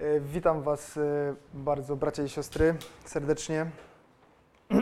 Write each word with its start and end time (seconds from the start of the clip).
E, 0.00 0.20
Witam 0.20 0.62
Was 0.62 0.96
e, 0.96 1.34
bardzo, 1.54 1.96
bracia 1.96 2.22
i 2.22 2.28
siostry, 2.28 2.74
serdecznie. 3.04 3.66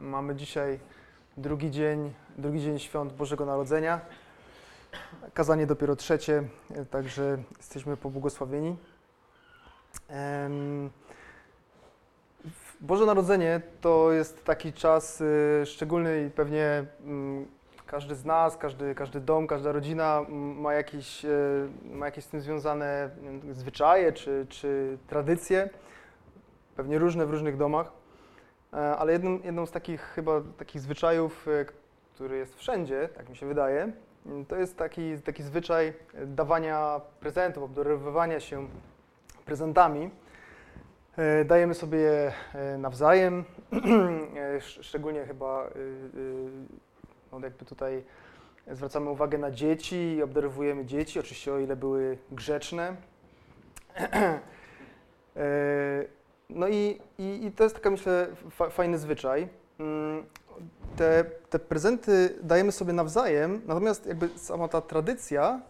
Mamy 0.00 0.34
dzisiaj 0.34 0.78
drugi 1.36 1.70
dzień, 1.70 2.14
drugi 2.38 2.60
dzień 2.60 2.78
świąt 2.78 3.12
Bożego 3.12 3.46
Narodzenia. 3.46 4.00
Kazanie 5.34 5.66
dopiero 5.66 5.96
trzecie, 5.96 6.42
e, 6.74 6.84
także 6.84 7.38
jesteśmy 7.56 7.96
pobłogosławieni. 7.96 8.76
Boże 12.80 13.06
Narodzenie 13.06 13.60
to 13.80 14.12
jest 14.12 14.44
taki 14.44 14.72
czas 14.72 15.22
szczególny 15.64 16.26
i 16.26 16.30
pewnie 16.30 16.84
mm, 17.04 17.46
każdy 17.86 18.14
z 18.14 18.24
nas, 18.24 18.56
każdy, 18.56 18.94
każdy 18.94 19.20
dom, 19.20 19.46
każda 19.46 19.72
rodzina 19.72 20.20
ma 20.28 20.74
jakieś, 20.74 21.24
e, 21.24 21.28
ma 21.84 22.06
jakieś 22.06 22.24
z 22.24 22.28
tym 22.28 22.40
związane 22.40 23.10
zwyczaje 23.52 24.12
czy, 24.12 24.46
czy 24.48 24.98
tradycje, 25.06 25.68
pewnie 26.76 26.98
różne 26.98 27.26
w 27.26 27.30
różnych 27.30 27.56
domach, 27.56 28.04
E, 28.74 28.96
ale 28.96 29.12
jedną, 29.12 29.38
jedną 29.44 29.66
z 29.66 29.70
takich 29.70 30.00
chyba 30.00 30.40
takich 30.56 30.80
zwyczajów, 30.80 31.48
e, 31.48 31.64
który 32.14 32.36
jest 32.36 32.56
wszędzie, 32.56 33.08
tak 33.08 33.28
mi 33.28 33.36
się 33.36 33.46
wydaje, 33.46 33.92
to 34.48 34.56
jest 34.56 34.76
taki, 34.76 35.20
taki 35.20 35.42
zwyczaj 35.42 35.92
dawania 36.26 37.00
prezentów, 37.20 37.62
obdarowywania 37.62 38.40
się 38.40 38.68
prezentami. 39.44 40.10
Dajemy 41.44 41.74
sobie 41.74 41.98
je 41.98 42.32
nawzajem, 42.78 43.44
sz- 44.36 44.84
szczególnie 44.86 45.24
chyba 45.26 45.68
no 47.38 47.46
jakby 47.46 47.64
tutaj 47.64 48.04
zwracamy 48.72 49.10
uwagę 49.10 49.38
na 49.38 49.50
dzieci 49.50 49.96
i 49.96 50.22
obdarowujemy 50.22 50.84
dzieci, 50.84 51.20
oczywiście 51.20 51.52
o 51.52 51.58
ile 51.58 51.76
były 51.76 52.18
grzeczne. 52.32 52.96
E, 55.36 56.04
No 56.50 56.68
i, 56.68 57.00
i, 57.18 57.44
i 57.46 57.52
to 57.52 57.64
jest 57.64 57.76
taka, 57.76 57.90
myślę, 57.90 58.26
fa, 58.50 58.70
fajny 58.70 58.98
zwyczaj. 58.98 59.48
Mm, 59.78 60.24
Te, 60.96 61.24
te 61.50 61.58
prezenty 61.58 62.38
dajemy 62.42 62.72
sobie 62.72 62.92
nawzajem, 62.92 63.60
natomiast 63.66 64.06
jakby 64.06 64.28
sama 64.36 64.68
ta 64.68 64.80
tradycja, 64.80 65.60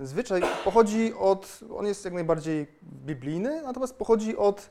zwyczaj 0.00 0.42
pochodzi 0.64 1.14
od, 1.18 1.60
on 1.76 1.86
jest 1.86 2.04
jak 2.04 2.14
najbardziej 2.14 2.66
biblijny, 2.82 3.62
natomiast 3.62 3.94
pochodzi 3.98 4.36
od, 4.36 4.70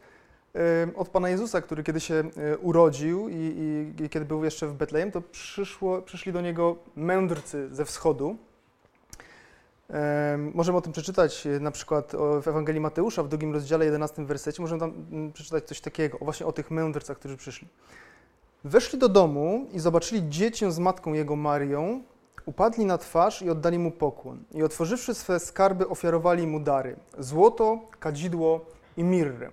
od 0.95 1.09
Pana 1.09 1.30
Jezusa, 1.30 1.61
który 1.61 1.83
kiedy 1.83 2.00
się 2.00 2.16
e, 2.16 2.58
urodził 2.58 3.30
i, 3.30 3.33
i, 3.33 4.03
i 4.03 4.09
kiedy 4.09 4.25
był 4.25 4.44
jeszcze 4.44 4.67
w 4.67 4.73
Betlejem, 4.73 5.11
to 5.11 5.22
przyszło, 5.22 6.02
przyszli 6.02 6.33
do 6.33 6.42
niego 6.42 6.75
mędrcy 6.95 7.69
ze 7.72 7.86
wschodu. 7.86 8.38
Em, 9.89 10.52
Możemy 10.55 10.77
o 10.77 10.81
tym 10.81 10.92
przeczytać 10.92 11.47
e, 11.47 11.59
na 11.59 11.72
przykład 11.72 12.11
w 12.42 12.47
Ewangelii 12.47 12.81
Mateusza 12.81 13.23
w 13.23 13.27
drugim 13.27 13.53
rozdziale, 13.53 13.86
11 13.86 14.25
wersecie. 14.25 14.61
Możemy 14.61 14.80
tam 14.80 14.94
mm, 15.11 15.31
przeczytać 15.31 15.64
coś 15.64 15.81
takiego, 15.81 16.17
właśnie 16.22 16.45
o 16.45 16.52
tych 16.52 16.72
mędrcach, 16.72 17.20
którzy 17.20 17.38
przyszli. 17.38 17.67
Weszli 18.64 19.00
do 19.00 19.09
domu 19.09 19.67
i 19.72 19.80
zobaczyli 19.80 20.30
dziecię 20.30 20.72
z 20.72 20.80
matką 20.80 21.14
jego 21.14 21.36
Marią, 21.36 22.03
upadli 22.45 22.86
na 22.86 22.97
twarz 22.97 23.42
i 23.42 23.50
oddali 23.50 23.80
mu 23.80 23.92
pokłon. 23.92 24.44
I 24.53 24.64
otworzywszy 24.64 25.14
swe 25.14 25.39
skarby, 25.39 25.88
ofiarowali 25.88 26.47
mu 26.47 26.59
dary: 26.59 26.95
złoto, 27.20 27.80
kadzidło 28.00 28.66
i 28.97 29.03
mirrę. 29.03 29.52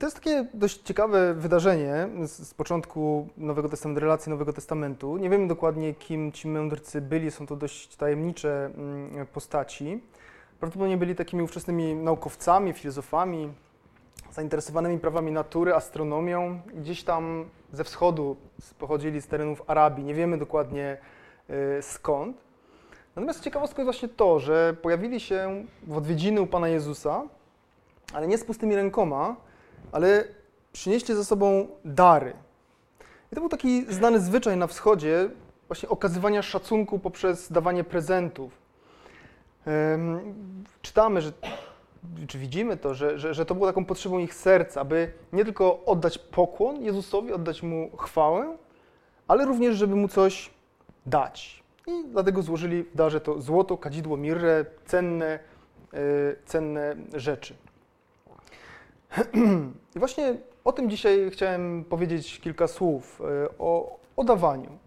To 0.00 0.06
jest 0.06 0.16
takie 0.16 0.46
dość 0.54 0.82
ciekawe 0.82 1.34
wydarzenie 1.34 2.08
z, 2.22 2.48
z 2.48 2.54
początku 2.54 3.28
Nowego 3.36 3.68
Testamentu, 3.68 4.00
relacji 4.00 4.30
Nowego 4.30 4.52
Testamentu. 4.52 5.16
Nie 5.16 5.30
wiemy 5.30 5.48
dokładnie, 5.48 5.94
kim 5.94 6.32
ci 6.32 6.48
mędrcy 6.48 7.00
byli, 7.00 7.30
są 7.30 7.46
to 7.46 7.56
dość 7.56 7.96
tajemnicze 7.96 8.70
mm, 8.76 9.26
postaci. 9.26 10.02
Prawdopodobnie 10.60 10.96
byli 10.96 11.14
takimi 11.14 11.42
ówczesnymi 11.42 11.94
naukowcami, 11.94 12.72
filozofami, 12.72 13.52
zainteresowanymi 14.32 14.98
prawami 14.98 15.32
natury, 15.32 15.74
astronomią. 15.74 16.60
Gdzieś 16.74 17.04
tam 17.04 17.44
ze 17.72 17.84
wschodu 17.84 18.36
pochodzili 18.78 19.22
z 19.22 19.26
terenów 19.26 19.62
Arabii, 19.66 20.04
nie 20.04 20.14
wiemy 20.14 20.38
dokładnie 20.38 20.96
y, 21.78 21.82
skąd. 21.82 22.36
Natomiast 23.16 23.40
ciekawostką 23.40 23.82
jest 23.82 23.86
właśnie 23.86 24.08
to, 24.08 24.38
że 24.38 24.76
pojawili 24.82 25.20
się 25.20 25.64
w 25.82 25.96
odwiedziny 25.96 26.40
u 26.40 26.46
Pana 26.46 26.68
Jezusa, 26.68 27.22
ale 28.12 28.26
nie 28.26 28.38
z 28.38 28.44
pustymi 28.44 28.76
rękoma, 28.76 29.36
ale 29.92 30.24
przynieśli 30.72 31.14
ze 31.14 31.24
sobą 31.24 31.68
dary. 31.84 32.32
I 33.32 33.34
to 33.34 33.40
był 33.40 33.48
taki 33.48 33.94
znany 33.94 34.20
zwyczaj 34.20 34.56
na 34.56 34.66
wschodzie, 34.66 35.28
właśnie 35.66 35.88
okazywania 35.88 36.42
szacunku 36.42 36.98
poprzez 36.98 37.52
dawanie 37.52 37.84
prezentów. 37.84 38.58
Czytamy, 40.82 41.20
że, 41.20 41.32
czy 42.26 42.38
widzimy 42.38 42.76
to, 42.76 42.94
że, 42.94 43.18
że, 43.18 43.34
że 43.34 43.46
to 43.46 43.54
było 43.54 43.66
taką 43.66 43.84
potrzebą 43.84 44.18
ich 44.18 44.34
serca, 44.34 44.80
aby 44.80 45.12
nie 45.32 45.44
tylko 45.44 45.84
oddać 45.84 46.18
pokłon 46.18 46.82
Jezusowi, 46.82 47.32
oddać 47.32 47.62
Mu 47.62 47.96
chwałę, 47.96 48.56
ale 49.28 49.44
również, 49.44 49.76
żeby 49.76 49.96
Mu 49.96 50.08
coś 50.08 50.50
dać. 51.06 51.62
I 51.86 52.04
dlatego 52.08 52.42
złożyli 52.42 52.82
w 52.82 52.96
darze 52.96 53.20
to 53.20 53.40
złoto, 53.40 53.78
kadzidło, 53.78 54.16
mirrę, 54.16 54.64
cenne, 54.84 55.38
e, 55.92 55.98
cenne 56.44 56.96
rzeczy. 57.14 57.54
I 59.96 59.98
właśnie 59.98 60.34
o 60.64 60.72
tym 60.72 60.90
dzisiaj 60.90 61.30
chciałem 61.30 61.84
powiedzieć 61.84 62.40
kilka 62.40 62.66
słów, 62.68 63.20
e, 63.20 63.48
o, 63.58 63.98
o 64.16 64.24
dawaniu, 64.24 64.78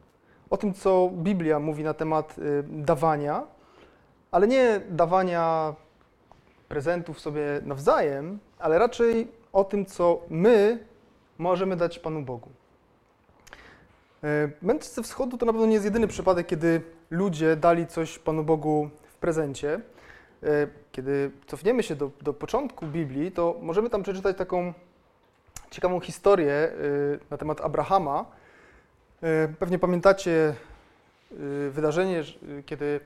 o 0.50 0.58
tym, 0.58 0.74
co 0.74 1.10
Biblia 1.14 1.60
mówi 1.60 1.84
na 1.84 1.94
temat 1.94 2.36
e, 2.40 2.42
dawania, 2.64 3.44
ale 4.32 4.48
nie 4.48 4.82
dawania 4.90 5.76
prezentów 6.68 7.20
sobie 7.20 7.62
nawzajem, 7.66 8.40
ale 8.60 8.80
raczej 8.80 9.28
o 9.54 9.64
tym, 9.64 9.86
co 9.86 10.22
my 10.30 10.80
możemy 11.38 11.76
dać 11.76 12.00
Panu 12.00 12.22
Bogu. 12.22 12.50
E, 14.24 14.50
Mędrcy 14.62 15.04
wschodu 15.04 15.38
to 15.38 15.46
na 15.46 15.52
pewno 15.52 15.68
nie 15.68 15.74
jest 15.74 15.86
jedyny 15.86 16.08
przypadek, 16.08 16.48
kiedy 16.48 16.82
ludzie 17.10 17.56
dali 17.56 17.88
coś 17.88 18.20
Panu 18.20 18.44
Bogu 18.44 18.90
w 19.04 19.16
prezencie. 19.16 19.82
E, 20.44 20.68
Kiedy 20.92 21.32
cofniemy 21.48 21.84
się 21.84 21.96
do, 21.96 22.12
do 22.22 22.34
początku 22.34 22.88
Biblii, 22.88 23.32
to 23.32 23.56
możemy 23.62 23.90
tam 23.90 24.04
przeczytać 24.04 24.38
taką 24.38 24.74
ciekawą 25.72 26.00
historię 26.00 26.54
e, 26.54 26.72
na 27.30 27.38
temat 27.38 27.62
Abrahama. 27.62 28.26
E, 29.24 29.48
Pewnie 29.60 29.80
pamiętacie 29.80 30.56
wydarzenie, 31.70 32.24
kiedy 32.66 33.00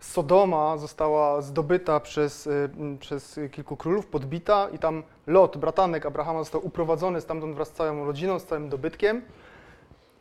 Sodoma 0.00 0.76
została 0.76 1.42
zdobyta 1.42 2.00
przez, 2.00 2.48
przez 3.00 3.40
kilku 3.52 3.76
królów, 3.76 4.06
podbita 4.06 4.68
i 4.72 4.78
tam 4.78 5.02
Lot, 5.26 5.56
bratanek 5.56 6.06
Abrahama, 6.06 6.38
został 6.38 6.66
uprowadzony 6.66 7.20
stamtąd 7.20 7.54
wraz 7.54 7.68
z 7.68 7.72
całą 7.72 8.04
rodziną, 8.04 8.38
z 8.38 8.44
całym 8.44 8.68
dobytkiem. 8.68 9.22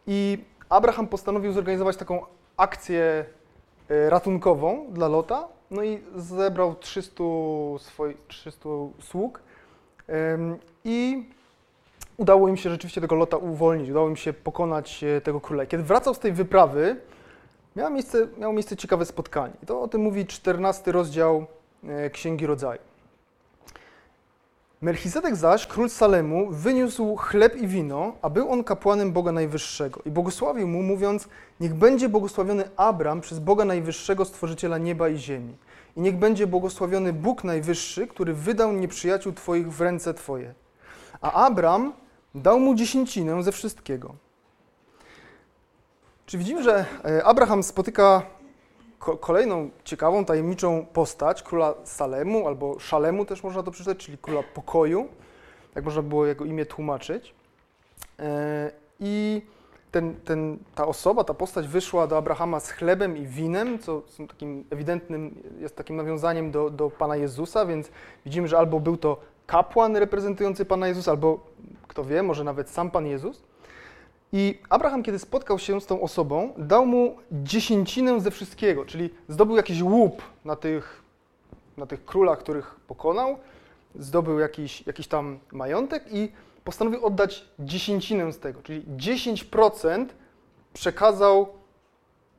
I 0.08 0.44
Abraham 0.70 1.08
postanowił 1.08 1.52
zorganizować 1.52 1.98
taką 1.98 2.26
akcję 2.58 3.26
ratunkową 3.90 4.86
dla 4.94 5.08
Lota, 5.08 5.48
no 5.72 5.84
i 5.84 6.00
zebrał 6.16 6.76
300, 6.76 7.24
swoi, 7.80 8.18
300 8.28 8.70
sług 9.00 9.42
i 10.84 11.26
udało 12.18 12.48
im 12.50 12.58
się 12.58 12.70
rzeczywiście 12.70 13.02
tego 13.02 13.16
Lota 13.16 13.38
uwolnić, 13.38 13.90
udało 13.90 14.10
im 14.10 14.16
się 14.16 14.34
pokonać 14.34 15.04
e, 15.04 15.22
tego 15.22 15.42
króla. 15.42 15.66
Kiedy 15.66 15.84
wracał 15.84 16.14
z 16.14 16.20
tej 16.20 16.32
wyprawy, 16.32 16.96
miało 17.76 17.90
miejsce, 17.90 18.28
miało 18.38 18.54
miejsce 18.54 18.78
ciekawe 18.78 19.06
spotkanie. 19.06 19.54
I 19.64 19.66
to 19.66 19.82
o 19.82 19.88
tym 19.88 20.02
mówi 20.02 20.26
14 20.26 20.92
rozdział 20.92 21.46
e, 21.84 22.10
Księgi 22.10 22.46
Rodzaju. 22.46 22.91
Melchizedek 24.82 25.36
zaś, 25.36 25.68
król 25.68 25.90
Salemu, 25.90 26.48
wyniósł 26.52 27.16
chleb 27.16 27.56
i 27.56 27.68
wino, 27.68 28.14
a 28.22 28.30
był 28.30 28.52
on 28.52 28.64
kapłanem 28.64 29.12
Boga 29.12 29.32
Najwyższego. 29.32 30.02
I 30.06 30.12
błogosławił 30.12 30.68
mu, 30.68 30.84
mówiąc, 30.84 31.28
niech 31.60 31.74
będzie 31.74 32.10
błogosławiony 32.10 32.70
Abram 32.78 33.22
przez 33.22 33.40
Boga 33.40 33.66
Najwyższego, 33.66 34.26
Stworzyciela 34.26 34.78
nieba 34.78 35.10
i 35.10 35.18
ziemi. 35.18 35.56
I 35.98 36.02
niech 36.02 36.16
będzie 36.16 36.48
błogosławiony 36.48 37.14
Bóg 37.14 37.44
Najwyższy, 37.44 38.08
który 38.08 38.34
wydał 38.34 38.72
nieprzyjaciół 38.72 39.34
Twoich 39.34 39.74
w 39.74 39.82
ręce 39.82 40.14
Twoje. 40.14 40.54
A 41.22 41.32
Abram 41.46 41.94
dał 42.36 42.60
mu 42.60 42.76
dziesięcinę 42.76 43.44
ze 43.44 43.52
wszystkiego. 43.52 44.16
Czy 46.26 46.38
widzimy, 46.38 46.64
że 46.64 46.86
e, 47.06 47.24
Abraham 47.24 47.64
spotyka 47.64 48.22
ko- 49.02 49.18
kolejną 49.18 49.70
ciekawą, 49.84 50.26
tajemniczą 50.26 50.86
postać 50.94 51.44
króla 51.44 51.74
Salemu, 51.84 52.48
albo 52.48 52.80
Szalemu 52.80 53.26
też 53.26 53.44
można 53.44 53.64
to 53.64 53.72
przeczytać, 53.72 54.06
czyli 54.06 54.18
króla 54.18 54.44
pokoju, 54.54 55.08
jak 55.76 55.86
można 55.86 56.02
było 56.02 56.26
jego 56.26 56.46
imię 56.46 56.66
tłumaczyć. 56.66 57.34
E, 58.20 58.72
I 59.00 59.42
ten, 59.92 60.16
ten, 60.26 60.58
ta 60.76 60.88
osoba, 60.88 61.24
ta 61.24 61.34
postać 61.34 61.68
wyszła 61.68 62.08
do 62.08 62.18
Abrahama 62.18 62.60
z 62.60 62.72
chlebem 62.72 63.18
i 63.18 63.26
winem, 63.26 63.80
co 63.80 64.02
są 64.08 64.28
takim 64.28 64.66
ewidentnym, 64.70 65.44
jest 65.60 65.76
takim 65.76 65.96
nawiązaniem 65.96 66.52
do, 66.52 66.70
do 66.70 66.90
Pana 66.90 67.16
Jezusa, 67.16 67.66
więc 67.66 67.92
widzimy, 68.26 68.48
że 68.48 68.58
albo 68.58 68.80
był 68.80 68.98
to 68.98 69.18
kapłan 69.48 69.96
reprezentujący 69.96 70.66
Pana 70.66 70.88
Jezusa, 70.88 71.12
albo 71.12 71.40
kto 71.88 72.06
wie, 72.06 72.24
może 72.24 72.44
nawet 72.44 72.70
sam 72.70 72.92
Pan 72.92 73.06
Jezus. 73.08 73.44
I 74.34 74.60
Abraham, 74.70 75.04
kiedy 75.04 75.20
spotkał 75.20 75.60
się 75.60 75.82
z 75.82 75.86
tą 75.86 76.02
osobą, 76.02 76.54
dał 76.58 76.86
mu 76.86 77.18
dziesięcinę 77.32 78.22
ze 78.22 78.32
wszystkiego, 78.32 78.86
czyli 78.86 79.10
zdobył 79.30 79.56
jakiś 79.56 79.82
łup 79.82 80.22
na 80.46 80.56
tych 80.56 81.02
na 81.78 81.86
tych 81.86 82.06
królach, 82.06 82.40
których 82.40 82.76
pokonał, 82.88 83.38
zdobył 83.96 84.40
jakiś, 84.40 84.88
jakiś 84.88 85.08
tam 85.08 85.40
majątek 85.52 86.04
i 86.12 86.32
postanowił 86.64 87.06
oddać 87.06 87.46
dziesięcinę 87.60 88.34
z 88.34 88.40
tego, 88.40 88.62
czyli 88.62 88.86
10% 88.98 90.06
przekazał 90.74 91.48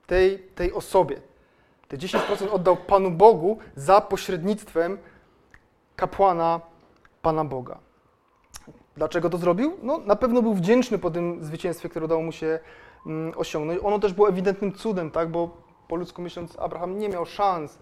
tej, 0.06 0.38
tej 0.38 0.72
osobie. 0.72 1.20
Te 1.88 1.96
10% 1.96 2.48
oddał 2.50 2.76
Panu 2.76 3.10
Bogu 3.10 3.58
za 3.76 4.00
pośrednictwem 4.00 4.98
kapłana 5.96 6.60
Pana 7.22 7.44
Boga. 7.44 7.78
Dlaczego 8.96 9.30
to 9.30 9.38
zrobił? 9.38 9.76
No, 9.82 9.98
na 9.98 10.16
pewno 10.16 10.42
był 10.42 10.54
wdzięczny 10.54 10.98
po 10.98 11.10
tym 11.10 11.44
zwycięstwie, 11.44 11.88
które 11.88 12.04
udało 12.04 12.22
mu 12.22 12.32
się 12.32 12.58
mm, 13.06 13.32
osiągnąć. 13.36 13.80
Ono 13.82 13.98
też 13.98 14.12
było 14.12 14.28
ewidentnym 14.28 14.72
cudem, 14.72 15.10
tak? 15.10 15.28
bo 15.28 15.50
po 15.88 15.96
ludzku 15.96 16.22
myśląc, 16.22 16.58
Abraham 16.58 16.98
nie 16.98 17.08
miał 17.08 17.26
szans 17.26 17.74
y, 17.74 17.78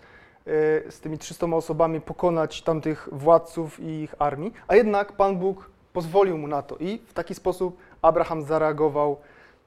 z 0.91 1.01
tymi 1.01 1.19
300 1.19 1.47
osobami 1.47 2.01
pokonać 2.01 2.63
tamtych 2.63 3.09
władców 3.13 3.81
i 3.81 3.87
ich 3.87 4.15
armii, 4.19 4.53
a 4.69 4.77
jednak 4.77 5.13
Pan 5.13 5.37
Bóg 5.39 5.71
pozwolił 5.93 6.39
mu 6.39 6.49
na 6.49 6.63
to 6.63 6.77
i 6.77 6.99
w 7.07 7.13
taki 7.13 7.35
sposób 7.35 7.77
Abraham 8.03 8.43
zareagował, 8.43 9.17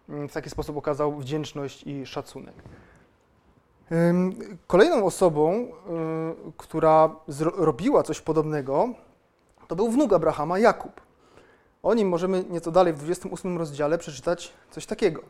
y, 0.09 0.27
w 0.27 0.33
taki 0.33 0.49
sposób 0.49 0.77
okazał 0.77 1.15
wdzięczność 1.15 1.83
i 1.83 2.05
szacunek. 2.05 2.55
Kolejną 4.67 5.05
osobą, 5.05 5.53
y, 5.53 5.67
która 6.57 7.15
robiła 7.55 8.03
coś 8.03 8.21
podobnego, 8.21 8.89
to 9.67 9.75
był 9.75 9.91
wnuk 9.91 10.13
Abrahama, 10.13 10.59
Jakub. 10.59 11.02
O 11.83 11.93
nim 11.93 12.09
możemy 12.09 12.43
nieco 12.49 12.71
dalej 12.71 12.93
w 12.93 12.97
28 12.97 13.57
rozdziale 13.57 13.97
przeczytać 13.97 14.53
coś 14.71 14.85
takiego. 14.85 15.21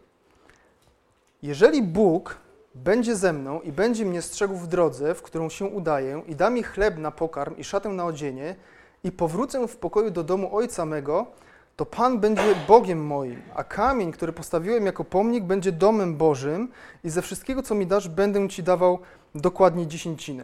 Jeżeli 1.42 1.84
Bóg 1.84 2.38
będzie 2.76 3.16
ze 3.16 3.34
mną 3.34 3.62
i 3.62 3.72
będzie 3.72 4.06
mnie 4.06 4.22
strzegł 4.22 4.56
w 4.56 4.68
drodze, 4.68 5.16
w 5.16 5.22
którą 5.22 5.50
się 5.50 5.66
udaję, 5.66 6.22
i 6.28 6.36
da 6.36 6.50
mi 6.50 6.64
chleb 6.64 6.98
na 6.98 7.12
pokarm 7.12 7.58
i 7.58 7.64
szatę 7.64 7.90
na 7.90 8.06
odzienie, 8.06 8.56
i 9.04 9.12
powrócę 9.12 9.68
w 9.68 9.78
pokoju 9.78 10.12
do 10.12 10.24
domu 10.24 10.56
ojca 10.56 10.86
mego, 10.86 11.26
to 11.76 11.86
Pan 11.86 12.20
będzie 12.20 12.56
Bogiem 12.68 13.06
moim, 13.06 13.42
a 13.56 13.64
kamień, 13.64 14.12
który 14.12 14.34
postawiłem 14.34 14.86
jako 14.86 15.04
pomnik, 15.04 15.44
będzie 15.44 15.72
domem 15.72 16.18
Bożym 16.18 16.68
i 17.04 17.10
ze 17.10 17.22
wszystkiego, 17.22 17.64
co 17.64 17.76
mi 17.76 17.88
dasz, 17.88 18.08
będę 18.10 18.50
Ci 18.50 18.64
dawał 18.64 19.00
dokładnie 19.36 19.88
dziesięcinę. 19.88 20.44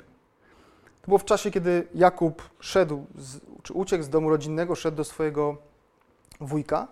To 1.01 1.07
było 1.07 1.17
w 1.17 1.25
czasie, 1.25 1.51
kiedy 1.51 1.87
Jakub 1.95 2.49
szedł, 2.59 3.05
z, 3.15 3.39
czy 3.63 3.73
uciekł 3.73 4.03
z 4.03 4.09
domu 4.09 4.29
rodzinnego, 4.29 4.75
szedł 4.75 4.97
do 4.97 5.03
swojego 5.03 5.68
wujka 6.39 6.87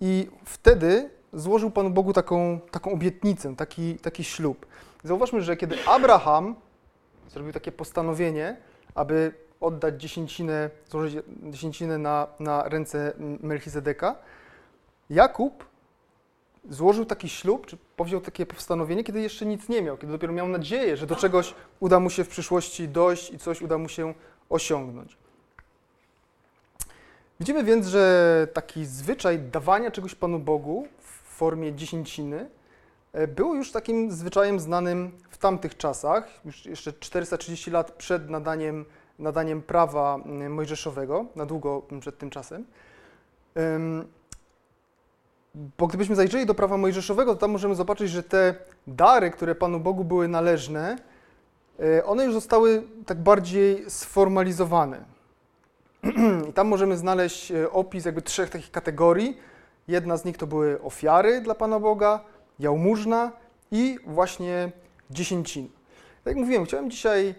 i 0.00 0.30
wtedy 0.44 1.10
złożył 1.32 1.70
Panu 1.70 1.90
Bogu 1.90 2.12
taką, 2.12 2.60
taką 2.70 2.92
obietnicę, 2.92 3.56
taki, 3.56 3.94
taki 3.94 4.24
ślub. 4.24 4.66
Zauważmy, 5.04 5.42
że 5.42 5.56
kiedy 5.56 5.76
Abraham 5.86 6.54
zrobił 7.28 7.52
takie 7.52 7.72
postanowienie, 7.72 8.56
aby 8.94 9.32
oddać 9.60 10.00
dziesięcinę, 10.00 10.70
złożyć 10.90 11.24
dziesięcinę 11.42 11.98
na, 11.98 12.26
na 12.40 12.68
ręce 12.68 13.12
Melchizedeka, 13.40 14.16
Jakub 15.10 15.64
złożył 16.68 17.04
taki 17.04 17.28
ślub, 17.28 17.66
czy 17.66 17.76
powziął 17.96 18.20
takie 18.20 18.46
postanowienie, 18.46 19.04
kiedy 19.04 19.20
jeszcze 19.20 19.46
nic 19.46 19.68
nie 19.68 19.82
miał, 19.82 19.96
kiedy 19.96 20.12
dopiero 20.12 20.32
miał 20.32 20.48
nadzieję, 20.48 20.96
że 20.96 21.06
do 21.06 21.16
czegoś 21.16 21.54
uda 21.80 22.00
mu 22.00 22.10
się 22.10 22.24
w 22.24 22.28
przyszłości 22.28 22.88
dojść 22.88 23.30
i 23.30 23.38
coś 23.38 23.62
uda 23.62 23.78
mu 23.78 23.88
się 23.88 24.14
osiągnąć. 24.48 25.16
Widzimy 27.40 27.64
więc, 27.64 27.86
że 27.86 28.48
taki 28.52 28.86
zwyczaj 28.86 29.38
dawania 29.38 29.90
czegoś 29.90 30.14
Panu 30.14 30.38
Bogu 30.38 30.86
w 30.98 31.36
formie 31.36 31.74
dziesięciny 31.74 32.50
e, 33.12 33.28
był 33.28 33.54
już 33.54 33.72
takim 33.72 34.12
zwyczajem 34.12 34.60
znanym 34.60 35.12
w 35.30 35.38
tamtych 35.38 35.76
czasach, 35.76 36.28
już 36.44 36.66
jeszcze 36.66 36.92
430 36.92 37.70
lat 37.70 37.92
przed 37.92 38.30
nadaniem 38.30 38.84
nadaniem 39.18 39.62
prawa 39.62 40.14
mm, 40.14 40.52
mojżeszowego, 40.54 41.26
na 41.36 41.46
długo 41.46 41.82
przed 42.00 42.18
tym 42.18 42.30
czasem. 42.30 42.64
Bo 45.78 45.86
gdybyśmy 45.86 46.16
zajrzeli 46.16 46.46
do 46.46 46.54
prawa 46.54 46.76
mojżeszowego, 46.76 47.34
to 47.34 47.40
tam 47.40 47.50
możemy 47.50 47.74
zobaczyć, 47.74 48.10
że 48.10 48.22
te 48.22 48.54
dary, 48.86 49.30
które 49.30 49.54
Panu 49.54 49.80
Bogu 49.80 50.04
były 50.04 50.28
należne, 50.28 50.96
e, 51.80 52.04
one 52.04 52.24
już 52.24 52.34
zostały 52.34 52.82
tak 53.06 53.18
bardziej 53.18 53.90
sformalizowane. 53.90 55.19
I 56.48 56.52
tam 56.52 56.68
możemy 56.68 56.96
znaleźć 56.96 57.50
e, 57.50 57.70
opis 57.70 58.04
jakby 58.04 58.22
trzech 58.22 58.50
takich 58.50 58.70
kategorii. 58.70 59.38
Jedna 59.88 60.16
z 60.16 60.24
nich 60.24 60.38
to 60.38 60.46
były 60.46 60.82
ofiary 60.82 61.40
dla 61.40 61.54
Pana 61.54 61.80
Boga, 61.80 62.24
jałmużna 62.58 63.32
i 63.70 63.98
właśnie 64.06 64.72
dziesięcina. 65.10 65.68
Tak 66.24 66.26
jak 66.26 66.36
mówiłem, 66.36 66.64
chciałem 66.64 66.90
dzisiaj 66.90 67.34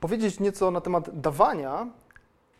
powiedzieć 0.00 0.40
nieco 0.40 0.70
na 0.70 0.80
temat 0.80 1.20
dawania, 1.20 1.86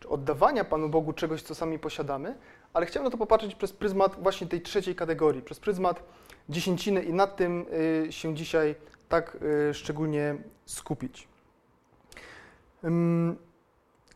czy 0.00 0.08
oddawania 0.08 0.64
Panu 0.64 0.88
Bogu 0.88 1.12
czegoś, 1.12 1.42
co 1.42 1.54
sami 1.54 1.78
posiadamy, 1.78 2.34
ale 2.72 2.86
chciałem 2.86 3.04
na 3.04 3.10
to 3.10 3.18
popatrzeć 3.18 3.54
przez 3.54 3.72
pryzmat 3.72 4.22
właśnie 4.22 4.46
tej 4.46 4.60
trzeciej 4.60 4.94
kategorii, 4.94 5.42
przez 5.42 5.60
pryzmat 5.60 6.02
dziesięciny 6.48 7.02
i 7.02 7.12
nad 7.12 7.36
tym 7.36 7.66
y, 8.06 8.12
się 8.12 8.34
dzisiaj 8.34 8.74
tak 9.08 9.36
y, 9.70 9.74
szczególnie 9.74 10.36
skupić. 10.66 11.28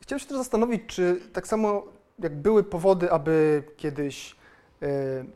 Chciałem 0.08 0.20
się 0.20 0.26
też 0.26 0.38
zastanowić, 0.38 0.82
czy 0.86 1.20
tak 1.32 1.46
samo 1.46 1.82
jak 2.18 2.36
były 2.36 2.64
powody, 2.64 3.12
aby 3.12 3.62
kiedyś 3.76 4.36
y, 4.82 4.86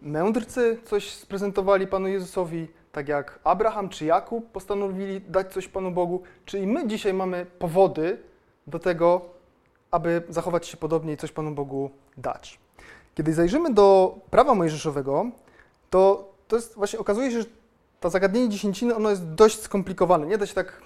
mędrcy 0.03 0.79
coś 0.85 1.11
sprezentowali 1.11 1.87
Panu 1.87 2.09
Jezusowi, 2.09 2.69
tak 2.93 3.09
jak 3.09 3.39
Abraham 3.45 3.89
czy 3.89 4.05
Jakub 4.05 4.51
postanowili 4.51 5.21
dać 5.21 5.53
coś 5.53 5.69
Panu 5.69 5.91
Bogu, 5.91 6.23
czy 6.45 6.59
i 6.59 6.67
my 6.67 6.87
dzisiaj 6.87 7.15
mamy 7.15 7.47
powody 7.59 8.19
do 8.67 8.79
tego, 8.79 9.21
aby 9.91 10.23
zachować 10.29 10.67
się 10.67 10.77
podobnie 10.77 11.13
i 11.13 11.17
coś 11.17 11.33
Panu 11.33 11.51
Bogu 11.51 11.91
dać. 12.17 12.61
Kiedy 13.15 13.35
zajrzymy 13.35 13.75
do 13.75 14.19
prawa 14.31 14.55
mojżeszowego, 14.55 15.31
to, 15.91 16.33
to 16.49 16.57
jest 16.57 16.75
właśnie 16.75 16.99
okazuje 16.99 17.31
się, 17.31 17.41
że 17.41 17.49
to 18.01 18.11
zagadnienie 18.11 18.49
dziesięciny 18.49 18.95
ono 18.95 19.11
jest 19.11 19.25
dość 19.25 19.61
skomplikowane. 19.61 20.27
Nie 20.27 20.39
da 20.39 20.47
się 20.47 20.55
tak, 20.55 20.83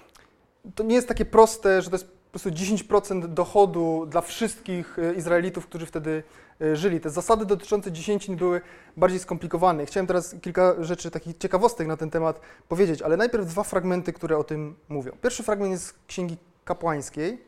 to 0.75 0.83
nie 0.83 0.95
jest 0.95 1.07
takie 1.07 1.25
proste, 1.25 1.81
że 1.81 1.89
to 1.89 1.95
jest 1.95 2.16
po 2.31 2.39
prostu 2.39 2.49
10% 2.49 3.27
dochodu 3.27 4.05
dla 4.09 4.21
wszystkich 4.21 4.99
e, 4.99 5.13
Izraelitów, 5.13 5.67
którzy 5.67 5.85
wtedy 5.85 6.23
e, 6.61 6.75
żyli. 6.75 6.99
Te 6.99 7.09
zasady 7.09 7.45
dotyczące 7.45 7.91
dziesięcin 7.91 8.35
były 8.35 8.61
bardziej 8.97 9.19
skomplikowane. 9.19 9.85
Chciałem 9.85 10.07
teraz 10.07 10.35
kilka 10.41 10.83
rzeczy, 10.83 11.11
takich 11.11 11.37
ciekawostek 11.37 11.87
na 11.87 11.97
ten 11.97 12.09
temat 12.09 12.41
powiedzieć, 12.69 13.01
ale 13.01 13.17
najpierw 13.17 13.45
dwa 13.45 13.63
fragmenty, 13.63 14.13
które 14.13 14.37
o 14.37 14.43
tym 14.43 14.75
mówią. 14.89 15.11
Pierwszy 15.21 15.43
fragment 15.43 15.71
jest 15.71 15.85
z 15.85 15.93
Księgi 16.07 16.37
Kapłańskiej. 16.65 17.41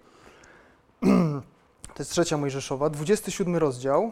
To 1.93 2.03
jest 2.03 2.11
trzecia 2.11 2.37
Mojżeszowa, 2.37 2.89
27 2.89 3.55
rozdział. 3.55 4.11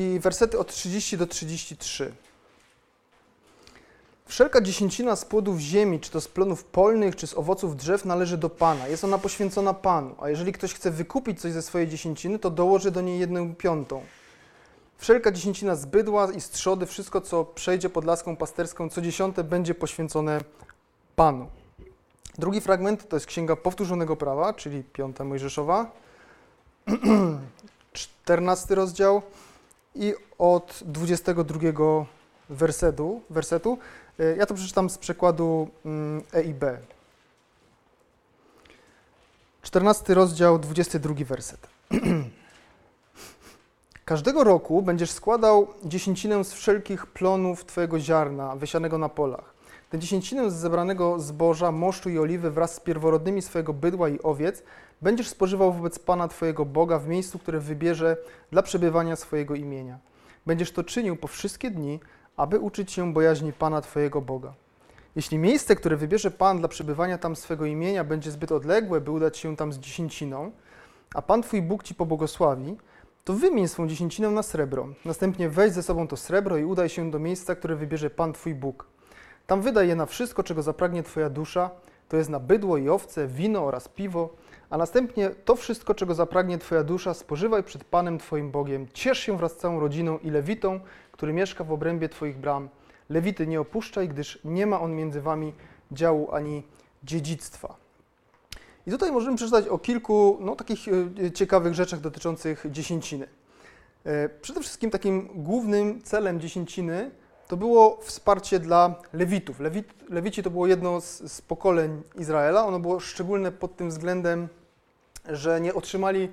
I 0.00 0.18
wersety 0.20 0.58
od 0.58 0.68
30 0.68 1.18
do 1.18 1.26
33. 1.26 2.12
Wszelka 4.26 4.60
dziesięcina 4.60 5.16
z 5.16 5.24
płodów 5.24 5.58
ziemi, 5.58 6.00
czy 6.00 6.10
to 6.10 6.20
z 6.20 6.28
plonów 6.28 6.64
polnych, 6.64 7.16
czy 7.16 7.26
z 7.26 7.34
owoców 7.34 7.76
drzew, 7.76 8.04
należy 8.04 8.38
do 8.38 8.50
Pana. 8.50 8.88
Jest 8.88 9.04
ona 9.04 9.18
poświęcona 9.18 9.74
Panu. 9.74 10.14
A 10.20 10.28
jeżeli 10.28 10.52
ktoś 10.52 10.74
chce 10.74 10.90
wykupić 10.90 11.40
coś 11.40 11.52
ze 11.52 11.62
swojej 11.62 11.88
dziesięciny, 11.88 12.38
to 12.38 12.50
dołoży 12.50 12.90
do 12.90 13.00
niej 13.00 13.20
jedną 13.20 13.54
piątą. 13.54 14.02
Wszelka 14.98 15.32
dziesięcina 15.32 15.76
z 15.76 15.84
bydła 15.84 16.32
i 16.32 16.40
z 16.40 16.50
trzody, 16.50 16.86
wszystko 16.86 17.20
co 17.20 17.44
przejdzie 17.44 17.90
pod 17.90 18.04
laską 18.04 18.36
pasterską, 18.36 18.88
co 18.88 19.02
dziesiąte 19.02 19.44
będzie 19.44 19.74
poświęcone 19.74 20.40
Panu. 21.16 21.48
Drugi 22.38 22.60
fragment 22.60 23.08
to 23.08 23.16
jest 23.16 23.26
Księga 23.26 23.56
Powtórzonego 23.56 24.16
Prawa, 24.16 24.54
czyli 24.54 24.84
piąta 24.84 25.24
Mojżeszowa, 25.24 25.90
czternasty 27.92 28.74
rozdział 28.74 29.22
i 29.94 30.14
od 30.38 30.80
22 30.86 32.06
wersetu, 32.50 33.22
wersetu. 33.30 33.78
E, 34.18 34.36
ja 34.36 34.46
to 34.46 34.54
przeczytam 34.54 34.90
z 34.90 34.98
przekładu. 34.98 35.68
Mm, 35.84 36.22
14 39.62 40.14
rozdział, 40.14 40.58
22 40.58 41.14
werset. 41.24 41.66
Każdego 44.04 44.44
roku 44.44 44.82
będziesz 44.82 45.10
składał 45.10 45.68
dziesięcinę 45.84 46.44
z 46.44 46.52
wszelkich 46.52 47.06
plonów 47.06 47.64
Twojego 47.64 48.00
ziarna 48.00 48.56
wysianego 48.56 48.98
na 48.98 49.08
polach. 49.08 49.59
Tę 49.90 49.98
dziesięcinę 49.98 50.50
z 50.50 50.54
zebranego 50.54 51.18
zboża, 51.18 51.72
moszczu 51.72 52.10
i 52.10 52.18
oliwy 52.18 52.50
wraz 52.50 52.74
z 52.74 52.80
pierworodnymi 52.80 53.42
swojego 53.42 53.72
bydła 53.72 54.08
i 54.08 54.22
owiec 54.22 54.62
będziesz 55.02 55.28
spożywał 55.28 55.72
wobec 55.72 55.98
Pana 55.98 56.28
Twojego 56.28 56.64
Boga 56.64 56.98
w 56.98 57.08
miejscu, 57.08 57.38
które 57.38 57.60
wybierze 57.60 58.16
dla 58.50 58.62
przebywania 58.62 59.16
swojego 59.16 59.54
imienia. 59.54 59.98
Będziesz 60.46 60.72
to 60.72 60.84
czynił 60.84 61.16
po 61.16 61.28
wszystkie 61.28 61.70
dni, 61.70 62.00
aby 62.36 62.58
uczyć 62.58 62.92
się 62.92 63.12
bojaźni 63.12 63.52
Pana 63.52 63.80
Twojego 63.80 64.20
Boga. 64.20 64.52
Jeśli 65.16 65.38
miejsce, 65.38 65.76
które 65.76 65.96
wybierze 65.96 66.30
Pan 66.30 66.58
dla 66.58 66.68
przebywania 66.68 67.18
tam 67.18 67.36
swego 67.36 67.66
imienia, 67.66 68.04
będzie 68.04 68.30
zbyt 68.30 68.52
odległe, 68.52 69.00
by 69.00 69.10
udać 69.10 69.38
się 69.38 69.56
tam 69.56 69.72
z 69.72 69.78
dziesięciną, 69.78 70.50
a 71.14 71.22
Pan 71.22 71.42
Twój 71.42 71.62
Bóg 71.62 71.82
Ci 71.82 71.94
pobłogosławi, 71.94 72.76
to 73.24 73.34
wymień 73.34 73.68
swą 73.68 73.88
dziesięcinę 73.88 74.30
na 74.30 74.42
srebro. 74.42 74.88
Następnie 75.04 75.48
weź 75.48 75.72
ze 75.72 75.82
sobą 75.82 76.08
to 76.08 76.16
srebro 76.16 76.56
i 76.56 76.64
udaj 76.64 76.88
się 76.88 77.10
do 77.10 77.18
miejsca, 77.18 77.54
które 77.54 77.76
wybierze 77.76 78.10
Pan 78.10 78.32
Twój 78.32 78.54
Bóg. 78.54 78.99
Tam 79.50 79.62
wydaj 79.62 79.88
je 79.88 79.96
na 79.96 80.06
wszystko, 80.06 80.42
czego 80.42 80.62
zapragnie 80.62 81.02
Twoja 81.02 81.30
dusza, 81.30 81.70
to 82.08 82.16
jest 82.16 82.30
na 82.30 82.40
bydło 82.40 82.76
i 82.76 82.88
owce, 82.88 83.26
wino 83.26 83.64
oraz 83.64 83.88
piwo, 83.88 84.28
a 84.70 84.78
następnie 84.78 85.30
to 85.30 85.56
wszystko, 85.56 85.94
czego 85.94 86.14
zapragnie 86.14 86.58
Twoja 86.58 86.84
dusza, 86.84 87.14
spożywaj 87.14 87.62
przed 87.62 87.84
Panem 87.84 88.18
Twoim 88.18 88.50
Bogiem. 88.50 88.86
Ciesz 88.92 89.18
się 89.18 89.36
wraz 89.36 89.52
z 89.52 89.56
całą 89.56 89.80
rodziną 89.80 90.18
i 90.18 90.30
lewitą, 90.30 90.80
który 91.12 91.32
mieszka 91.32 91.64
w 91.64 91.72
obrębie 91.72 92.08
Twoich 92.08 92.38
bram. 92.38 92.68
Lewity 93.08 93.46
nie 93.46 93.60
opuszczaj, 93.60 94.08
gdyż 94.08 94.38
nie 94.44 94.66
ma 94.66 94.80
on 94.80 94.94
między 94.94 95.20
Wami 95.20 95.52
działu 95.92 96.34
ani 96.34 96.62
dziedzictwa. 97.04 97.76
I 98.86 98.90
tutaj 98.90 99.12
możemy 99.12 99.36
przeczytać 99.36 99.68
o 99.68 99.78
kilku 99.78 100.38
no, 100.40 100.56
takich 100.56 100.80
e, 100.88 101.32
ciekawych 101.32 101.74
rzeczach 101.74 102.00
dotyczących 102.00 102.66
dziesięciny. 102.70 103.28
E, 104.04 104.28
przede 104.28 104.60
wszystkim 104.60 104.90
takim 104.90 105.28
głównym 105.34 106.02
celem 106.02 106.40
dziesięciny 106.40 107.10
to 107.50 107.56
było 107.56 107.98
wsparcie 108.02 108.58
dla 108.58 108.94
Lewitów. 109.12 109.60
Lewit, 109.60 109.94
Lewici 110.08 110.42
to 110.42 110.50
było 110.50 110.66
jedno 110.66 111.00
z, 111.00 111.32
z 111.32 111.40
pokoleń 111.40 112.02
Izraela. 112.18 112.66
Ono 112.66 112.80
było 112.80 113.00
szczególne 113.00 113.52
pod 113.52 113.76
tym 113.76 113.88
względem, 113.88 114.48
że 115.28 115.60
nie 115.60 115.74
otrzymali 115.74 116.28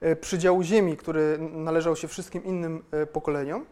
e, 0.00 0.16
przydziału 0.16 0.62
ziemi, 0.62 0.96
który 0.96 1.38
należał 1.38 1.96
się 1.96 2.08
wszystkim 2.08 2.44
innym 2.44 2.84
pokoleniom. 3.12 3.66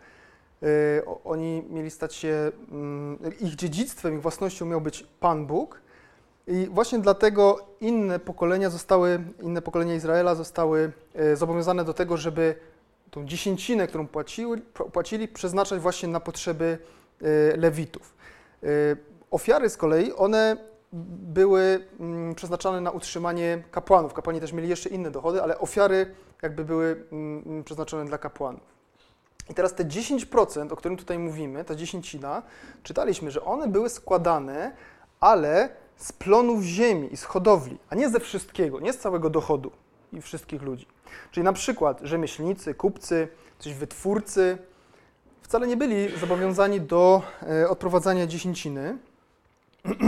Oni 1.24 1.64
mieli 1.70 1.90
stać 1.90 2.14
się, 2.14 2.52
mm, 2.70 3.18
ich 3.40 3.54
dziedzictwem, 3.54 4.14
ich 4.14 4.22
własnością 4.22 4.66
miał 4.66 4.80
być 4.80 5.06
Pan 5.20 5.46
Bóg, 5.46 5.80
i 6.46 6.68
właśnie 6.70 6.98
dlatego 6.98 7.58
inne 7.80 8.18
pokolenia 8.18 8.70
zostały, 8.70 9.20
inne 9.42 9.62
pokolenia 9.62 9.94
Izraela 9.94 10.34
zostały 10.34 10.92
e, 11.14 11.36
zobowiązane 11.36 11.84
do 11.84 11.94
tego, 11.94 12.16
żeby 12.16 12.54
tą 13.10 13.26
dziesięcinę, 13.26 13.86
którą 13.86 14.08
płacili, 14.92 15.28
przeznaczać 15.28 15.80
właśnie 15.80 16.08
na 16.08 16.20
potrzeby 16.20 16.78
e, 17.22 17.56
Lewitów. 17.56 18.14
E, 18.62 18.66
ofiary 19.30 19.70
z 19.70 19.76
kolei, 19.76 20.12
one 20.12 20.56
były 20.92 21.88
mm, 22.00 22.34
przeznaczane 22.34 22.80
na 22.80 22.90
utrzymanie 22.90 23.62
kapłanów. 23.70 24.12
Kapłani 24.12 24.40
też 24.40 24.52
mieli 24.52 24.68
jeszcze 24.68 24.88
inne 24.88 25.10
dochody, 25.10 25.42
ale 25.42 25.58
ofiary 25.58 26.14
jakby 26.42 26.64
były 26.64 27.04
mm, 27.12 27.64
przeznaczone 27.64 28.04
dla 28.04 28.18
kapłanów. 28.18 28.80
I 29.50 29.54
teraz 29.54 29.74
te 29.74 29.84
10%, 29.84 30.72
o 30.72 30.76
którym 30.76 30.98
tutaj 30.98 31.18
mówimy, 31.18 31.64
ta 31.64 31.74
dziesięcina, 31.74 32.42
czytaliśmy, 32.82 33.30
że 33.30 33.44
one 33.44 33.68
były 33.68 33.88
składane, 33.88 34.72
ale 35.20 35.68
z 35.96 36.12
plonów 36.12 36.62
ziemi 36.62 37.12
i 37.12 37.16
z 37.16 37.24
hodowli, 37.24 37.78
a 37.88 37.94
nie 37.94 38.10
ze 38.10 38.20
wszystkiego, 38.20 38.80
nie 38.80 38.92
z 38.92 38.98
całego 38.98 39.30
dochodu 39.30 39.72
i 40.12 40.20
wszystkich 40.20 40.62
ludzi. 40.62 40.86
Czyli 41.30 41.44
na 41.44 41.52
przykład 41.52 42.00
rzemieślnicy, 42.02 42.74
kupcy, 42.74 43.28
coś 43.58 43.74
wytwórcy 43.74 44.58
wcale 45.50 45.66
nie 45.66 45.76
byli 45.76 46.18
zobowiązani 46.18 46.80
do 46.80 47.22
e, 47.42 47.68
odprowadzania 47.68 48.26
dziesięciny. 48.26 48.96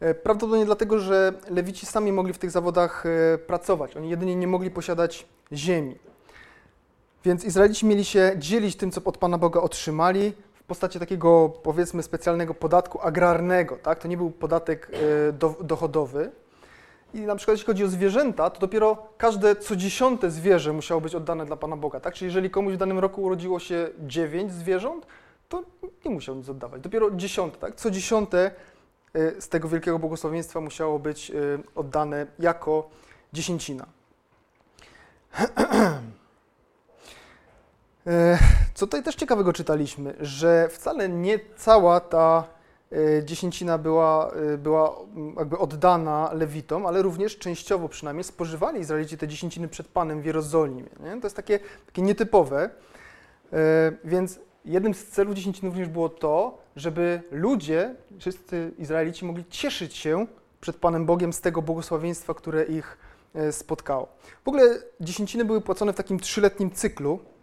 E, 0.00 0.14
prawdopodobnie 0.14 0.66
dlatego, 0.66 0.98
że 0.98 1.32
lewici 1.50 1.86
sami 1.86 2.12
mogli 2.12 2.32
w 2.32 2.38
tych 2.38 2.50
zawodach 2.50 3.06
e, 3.06 3.38
pracować. 3.38 3.96
Oni 3.96 4.10
jedynie 4.10 4.36
nie 4.36 4.46
mogli 4.46 4.70
posiadać 4.70 5.26
ziemi. 5.52 5.98
Więc 7.24 7.44
Izraelici 7.44 7.86
mieli 7.86 8.04
się 8.04 8.32
dzielić 8.36 8.76
tym, 8.76 8.90
co 8.90 9.00
od 9.04 9.18
Pana 9.18 9.38
Boga 9.38 9.60
otrzymali, 9.60 10.32
postaci 10.66 10.98
takiego, 10.98 11.48
powiedzmy, 11.62 12.02
specjalnego 12.02 12.54
podatku 12.54 13.00
agrarnego, 13.00 13.76
tak? 13.76 13.98
To 13.98 14.08
nie 14.08 14.16
był 14.16 14.30
podatek 14.30 14.90
do, 15.32 15.56
dochodowy. 15.60 16.30
I 17.14 17.20
na 17.20 17.36
przykład 17.36 17.54
jeśli 17.54 17.66
chodzi 17.66 17.84
o 17.84 17.88
zwierzęta, 17.88 18.50
to 18.50 18.60
dopiero 18.60 18.96
każde 19.18 19.56
co 19.56 19.76
dziesiąte 19.76 20.30
zwierzę 20.30 20.72
musiało 20.72 21.00
być 21.00 21.14
oddane 21.14 21.46
dla 21.46 21.56
Pana 21.56 21.76
Boga, 21.76 22.00
tak? 22.00 22.14
Czyli 22.14 22.26
jeżeli 22.26 22.50
komuś 22.50 22.74
w 22.74 22.76
danym 22.76 22.98
roku 22.98 23.22
urodziło 23.22 23.58
się 23.58 23.88
dziewięć 23.98 24.52
zwierząt, 24.52 25.06
to 25.48 25.62
nie 26.04 26.10
musiał 26.10 26.34
nic 26.34 26.48
oddawać. 26.48 26.82
Dopiero 26.82 27.10
dziesiąte, 27.10 27.58
tak? 27.58 27.74
Co 27.74 27.90
dziesiąte 27.90 28.50
e, 29.14 29.40
z 29.40 29.48
tego 29.48 29.68
wielkiego 29.68 29.98
błogosławieństwa 29.98 30.60
musiało 30.60 30.98
być 30.98 31.30
e, 31.30 31.34
oddane 31.74 32.26
jako 32.38 32.90
dziesięcina. 33.32 33.86
E, 38.06 38.38
co 38.74 38.86
tutaj 38.86 39.02
też 39.02 39.14
ciekawego 39.14 39.52
czytaliśmy, 39.52 40.14
że 40.20 40.68
wcale 40.68 41.08
nie 41.08 41.38
cała 41.56 42.00
ta 42.00 42.44
dziesięcina 43.24 43.78
była, 43.78 44.32
e, 44.32 44.58
była 44.58 44.96
jakby 45.36 45.58
oddana 45.58 46.30
Lewitom, 46.32 46.86
ale 46.86 47.02
również 47.02 47.38
częściowo 47.38 47.88
przynajmniej 47.88 48.24
spożywali 48.24 48.80
Izraelici 48.80 49.18
te 49.18 49.28
dziesięciny 49.28 49.68
przed 49.68 49.88
Panem 49.88 50.22
w 50.22 50.24
Jerozolimie. 50.24 50.90
Nie? 51.00 51.20
To 51.20 51.26
jest 51.26 51.36
takie, 51.36 51.58
takie 51.86 52.02
nietypowe. 52.02 52.70
Więc 54.04 54.40
jednym 54.64 54.94
z 54.94 55.06
celów 55.06 55.34
dziesięciny 55.34 55.68
również 55.68 55.88
było 55.88 56.08
to, 56.08 56.58
żeby 56.76 57.22
ludzie, 57.30 57.94
wszyscy 58.18 58.72
Izraelici 58.78 59.24
mogli 59.24 59.44
cieszyć 59.44 59.96
się 59.96 60.26
przed 60.60 60.76
Panem 60.76 61.06
Bogiem 61.06 61.32
z 61.32 61.40
tego 61.40 61.62
błogosławieństwa, 61.62 62.34
które 62.34 62.64
ich 62.64 62.98
spotkało. 63.50 64.08
W 64.44 64.48
ogóle 64.48 64.62
dziesięciny 65.00 65.44
były 65.44 65.60
płacone 65.60 65.92
w 65.92 65.96
takim 65.96 66.20
trzyletnim 66.20 66.70
cyklu, 66.70 67.18
E, 67.18 67.37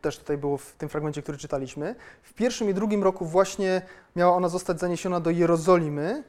też 0.00 0.18
tutaj 0.18 0.38
było 0.38 0.56
w 0.56 0.72
tym 0.72 0.88
fragmencie, 0.88 1.22
który 1.22 1.38
czytaliśmy. 1.38 1.94
W 2.22 2.32
pierwszym 2.32 2.70
i 2.70 2.74
drugim 2.74 3.02
roku 3.02 3.24
właśnie 3.24 3.82
miała 4.16 4.36
ona 4.36 4.48
zostać 4.48 4.80
zaniesiona 4.80 5.20
do 5.20 5.30
Jerozolimy. 5.30 6.24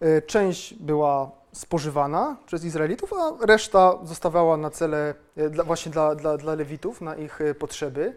E, 0.00 0.22
część 0.22 0.74
była 0.74 1.30
spożywana 1.52 2.36
przez 2.46 2.64
Izraelitów, 2.64 3.12
a 3.12 3.46
reszta 3.46 3.98
zostawała 4.02 4.56
na 4.56 4.70
cele 4.70 5.14
e, 5.36 5.50
dla, 5.50 5.64
właśnie 5.64 5.92
dla, 5.92 6.14
dla, 6.14 6.36
dla 6.36 6.54
Lewitów, 6.54 7.00
na 7.00 7.16
ich 7.16 7.38
potrzeby. 7.58 8.16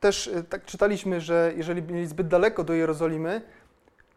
Też 0.00 0.30
tak 0.48 0.64
czytaliśmy, 0.64 1.20
że 1.20 1.52
jeżeli 1.56 1.82
byli 1.82 2.06
zbyt 2.06 2.28
daleko 2.28 2.64
do 2.64 2.72
Jerozolimy, 2.72 3.42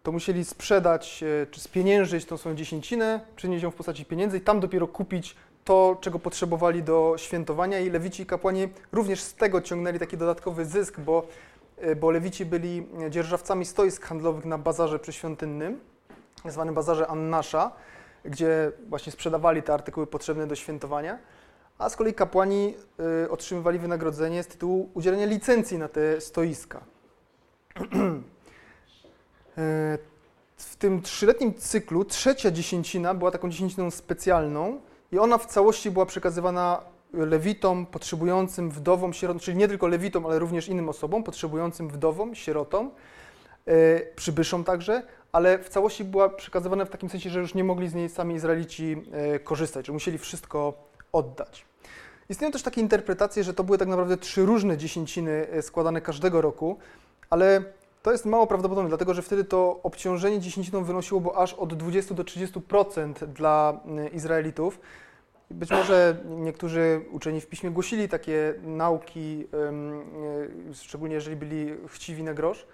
to 0.04 0.12
musieli 0.12 0.46
sprzedać 0.46 1.24
czy 1.52 1.62
spieniężyć 1.62 2.26
tą 2.26 2.38
swoją 2.38 2.56
dziesięcinę, 2.56 3.20
przynieść 3.36 3.64
ją 3.64 3.72
w 3.72 3.76
postaci 3.76 4.06
pieniędzy 4.06 4.38
i 4.38 4.42
tam 4.42 4.60
dopiero 4.60 4.88
kupić 4.88 5.36
to, 5.66 5.98
czego 6.02 6.20
potrzebowali 6.20 6.84
do 6.84 7.14
świętowania 7.18 7.80
i 7.80 7.90
lewici 7.90 8.24
i 8.24 8.26
kapłani 8.26 8.68
również 8.92 9.22
z 9.22 9.34
tego 9.34 9.62
ciągnęli 9.62 10.00
taki 10.00 10.18
dodatkowy 10.18 10.66
zysk, 10.66 11.00
bo, 11.00 11.28
e, 11.78 11.96
bo 11.96 12.12
lewici 12.12 12.46
byli 12.46 12.88
dzierżawcami 13.10 13.66
stoisk 13.66 14.06
handlowych 14.06 14.46
na 14.46 14.58
bazarze 14.58 15.00
przyświątynnym, 15.00 15.80
zwanym 16.46 16.76
bazarze 16.76 17.08
Annasza, 17.08 17.72
gdzie 18.26 18.72
właśnie 18.90 19.12
sprzedawali 19.12 19.64
te 19.64 19.74
artykuły 19.74 20.08
potrzebne 20.08 20.48
do 20.48 20.56
świętowania, 20.56 21.18
a 21.78 21.90
z 21.90 21.96
kolei 21.96 22.14
kapłani 22.14 22.76
y, 23.26 23.32
otrzymywali 23.32 23.80
wynagrodzenie 23.80 24.44
z 24.44 24.48
tytułu 24.48 24.90
udzielenia 24.94 25.26
licencji 25.26 25.78
na 25.78 25.88
te 25.88 26.22
stoiska. 26.22 26.82
w 30.58 30.76
tym 30.76 31.02
trzyletnim 31.02 31.54
cyklu 31.54 32.06
trzecia 32.06 32.52
dziesięcina 32.52 33.14
była 33.14 33.32
taką 33.32 33.50
dziesięciną 33.50 33.92
specjalną, 33.92 34.82
i 35.12 35.20
ona 35.20 35.38
w 35.38 35.46
całości 35.46 35.92
była 35.92 36.06
przekazywana 36.06 36.82
lewitom, 37.14 37.86
potrzebującym 37.86 38.72
wdowom, 38.72 39.14
sierotom, 39.14 39.40
czyli 39.40 39.58
nie 39.58 39.68
tylko 39.68 39.88
lewitom, 39.88 40.26
ale 40.26 40.40
również 40.40 40.68
innym 40.68 40.90
osobom, 40.90 41.24
potrzebującym 41.24 41.90
wdowom, 41.90 42.36
sierotom, 42.36 42.92
yy, 43.66 43.74
przybyszom 44.16 44.64
także, 44.64 45.04
ale 45.32 45.60
w 45.60 45.70
całości 45.70 46.04
była 46.04 46.30
przekazywana 46.30 46.86
w 46.86 46.90
takim 46.90 47.10
sensie, 47.10 47.30
że 47.30 47.40
już 47.40 47.54
nie 47.54 47.64
mogli 47.64 47.90
z 47.90 47.94
niej 47.94 48.10
sami 48.10 48.36
Izraelici 48.36 48.90
yy, 49.32 49.40
korzystać, 49.40 49.88
że 49.88 49.94
musieli 49.94 50.18
wszystko 50.18 50.74
oddać. 51.12 51.66
Istnieją 52.32 52.52
też 52.52 52.64
takie 52.64 52.82
interpretacje, 52.82 53.44
że 53.44 53.54
to 53.54 53.64
były 53.64 53.78
tak 53.78 53.88
naprawdę 53.88 54.18
trzy 54.18 54.46
różne 54.46 54.78
dziesięciny 54.78 55.48
e, 55.52 55.62
składane 55.62 56.02
każdego 56.02 56.42
roku, 56.42 56.78
ale 57.30 57.64
to 58.02 58.12
jest 58.12 58.26
mało 58.26 58.48
prawdopodobne, 58.48 58.90
dlatego 58.90 59.14
że 59.14 59.22
wtedy 59.22 59.44
to 59.44 59.80
obciążenie 59.84 60.40
dziesięciną 60.40 60.84
wynosiłoby 60.84 61.30
aż 61.36 61.54
od 61.54 61.74
20 61.74 62.16
do 62.16 62.24
30% 62.24 63.28
dla 63.28 63.80
Izraelitów. 64.14 64.80
Być 65.52 65.72
może 65.72 66.18
niektórzy 66.30 67.02
uczeni 67.12 67.42
w 67.42 67.48
piśmie 67.48 67.72
głosili 67.72 68.10
takie 68.10 68.54
nauki, 68.64 69.48
e, 70.72 70.74
szczególnie 70.74 71.16
jeżeli 71.16 71.36
byli 71.36 71.74
chciwi 71.88 72.24
na 72.24 72.34
grosz. 72.34 72.66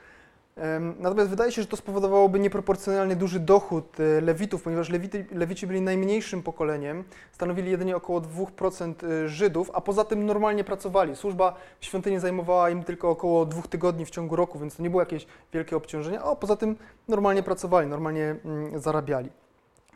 Natomiast 1.00 1.30
wydaje 1.30 1.52
się, 1.52 1.62
że 1.62 1.68
to 1.68 1.78
spowodowałoby 1.78 2.40
nieproporcjonalnie 2.40 3.16
duży 3.16 3.40
dochód 3.40 4.00
e, 4.00 4.22
lewitów, 4.22 4.64
ponieważ 4.64 4.90
lewity, 4.90 5.26
lewici 5.32 5.68
byli 5.68 5.82
najmniejszym 5.82 6.44
pokoleniem, 6.44 7.04
stanowili 7.32 7.72
jedynie 7.72 7.96
około 7.96 8.22
2% 8.22 8.94
e, 9.06 9.30
Żydów, 9.30 9.72
a 9.74 9.82
poza 9.82 10.04
tym 10.04 10.26
normalnie 10.26 10.64
pracowali. 10.64 11.16
Służba 11.16 11.56
w 11.80 11.86
świątyni 11.86 12.20
zajmowała 12.20 12.70
im 12.70 12.84
tylko 12.84 13.10
około 13.10 13.46
dwóch 13.46 13.68
tygodni 13.68 14.06
w 14.06 14.10
ciągu 14.10 14.36
roku, 14.36 14.60
więc 14.60 14.76
to 14.76 14.84
nie 14.84 14.90
było 14.90 15.02
jakieś 15.02 15.28
wielkie 15.54 15.76
obciążenie, 15.76 16.22
a 16.22 16.36
poza 16.36 16.56
tym 16.56 16.76
normalnie 17.08 17.44
pracowali, 17.44 17.88
normalnie 17.88 18.36
mm, 18.46 18.80
zarabiali. 18.80 19.30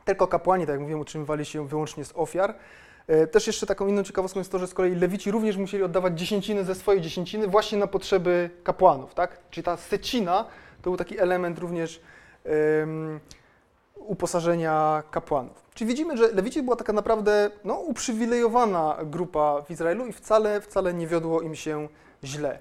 Tylko 0.06 0.27
kapłani, 0.27 0.65
tak 0.65 0.74
jak 0.74 0.82
mówiłem, 0.82 1.01
utrzymywali 1.01 1.46
się 1.46 1.68
wyłącznie 1.68 2.06
z 2.06 2.13
ofiar. 2.15 2.56
E, 3.12 3.27
też 3.27 3.48
jeszcze 3.48 3.65
taką 3.65 3.88
inną 3.88 4.03
ciekawostką 4.03 4.39
jest 4.39 4.51
to, 4.51 4.60
że 4.60 4.68
z 4.68 4.74
kolei 4.74 4.96
lewici 4.96 5.32
również 5.32 5.58
musieli 5.58 5.84
oddawać 5.84 6.20
dziesięciny 6.20 6.63
ze 6.63 6.75
swojej 6.75 7.01
dziesięciny 7.01 7.48
właśnie 7.48 7.77
na 7.77 7.88
potrzeby 7.88 8.50
kapłanów, 8.63 9.13
tak? 9.13 9.38
Czyli 9.50 9.63
ta 9.63 9.77
secina 9.77 10.46
to 10.82 10.89
był 10.89 10.98
taki 10.98 11.20
element 11.20 11.60
również 11.60 12.01
um, 12.80 13.20
uposażenia 13.96 15.03
kapłanów. 15.12 15.63
Czyli 15.74 15.88
widzimy, 15.88 16.18
że 16.18 16.27
Lewici 16.27 16.63
była 16.63 16.75
taka 16.75 16.94
naprawdę 16.94 17.51
no, 17.63 17.74
uprzywilejowana 17.74 18.98
grupa 19.03 19.62
w 19.62 19.72
Izraelu 19.72 20.08
i 20.08 20.13
wcale, 20.13 20.62
wcale 20.62 20.94
nie 20.94 21.08
wiodło 21.08 21.41
im 21.41 21.56
się 21.56 21.88
źle. 22.24 22.60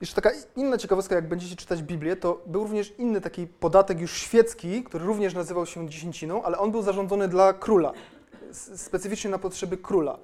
Jeszcze 0.00 0.14
taka 0.14 0.30
inna 0.56 0.78
ciekawostka, 0.78 1.14
jak 1.14 1.28
będziecie 1.28 1.56
czytać 1.56 1.82
Biblię, 1.82 2.16
to 2.16 2.42
był 2.46 2.62
również 2.62 2.94
inny 2.98 3.20
taki 3.20 3.46
podatek 3.46 4.00
już 4.00 4.12
świecki, 4.12 4.84
który 4.84 5.04
również 5.04 5.34
nazywał 5.34 5.66
się 5.66 5.88
dziesięciną, 5.88 6.42
ale 6.42 6.58
on 6.58 6.70
był 6.70 6.82
zarządzony 6.82 7.28
dla 7.28 7.52
króla, 7.52 7.92
specyficznie 8.52 9.30
na 9.30 9.38
potrzeby 9.38 9.76
króla. 9.76 10.18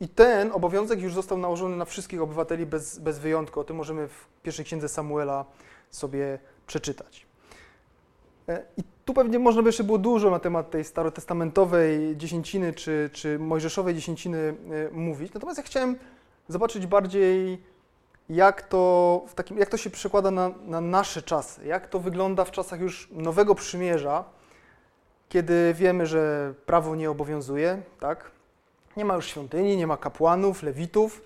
I 0.00 0.08
ten 0.08 0.52
obowiązek 0.52 1.00
już 1.00 1.14
został 1.14 1.38
nałożony 1.38 1.76
na 1.76 1.84
wszystkich 1.84 2.22
obywateli 2.22 2.66
bez, 2.66 2.98
bez 2.98 3.18
wyjątku. 3.18 3.60
O 3.60 3.64
tym 3.64 3.76
możemy 3.76 4.08
w 4.08 4.26
pierwszej 4.42 4.64
księdze 4.64 4.88
Samuela 4.88 5.44
sobie 5.90 6.38
przeczytać. 6.66 7.26
E, 8.48 8.62
I 8.76 8.82
tu 9.04 9.14
pewnie 9.14 9.38
można 9.38 9.62
by 9.62 9.68
jeszcze 9.68 9.84
było 9.84 9.98
dużo 9.98 10.30
na 10.30 10.38
temat 10.38 10.70
tej 10.70 10.84
starotestamentowej 10.84 12.16
dziesięciny 12.16 12.72
czy, 12.72 13.10
czy 13.12 13.38
mojżeszowej 13.38 13.94
dziesięciny 13.94 14.38
e, 14.38 14.90
mówić. 14.90 15.34
Natomiast 15.34 15.58
ja 15.58 15.64
chciałem 15.64 15.96
zobaczyć 16.48 16.86
bardziej, 16.86 17.62
jak 18.28 18.62
to, 18.62 19.22
w 19.28 19.34
takim, 19.34 19.58
jak 19.58 19.68
to 19.68 19.76
się 19.76 19.90
przekłada 19.90 20.30
na, 20.30 20.50
na 20.66 20.80
nasze 20.80 21.22
czasy, 21.22 21.66
jak 21.66 21.88
to 21.88 22.00
wygląda 22.00 22.44
w 22.44 22.50
czasach 22.50 22.80
już 22.80 23.08
nowego 23.12 23.54
przymierza, 23.54 24.24
kiedy 25.28 25.74
wiemy, 25.74 26.06
że 26.06 26.54
prawo 26.66 26.96
nie 26.96 27.10
obowiązuje, 27.10 27.82
tak? 28.00 28.30
Nie 28.96 29.04
ma 29.04 29.14
już 29.14 29.26
świątyni, 29.26 29.76
nie 29.76 29.86
ma 29.86 29.96
kapłanów, 29.96 30.62
lewitów. 30.62 31.22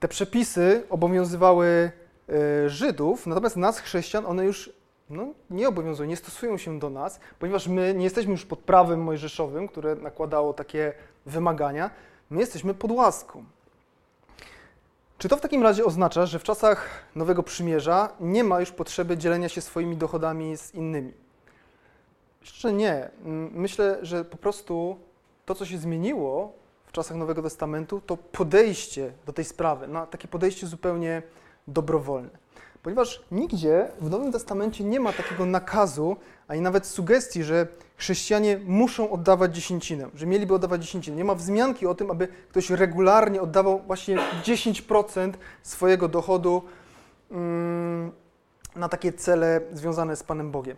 Te 0.00 0.08
przepisy 0.08 0.82
obowiązywały 0.90 1.92
e, 2.28 2.68
Żydów, 2.68 3.26
natomiast 3.26 3.56
nas, 3.56 3.78
chrześcijan, 3.78 4.26
one 4.26 4.44
już 4.44 4.72
no, 5.10 5.26
nie 5.50 5.68
obowiązują, 5.68 6.08
nie 6.08 6.16
stosują 6.16 6.58
się 6.58 6.78
do 6.78 6.90
nas, 6.90 7.20
ponieważ 7.38 7.68
my 7.68 7.94
nie 7.94 8.04
jesteśmy 8.04 8.32
już 8.32 8.44
pod 8.44 8.58
prawem 8.58 9.02
mojżeszowym, 9.02 9.68
które 9.68 9.94
nakładało 9.94 10.52
takie 10.52 10.92
wymagania, 11.26 11.90
my 12.30 12.40
jesteśmy 12.40 12.74
pod 12.74 12.90
łaską. 12.90 13.44
Czy 15.18 15.28
to 15.28 15.36
w 15.36 15.40
takim 15.40 15.62
razie 15.62 15.84
oznacza, 15.84 16.26
że 16.26 16.38
w 16.38 16.42
czasach 16.42 16.88
Nowego 17.14 17.42
Przymierza 17.42 18.08
nie 18.20 18.44
ma 18.44 18.60
już 18.60 18.72
potrzeby 18.72 19.16
dzielenia 19.16 19.48
się 19.48 19.60
swoimi 19.60 19.96
dochodami 19.96 20.56
z 20.56 20.74
innymi? 20.74 21.23
Jeszcze 22.44 22.72
nie. 22.72 23.10
Myślę, 23.52 23.98
że 24.02 24.24
po 24.24 24.36
prostu 24.36 24.96
to, 25.44 25.54
co 25.54 25.66
się 25.66 25.78
zmieniło 25.78 26.52
w 26.86 26.92
czasach 26.92 27.16
Nowego 27.16 27.42
Testamentu, 27.42 28.00
to 28.00 28.16
podejście 28.16 29.12
do 29.26 29.32
tej 29.32 29.44
sprawy, 29.44 29.88
na 29.88 30.06
takie 30.06 30.28
podejście 30.28 30.66
zupełnie 30.66 31.22
dobrowolne. 31.68 32.30
Ponieważ 32.82 33.24
nigdzie 33.30 33.88
w 34.00 34.10
Nowym 34.10 34.32
Testamencie 34.32 34.84
nie 34.84 35.00
ma 35.00 35.12
takiego 35.12 35.46
nakazu, 35.46 36.16
ani 36.48 36.60
nawet 36.60 36.86
sugestii, 36.86 37.44
że 37.44 37.66
chrześcijanie 37.96 38.60
muszą 38.64 39.10
oddawać 39.10 39.54
dziesięcinę, 39.54 40.08
że 40.14 40.26
mieliby 40.26 40.54
oddawać 40.54 40.82
dziesięcinę. 40.82 41.16
Nie 41.16 41.24
ma 41.24 41.34
wzmianki 41.34 41.86
o 41.86 41.94
tym, 41.94 42.10
aby 42.10 42.28
ktoś 42.48 42.70
regularnie 42.70 43.42
oddawał 43.42 43.82
właśnie 43.86 44.18
10% 44.42 45.32
swojego 45.62 46.08
dochodu 46.08 46.62
mm, 47.30 48.12
na 48.76 48.88
takie 48.88 49.12
cele 49.12 49.60
związane 49.72 50.16
z 50.16 50.22
Panem 50.22 50.50
Bogiem. 50.50 50.76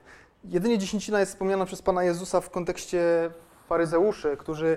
Jedynie 0.50 0.78
dziesięcina 0.78 1.20
jest 1.20 1.32
wspomniana 1.32 1.64
przez 1.64 1.82
Pana 1.82 2.04
Jezusa 2.04 2.40
w 2.40 2.50
kontekście 2.50 3.30
faryzeuszy, 3.68 4.36
którzy 4.36 4.76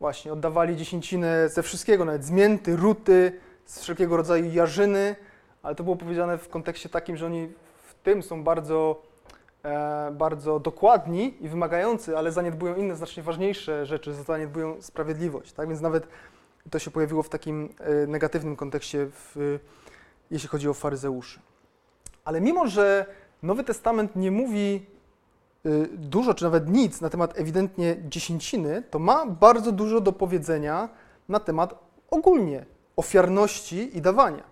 właśnie 0.00 0.32
oddawali 0.32 0.76
dziesięcinę 0.76 1.48
ze 1.48 1.62
wszystkiego, 1.62 2.04
nawet 2.04 2.24
z 2.24 2.30
mięty, 2.30 2.76
ruty, 2.76 3.40
z 3.64 3.80
wszelkiego 3.80 4.16
rodzaju 4.16 4.52
jarzyny, 4.52 5.16
ale 5.62 5.74
to 5.74 5.84
było 5.84 5.96
powiedziane 5.96 6.38
w 6.38 6.48
kontekście 6.48 6.88
takim, 6.88 7.16
że 7.16 7.26
oni 7.26 7.48
w 7.88 7.94
tym 7.94 8.22
są 8.22 8.44
bardzo, 8.44 9.02
e, 9.62 10.10
bardzo 10.12 10.60
dokładni 10.60 11.44
i 11.44 11.48
wymagający, 11.48 12.18
ale 12.18 12.32
zaniedbują 12.32 12.74
inne, 12.74 12.96
znacznie 12.96 13.22
ważniejsze 13.22 13.86
rzeczy, 13.86 14.14
zaniedbują 14.14 14.82
sprawiedliwość. 14.82 15.52
Tak? 15.52 15.68
Więc 15.68 15.80
nawet 15.80 16.08
to 16.70 16.78
się 16.78 16.90
pojawiło 16.90 17.22
w 17.22 17.28
takim 17.28 17.74
e, 17.78 18.06
negatywnym 18.06 18.56
kontekście, 18.56 19.06
w, 19.10 19.58
jeśli 20.30 20.48
chodzi 20.48 20.68
o 20.68 20.74
faryzeuszy. 20.74 21.40
Ale 22.24 22.40
mimo, 22.40 22.66
że 22.66 23.06
Nowy 23.42 23.64
Testament 23.64 24.16
nie 24.16 24.30
mówi 24.30 24.97
dużo, 25.94 26.34
czy 26.34 26.44
nawet 26.44 26.68
nic 26.68 27.00
na 27.00 27.10
temat 27.10 27.38
ewidentnie 27.38 27.96
dziesięciny, 28.08 28.82
to 28.90 28.98
ma 28.98 29.26
bardzo 29.26 29.72
dużo 29.72 30.00
do 30.00 30.12
powiedzenia 30.12 30.88
na 31.28 31.40
temat 31.40 31.74
ogólnie 32.10 32.66
ofiarności 32.96 33.96
i 33.96 34.00
dawania. 34.00 34.44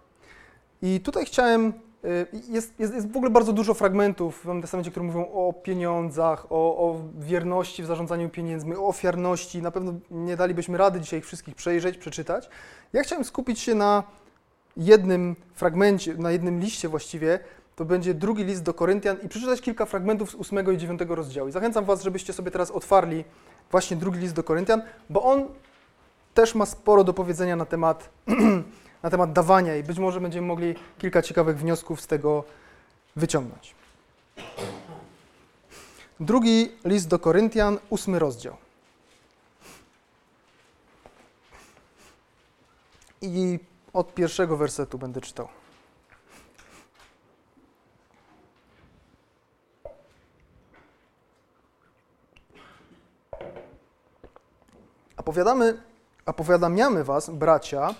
I 0.82 1.00
tutaj 1.00 1.26
chciałem, 1.26 1.72
y, 2.04 2.26
jest, 2.48 2.80
jest, 2.80 2.94
jest 2.94 3.12
w 3.12 3.16
ogóle 3.16 3.30
bardzo 3.30 3.52
dużo 3.52 3.74
fragmentów 3.74 4.44
w 4.44 4.60
Testamencie, 4.60 4.90
które 4.90 5.06
mówią 5.06 5.20
o 5.32 5.52
pieniądzach, 5.52 6.46
o, 6.52 6.56
o 6.56 7.00
wierności 7.18 7.82
w 7.82 7.86
zarządzaniu 7.86 8.28
pieniędzmi, 8.28 8.76
o 8.76 8.86
ofiarności. 8.86 9.62
Na 9.62 9.70
pewno 9.70 9.94
nie 10.10 10.36
dalibyśmy 10.36 10.78
rady 10.78 11.00
dzisiaj 11.00 11.18
ich 11.18 11.26
wszystkich 11.26 11.54
przejrzeć, 11.54 11.98
przeczytać. 11.98 12.48
Ja 12.92 13.02
chciałem 13.02 13.24
skupić 13.24 13.60
się 13.60 13.74
na 13.74 14.02
jednym 14.76 15.36
fragmencie, 15.54 16.14
na 16.14 16.30
jednym 16.30 16.60
liście 16.60 16.88
właściwie, 16.88 17.38
to 17.76 17.84
będzie 17.84 18.14
drugi 18.14 18.44
list 18.44 18.62
do 18.62 18.74
Koryntian 18.74 19.16
i 19.22 19.28
przeczytać 19.28 19.60
kilka 19.60 19.86
fragmentów 19.86 20.30
z 20.30 20.34
8 20.34 20.74
i 20.74 20.78
9 20.78 21.00
rozdziału. 21.08 21.48
I 21.48 21.52
zachęcam 21.52 21.84
Was, 21.84 22.02
żebyście 22.02 22.32
sobie 22.32 22.50
teraz 22.50 22.70
otwarli 22.70 23.24
właśnie 23.70 23.96
drugi 23.96 24.18
list 24.18 24.34
do 24.34 24.44
Koryntian, 24.44 24.82
bo 25.10 25.22
on 25.22 25.48
też 26.34 26.54
ma 26.54 26.66
sporo 26.66 27.04
do 27.04 27.12
powiedzenia 27.12 27.56
na 27.56 27.64
temat 27.64 28.08
na 29.02 29.10
temat 29.10 29.32
dawania 29.32 29.76
i 29.76 29.82
być 29.82 29.98
może 29.98 30.20
będziemy 30.20 30.46
mogli 30.46 30.74
kilka 30.98 31.22
ciekawych 31.22 31.58
wniosków 31.58 32.00
z 32.00 32.06
tego 32.06 32.44
wyciągnąć. 33.16 33.74
Drugi 36.20 36.72
list 36.84 37.08
do 37.08 37.18
Koryntian, 37.18 37.78
ósmy 37.90 38.18
rozdział. 38.18 38.56
I 43.22 43.58
od 43.92 44.14
pierwszego 44.14 44.56
wersetu 44.56 44.98
będę 44.98 45.20
czytał. 45.20 45.48
Opowiadamy, 55.16 55.80
opowiadamiamy 56.26 57.04
was, 57.04 57.30
bracia, 57.30 57.94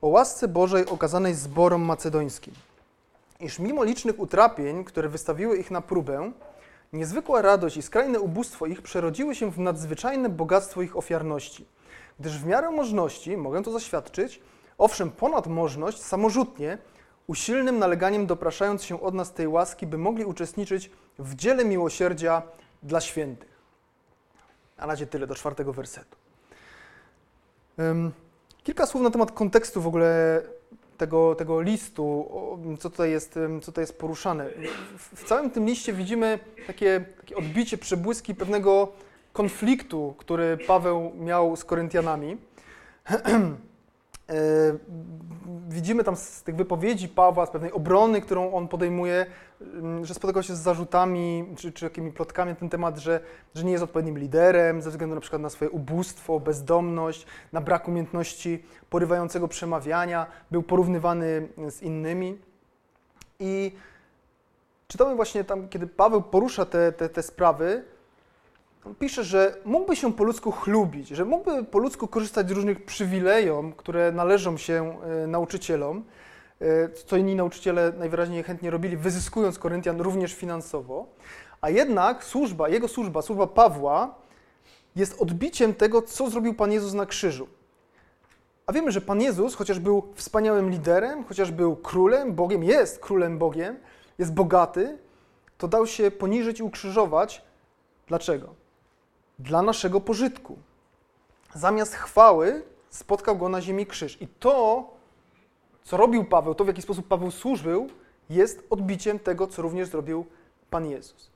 o 0.00 0.08
łasce 0.08 0.48
Bożej 0.48 0.86
okazanej 0.86 1.34
zborom 1.34 1.82
macedońskim, 1.82 2.54
iż 3.40 3.58
mimo 3.58 3.84
licznych 3.84 4.20
utrapień, 4.20 4.84
które 4.84 5.08
wystawiły 5.08 5.56
ich 5.56 5.70
na 5.70 5.80
próbę, 5.80 6.32
niezwykła 6.92 7.42
radość 7.42 7.76
i 7.76 7.82
skrajne 7.82 8.20
ubóstwo 8.20 8.66
ich 8.66 8.82
przerodziły 8.82 9.34
się 9.34 9.50
w 9.50 9.58
nadzwyczajne 9.58 10.28
bogactwo 10.28 10.82
ich 10.82 10.96
ofiarności, 10.96 11.66
gdyż 12.20 12.38
w 12.38 12.46
miarę 12.46 12.70
możności, 12.70 13.36
mogę 13.36 13.62
to 13.62 13.72
zaświadczyć, 13.72 14.40
owszem 14.78 15.10
ponad 15.10 15.46
możność, 15.46 16.02
samorzutnie, 16.02 16.78
usilnym 17.26 17.78
naleganiem 17.78 18.26
dopraszając 18.26 18.84
się 18.84 19.00
od 19.02 19.14
nas 19.14 19.32
tej 19.32 19.48
łaski, 19.48 19.86
by 19.86 19.98
mogli 19.98 20.24
uczestniczyć 20.24 20.90
w 21.18 21.34
dziele 21.34 21.64
miłosierdzia 21.64 22.42
dla 22.82 23.00
świętych. 23.00 23.52
A 24.76 24.80
na 24.80 24.86
razie 24.86 25.06
tyle 25.06 25.26
do 25.26 25.34
czwartego 25.34 25.72
wersetu. 25.72 26.21
Kilka 28.62 28.86
słów 28.86 29.02
na 29.02 29.10
temat 29.10 29.32
kontekstu 29.32 29.82
w 29.82 29.86
ogóle 29.86 30.42
tego, 30.98 31.34
tego 31.34 31.60
listu, 31.60 32.28
co 32.80 32.90
tutaj, 32.90 33.10
jest, 33.10 33.38
co 33.60 33.66
tutaj 33.66 33.82
jest 33.82 33.98
poruszane. 33.98 34.50
W, 34.98 35.24
całym 35.24 35.50
tym 35.50 35.66
liście 35.66 35.92
widzimy 35.92 36.38
takie, 36.66 37.04
takie 37.20 37.36
odbicie, 37.36 37.78
przebłyski 37.78 38.34
pewnego 38.34 38.88
konfliktu, 39.32 40.14
który 40.18 40.58
Paweł 40.66 41.12
miał 41.20 41.56
z 41.56 41.64
Koryntianami. 41.64 42.36
E, 44.32 44.34
widzimy 45.68 46.04
tam 46.04 46.16
z 46.16 46.42
tych 46.42 46.56
wypowiedzi 46.56 47.08
Pawła, 47.08 47.46
z 47.46 47.50
pewnej 47.50 47.72
obrony, 47.72 48.20
którą 48.20 48.52
on 48.52 48.68
podejmuje, 48.68 49.26
mm, 49.60 50.04
że 50.04 50.14
spotykał 50.14 50.42
się 50.42 50.56
z 50.56 50.58
zarzutami 50.58 51.54
czy, 51.56 51.72
czy 51.72 51.84
jakimi 51.84 52.12
plotkami 52.12 52.50
na 52.50 52.56
ten 52.56 52.68
temat, 52.68 52.98
że, 52.98 53.20
że 53.54 53.64
nie 53.64 53.72
jest 53.72 53.84
odpowiednim 53.84 54.18
liderem 54.18 54.82
ze 54.82 54.90
względu 54.90 55.14
na 55.14 55.20
przykład 55.20 55.42
na 55.42 55.50
swoje 55.50 55.70
ubóstwo, 55.70 56.40
bezdomność, 56.40 57.26
na 57.52 57.60
brak 57.60 57.88
umiejętności 57.88 58.64
porywającego 58.90 59.48
przemawiania, 59.48 60.26
był 60.50 60.62
porównywany 60.62 61.48
z 61.70 61.82
innymi. 61.82 62.38
I 63.40 63.72
czytamy 64.88 65.14
właśnie 65.14 65.44
tam, 65.44 65.68
kiedy 65.68 65.86
Paweł 65.86 66.22
porusza 66.22 66.64
te, 66.64 66.92
te, 66.92 67.08
te 67.08 67.22
sprawy, 67.22 67.84
pisze, 68.98 69.24
że 69.24 69.56
mógłby 69.64 69.96
się 69.96 70.12
po 70.12 70.24
ludzku 70.24 70.52
chlubić, 70.52 71.08
że 71.08 71.24
mógłby 71.24 71.64
po 71.64 71.78
ludzku 71.78 72.08
korzystać 72.08 72.48
z 72.48 72.50
różnych 72.50 72.84
przywilejom, 72.84 73.72
które 73.72 74.12
należą 74.12 74.56
się 74.56 74.98
e, 75.02 75.26
nauczycielom, 75.26 76.04
e, 76.60 76.88
co 76.88 77.16
inni 77.16 77.34
nauczyciele 77.34 77.92
najwyraźniej 77.98 78.42
chętnie 78.42 78.70
robili, 78.70 78.96
wyzyskując 78.96 79.58
Koryntian 79.58 80.00
również 80.00 80.34
finansowo, 80.34 81.06
a 81.60 81.70
jednak 81.70 82.24
służba, 82.24 82.68
jego 82.68 82.88
służba, 82.88 83.22
służba 83.22 83.46
Pawła 83.46 84.14
jest 84.96 85.22
odbiciem 85.22 85.74
tego, 85.74 86.02
co 86.02 86.30
zrobił 86.30 86.54
Pan 86.54 86.72
Jezus 86.72 86.92
na 86.92 87.06
krzyżu. 87.06 87.48
A 88.66 88.72
wiemy, 88.72 88.92
że 88.92 89.00
Pan 89.00 89.20
Jezus, 89.20 89.54
chociaż 89.54 89.78
był 89.78 90.12
wspaniałym 90.14 90.70
liderem, 90.70 91.24
chociaż 91.24 91.50
był 91.50 91.76
królem, 91.76 92.32
Bogiem, 92.34 92.64
jest 92.64 92.98
królem 92.98 93.38
Bogiem, 93.38 93.76
jest 94.18 94.34
bogaty, 94.34 94.98
to 95.58 95.68
dał 95.68 95.86
się 95.86 96.10
poniżyć 96.10 96.60
i 96.60 96.62
ukrzyżować 96.62 97.42
Dlaczego? 98.12 98.54
Dla 99.42 99.62
naszego 99.62 100.00
pożytku. 100.00 100.58
Zamiast 101.54 101.94
chwały 101.94 102.62
spotkał 102.90 103.36
go 103.36 103.48
na 103.48 103.60
ziemi 103.60 103.86
krzyż. 103.86 104.22
I 104.22 104.28
to, 104.28 104.86
co 105.84 105.96
robił 105.96 106.24
Paweł, 106.24 106.54
to 106.54 106.64
w 106.64 106.66
jaki 106.66 106.82
sposób 106.82 107.08
Paweł 107.08 107.30
służył, 107.30 107.88
jest 108.30 108.66
odbiciem 108.70 109.18
tego, 109.18 109.46
co 109.46 109.62
również 109.62 109.88
zrobił 109.88 110.26
Pan 110.70 110.86
Jezus. 110.86 111.30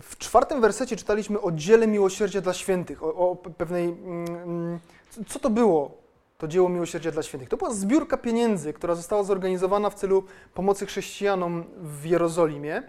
W 0.00 0.18
czwartym 0.18 0.60
wersecie 0.60 0.96
czytaliśmy 0.96 1.40
o 1.40 1.52
dziele 1.52 1.86
miłosierdzia 1.86 2.40
dla 2.40 2.52
świętych, 2.52 3.02
o, 3.02 3.14
o 3.14 3.36
pewnej. 3.36 3.84
Mm, 3.84 4.78
co 5.26 5.38
to 5.38 5.50
było, 5.50 5.90
to 6.38 6.48
dzieło 6.48 6.68
miłosierdzia 6.68 7.10
dla 7.10 7.22
świętych? 7.22 7.48
To 7.48 7.56
była 7.56 7.70
zbiórka 7.70 8.16
pieniędzy, 8.16 8.72
która 8.72 8.94
została 8.94 9.22
zorganizowana 9.22 9.90
w 9.90 9.94
celu 9.94 10.24
pomocy 10.54 10.86
chrześcijanom 10.86 11.64
w 11.76 12.04
Jerozolimie. 12.04 12.82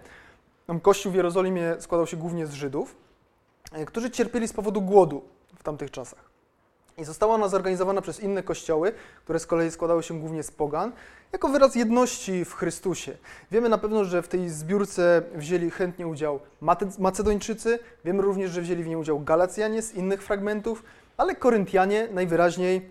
Kościół 0.82 1.12
w 1.12 1.14
Jerozolimie 1.14 1.76
składał 1.78 2.06
się 2.06 2.16
głównie 2.16 2.46
z 2.46 2.52
Żydów, 2.52 3.05
którzy 3.86 4.10
cierpieli 4.10 4.48
z 4.48 4.52
powodu 4.52 4.82
głodu 4.82 5.22
w 5.58 5.62
tamtych 5.62 5.90
czasach. 5.90 6.36
I 6.98 7.04
została 7.04 7.34
ona 7.34 7.48
zorganizowana 7.48 8.02
przez 8.02 8.20
inne 8.20 8.42
kościoły, 8.42 8.92
które 9.24 9.38
z 9.38 9.46
kolei 9.46 9.70
składały 9.70 10.02
się 10.02 10.20
głównie 10.20 10.42
z 10.42 10.50
pogan, 10.50 10.92
jako 11.32 11.48
wyraz 11.48 11.74
jedności 11.74 12.44
w 12.44 12.54
Chrystusie. 12.54 13.16
Wiemy 13.50 13.68
na 13.68 13.78
pewno, 13.78 14.04
że 14.04 14.22
w 14.22 14.28
tej 14.28 14.48
zbiórce 14.48 15.22
wzięli 15.34 15.70
chętnie 15.70 16.06
udział 16.06 16.40
Macedończycy, 16.98 17.78
wiemy 18.04 18.22
również, 18.22 18.50
że 18.50 18.60
wzięli 18.60 18.82
w 18.82 18.86
niej 18.86 18.96
udział 18.96 19.20
Galacjanie 19.20 19.82
z 19.82 19.94
innych 19.94 20.22
fragmentów, 20.22 20.82
ale 21.16 21.34
Koryntianie 21.34 22.08
najwyraźniej 22.12 22.90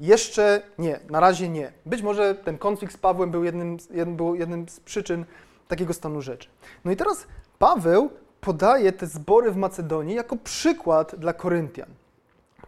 jeszcze 0.00 0.62
nie, 0.78 1.00
na 1.10 1.20
razie 1.20 1.48
nie. 1.48 1.72
Być 1.86 2.02
może 2.02 2.34
ten 2.34 2.58
konflikt 2.58 2.94
z 2.94 2.96
Pawłem 2.96 3.30
był 3.30 3.44
jednym, 3.44 3.76
jednym, 3.90 4.16
był 4.16 4.34
jednym 4.34 4.68
z 4.68 4.80
przyczyn 4.80 5.24
takiego 5.68 5.94
stanu 5.94 6.22
rzeczy. 6.22 6.48
No 6.84 6.90
i 6.90 6.96
teraz 6.96 7.26
Paweł 7.58 8.10
podaje 8.40 8.92
te 8.92 9.06
zbory 9.06 9.50
w 9.50 9.56
Macedonii 9.56 10.16
jako 10.16 10.36
przykład 10.36 11.14
dla 11.14 11.32
Koryntian. 11.32 11.88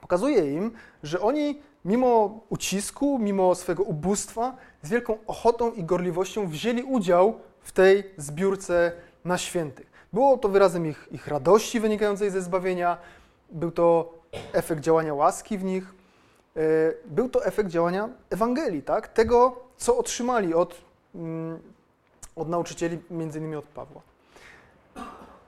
Pokazuje 0.00 0.54
im, 0.54 0.72
że 1.02 1.20
oni 1.20 1.60
mimo 1.84 2.40
ucisku, 2.48 3.18
mimo 3.18 3.54
swojego 3.54 3.82
ubóstwa, 3.82 4.56
z 4.82 4.88
wielką 4.88 5.18
ochotą 5.26 5.72
i 5.72 5.84
gorliwością 5.84 6.46
wzięli 6.46 6.82
udział 6.82 7.40
w 7.60 7.72
tej 7.72 8.04
zbiórce 8.16 8.92
na 9.24 9.38
świętych. 9.38 9.90
Było 10.12 10.38
to 10.38 10.48
wyrazem 10.48 10.86
ich, 10.86 11.08
ich 11.12 11.26
radości 11.26 11.80
wynikającej 11.80 12.30
ze 12.30 12.42
zbawienia, 12.42 12.98
był 13.50 13.70
to 13.70 14.14
efekt 14.52 14.80
działania 14.80 15.14
łaski 15.14 15.58
w 15.58 15.64
nich, 15.64 15.94
e, 16.56 16.60
był 17.06 17.28
to 17.28 17.44
efekt 17.44 17.68
działania 17.68 18.08
Ewangelii, 18.30 18.82
tak? 18.82 19.08
tego, 19.08 19.56
co 19.76 19.98
otrzymali 19.98 20.54
od, 20.54 20.74
mm, 21.14 21.58
od 22.36 22.48
nauczycieli, 22.48 22.98
między 23.10 23.38
innymi 23.38 23.56
od 23.56 23.64
Pawła. 23.64 24.09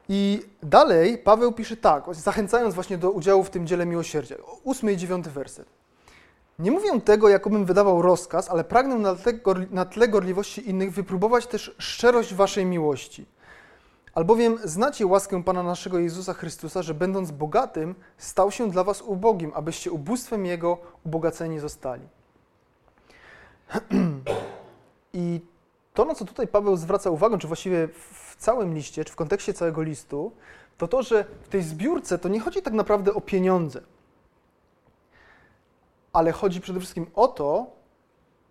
I 0.09 0.43
dalej 0.63 1.19
Paweł 1.19 1.53
pisze 1.53 1.77
tak, 1.77 2.05
zachęcając 2.15 2.75
właśnie 2.75 2.99
do 2.99 3.11
udziału 3.11 3.45
w 3.45 3.51
tym 3.51 3.67
dziele 3.67 3.87
miłosierdzia. 3.87 4.37
Ósmy 4.65 4.93
i 4.93 4.97
dziewiąty 4.97 5.31
werset. 5.31 5.67
Nie 6.59 6.71
mówię 6.71 7.01
tego, 7.01 7.29
jakobym 7.29 7.65
wydawał 7.65 8.03
rozkaz, 8.03 8.51
ale 8.51 8.65
pragnę 8.65 8.95
na 8.99 9.15
tle, 9.15 9.33
na 9.71 9.85
tle 9.85 10.09
gorliwości 10.09 10.71
innych 10.71 10.93
wypróbować 10.93 11.47
też 11.47 11.75
szczerość 11.79 12.35
waszej 12.35 12.67
miłości. 12.67 13.27
Albowiem 14.15 14.59
znacie 14.65 15.07
łaskę 15.07 15.43
Pana 15.43 15.63
naszego 15.63 15.99
Jezusa 15.99 16.35
Chrystusa, 16.35 16.83
że 16.83 16.95
będąc 16.95 17.31
bogatym, 17.31 17.95
stał 18.19 18.51
się 18.51 18.71
dla 18.71 18.85
was 18.85 19.03
ubogim, 19.03 19.53
abyście 19.55 19.91
ubóstwem 19.91 20.47
Jego 20.47 20.79
ubogaceni 21.07 21.59
zostali. 21.59 22.03
I 25.13 25.41
to, 25.95 26.05
na 26.05 26.15
co 26.15 26.25
tutaj 26.25 26.49
Paweł 26.49 26.77
zwraca 26.77 27.11
uwagę, 27.11 27.39
czy 27.39 27.47
właściwie 27.47 27.89
w 27.89 28.37
całym 28.39 28.75
liście, 28.75 29.05
czy 29.05 29.13
w 29.13 29.17
kontekście 29.17 29.55
całego 29.55 29.83
listu, 29.83 30.33
to 30.79 30.89
to, 30.89 31.03
że 31.03 31.25
w 31.43 31.49
tej 31.49 31.63
zbiórce 31.63 32.19
to 32.19 32.29
nie 32.29 32.41
chodzi 32.41 32.63
tak 32.63 32.75
naprawdę 32.75 33.15
o 33.15 33.21
pieniądze, 33.21 33.81
ale 36.13 36.33
chodzi 36.33 36.61
przede 36.61 36.81
wszystkim 36.81 37.07
o 37.15 37.29
to, 37.29 37.67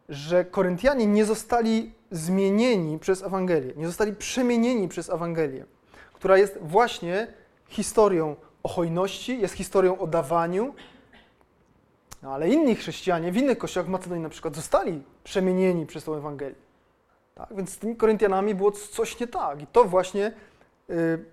że 0.09 0.45
Koryntianie 0.45 1.05
nie 1.05 1.25
zostali 1.25 1.93
zmienieni 2.11 2.99
przez 2.99 3.23
Ewangelię, 3.23 3.73
nie 3.75 3.87
zostali 3.87 4.15
przemienieni 4.15 4.87
przez 4.87 5.09
Ewangelię, 5.09 5.65
która 6.13 6.37
jest 6.37 6.57
właśnie 6.61 7.33
historią 7.67 8.35
o 8.63 8.69
hojności, 8.69 9.41
jest 9.41 9.53
historią 9.53 9.99
o 9.99 10.07
dawaniu, 10.07 10.73
no, 12.21 12.33
ale 12.33 12.49
inni 12.49 12.75
chrześcijanie 12.75 13.31
w 13.31 13.37
innych 13.37 13.57
kościołach 13.57 13.87
w 13.87 13.91
Macedonii 13.91 14.23
na 14.23 14.29
przykład 14.29 14.55
zostali 14.55 15.03
przemienieni 15.23 15.85
przez 15.85 16.03
tą 16.03 16.15
Ewangelię. 16.15 16.55
Tak? 17.41 17.57
Więc 17.57 17.69
z 17.69 17.77
tymi 17.77 17.95
Koryntianami 17.95 18.55
było 18.55 18.71
coś 18.71 19.19
nie 19.19 19.27
tak. 19.27 19.61
I 19.61 19.67
to 19.67 19.85
właśnie 19.85 20.31
y, 20.89 21.25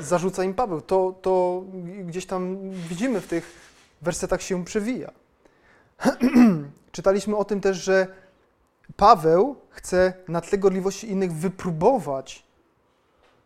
zarzuca 0.00 0.44
im 0.44 0.54
Paweł. 0.54 0.80
To, 0.80 1.14
to 1.22 1.62
gdzieś 2.04 2.26
tam 2.26 2.70
widzimy 2.70 3.20
w 3.20 3.26
tych 3.26 3.52
wersetach 4.02 4.42
się 4.42 4.64
przewija. 4.64 5.10
Czytaliśmy 6.92 7.36
o 7.36 7.44
tym 7.44 7.60
też, 7.60 7.76
że 7.76 8.06
Paweł 8.96 9.56
chce 9.70 10.12
na 10.28 10.40
tle 10.40 10.58
gorliwości 10.58 11.10
innych 11.10 11.32
wypróbować 11.32 12.46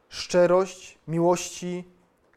szczerość 0.09 0.99
miłości 1.09 1.85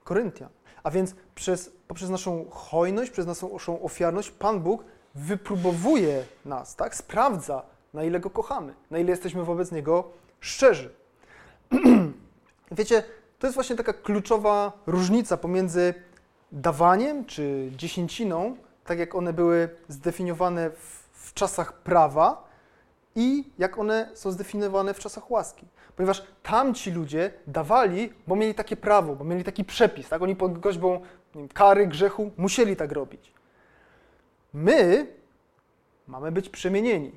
Koryntian. 0.04 0.50
A 0.84 0.91
więc 0.91 1.15
przez, 1.36 1.72
poprzez 1.88 2.10
naszą 2.10 2.46
hojność, 2.50 3.12
przez 3.12 3.26
naszą 3.26 3.82
ofiarność 3.82 4.32
Pan 4.32 4.60
Bóg 4.60 4.84
wypróbowuje 5.15 6.26
nas, 6.46 6.76
tak? 6.76 6.96
sprawdza, 6.96 7.70
na 7.93 8.04
ile 8.04 8.19
Go 8.19 8.30
kochamy, 8.30 8.73
na 8.91 8.99
ile 8.99 9.10
jesteśmy 9.10 9.43
wobec 9.43 9.71
Niego 9.71 10.12
szczerzy. 10.39 10.89
Wiecie, 12.71 13.04
to 13.39 13.47
jest 13.47 13.56
właśnie 13.56 13.75
taka 13.75 13.93
kluczowa 13.93 14.71
różnica 14.88 15.38
pomiędzy 15.38 15.93
dawaniem 16.51 17.25
czy 17.25 17.71
dziesięciną, 17.75 18.56
tak 18.86 18.99
jak 18.99 19.15
one 19.15 19.34
były 19.34 19.69
zdefiniowane 19.88 20.69
w, 20.69 21.10
w 21.13 21.34
czasach 21.34 21.73
prawa 21.73 22.49
i 23.15 23.43
jak 23.58 23.77
one 23.77 24.10
są 24.13 24.32
zdefiniowane 24.32 24.93
w 24.93 24.99
czasach 24.99 25.32
łaski. 25.32 25.65
Ponieważ 25.95 26.23
tamci 26.43 26.91
ludzie 26.91 27.34
dawali, 27.47 28.13
bo 28.27 28.36
mieli 28.36 28.56
takie 28.56 28.77
prawo, 28.77 29.15
bo 29.15 29.23
mieli 29.23 29.43
taki 29.43 29.65
przepis, 29.65 30.10
tak? 30.10 30.21
Oni 30.21 30.36
pod 30.36 30.60
groźbą 30.60 31.01
wiem, 31.36 31.47
kary, 31.47 31.88
grzechu 31.88 32.32
musieli 32.38 32.75
tak 32.75 32.91
robić. 32.91 33.34
My 34.54 35.08
mamy 36.08 36.32
być 36.32 36.49
przemienieni. 36.49 37.12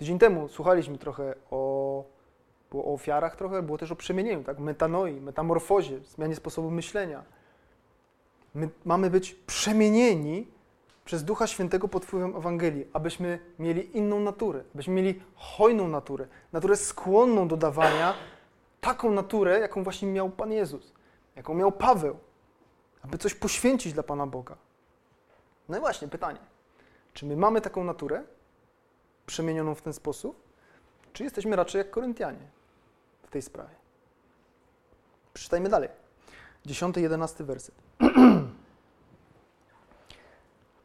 Tydzień 0.00 0.18
temu 0.18 0.48
słuchaliśmy 0.48 0.98
trochę 0.98 1.34
o, 1.50 2.04
było 2.70 2.84
o 2.84 2.94
ofiarach 2.94 3.36
trochę, 3.36 3.62
było 3.62 3.78
też 3.78 3.92
o 3.92 3.96
przemienieniu, 3.96 4.44
tak? 4.44 4.58
Metanoi, 4.58 5.20
metamorfozie, 5.20 5.98
zmianie 5.98 6.36
sposobu 6.36 6.70
myślenia. 6.70 7.24
My 8.54 8.68
mamy 8.84 9.10
być 9.10 9.34
przemienieni 9.34 10.46
przez 11.04 11.24
Ducha 11.24 11.46
Świętego 11.46 11.88
pod 11.88 12.04
wpływem 12.04 12.36
Ewangelii, 12.36 12.86
abyśmy 12.92 13.38
mieli 13.58 13.96
inną 13.96 14.20
naturę, 14.20 14.64
abyśmy 14.74 14.94
mieli 14.94 15.22
hojną 15.34 15.88
naturę, 15.88 16.26
naturę 16.52 16.76
skłonną 16.76 17.48
do 17.48 17.56
dawania, 17.56 18.14
taką 18.80 19.10
naturę, 19.10 19.58
jaką 19.58 19.84
właśnie 19.84 20.08
miał 20.08 20.30
Pan 20.30 20.52
Jezus, 20.52 20.92
jaką 21.36 21.54
miał 21.54 21.72
Paweł, 21.72 22.16
aby 23.02 23.18
coś 23.18 23.34
poświęcić 23.34 23.92
dla 23.92 24.02
Pana 24.02 24.26
Boga. 24.26 24.56
No 25.68 25.76
i 25.76 25.80
właśnie 25.80 26.08
pytanie, 26.08 26.40
czy 27.12 27.26
my 27.26 27.36
mamy 27.36 27.60
taką 27.60 27.84
naturę, 27.84 28.22
przemienioną 29.30 29.74
w 29.74 29.82
ten 29.82 29.92
sposób, 29.92 30.42
czy 31.12 31.24
jesteśmy 31.24 31.56
raczej 31.56 31.78
jak 31.78 31.90
Koryntianie 31.90 32.46
w 33.22 33.30
tej 33.30 33.42
sprawie? 33.42 33.74
Przeczytajmy 35.34 35.68
dalej. 35.68 35.88
10-11 36.66 37.44
werset. 37.44 37.74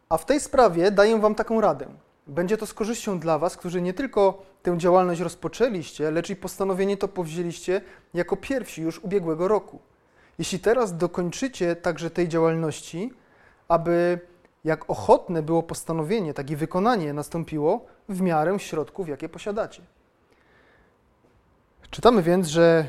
A 0.10 0.18
w 0.18 0.26
tej 0.26 0.40
sprawie 0.40 0.92
daję 0.92 1.20
Wam 1.20 1.36
taką 1.36 1.62
radę. 1.62 1.88
Będzie 2.28 2.58
to 2.58 2.66
z 2.66 2.74
korzyścią 2.74 3.20
dla 3.20 3.40
Was, 3.40 3.58
którzy 3.58 3.82
nie 3.82 3.94
tylko 3.94 4.46
tę 4.64 4.78
działalność 4.78 5.22
rozpoczęliście, 5.22 6.12
lecz 6.12 6.30
i 6.30 6.36
postanowienie 6.36 6.98
to 6.98 7.08
powzięliście 7.08 7.82
jako 8.14 8.38
pierwsi 8.38 8.82
już 8.82 9.00
ubiegłego 9.00 9.48
roku. 9.48 9.80
Jeśli 10.40 10.60
teraz 10.60 10.98
dokończycie 10.98 11.76
także 11.76 12.10
tej 12.10 12.28
działalności, 12.28 13.14
aby 13.68 14.20
jak 14.64 14.90
ochotne 14.90 15.42
było 15.42 15.64
postanowienie, 15.64 16.34
tak 16.34 16.50
i 16.50 16.56
wykonanie 16.56 17.14
nastąpiło 17.14 17.86
w 18.10 18.22
miarę 18.22 18.60
środków, 18.60 19.10
jakie 19.10 19.30
posiadacie. 19.30 19.82
Czytamy 21.92 22.24
więc, 22.24 22.48
że 22.48 22.86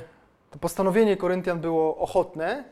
to 0.51 0.59
postanowienie 0.59 1.17
Koryntian 1.17 1.61
było 1.61 1.97
ochotne, 1.97 2.65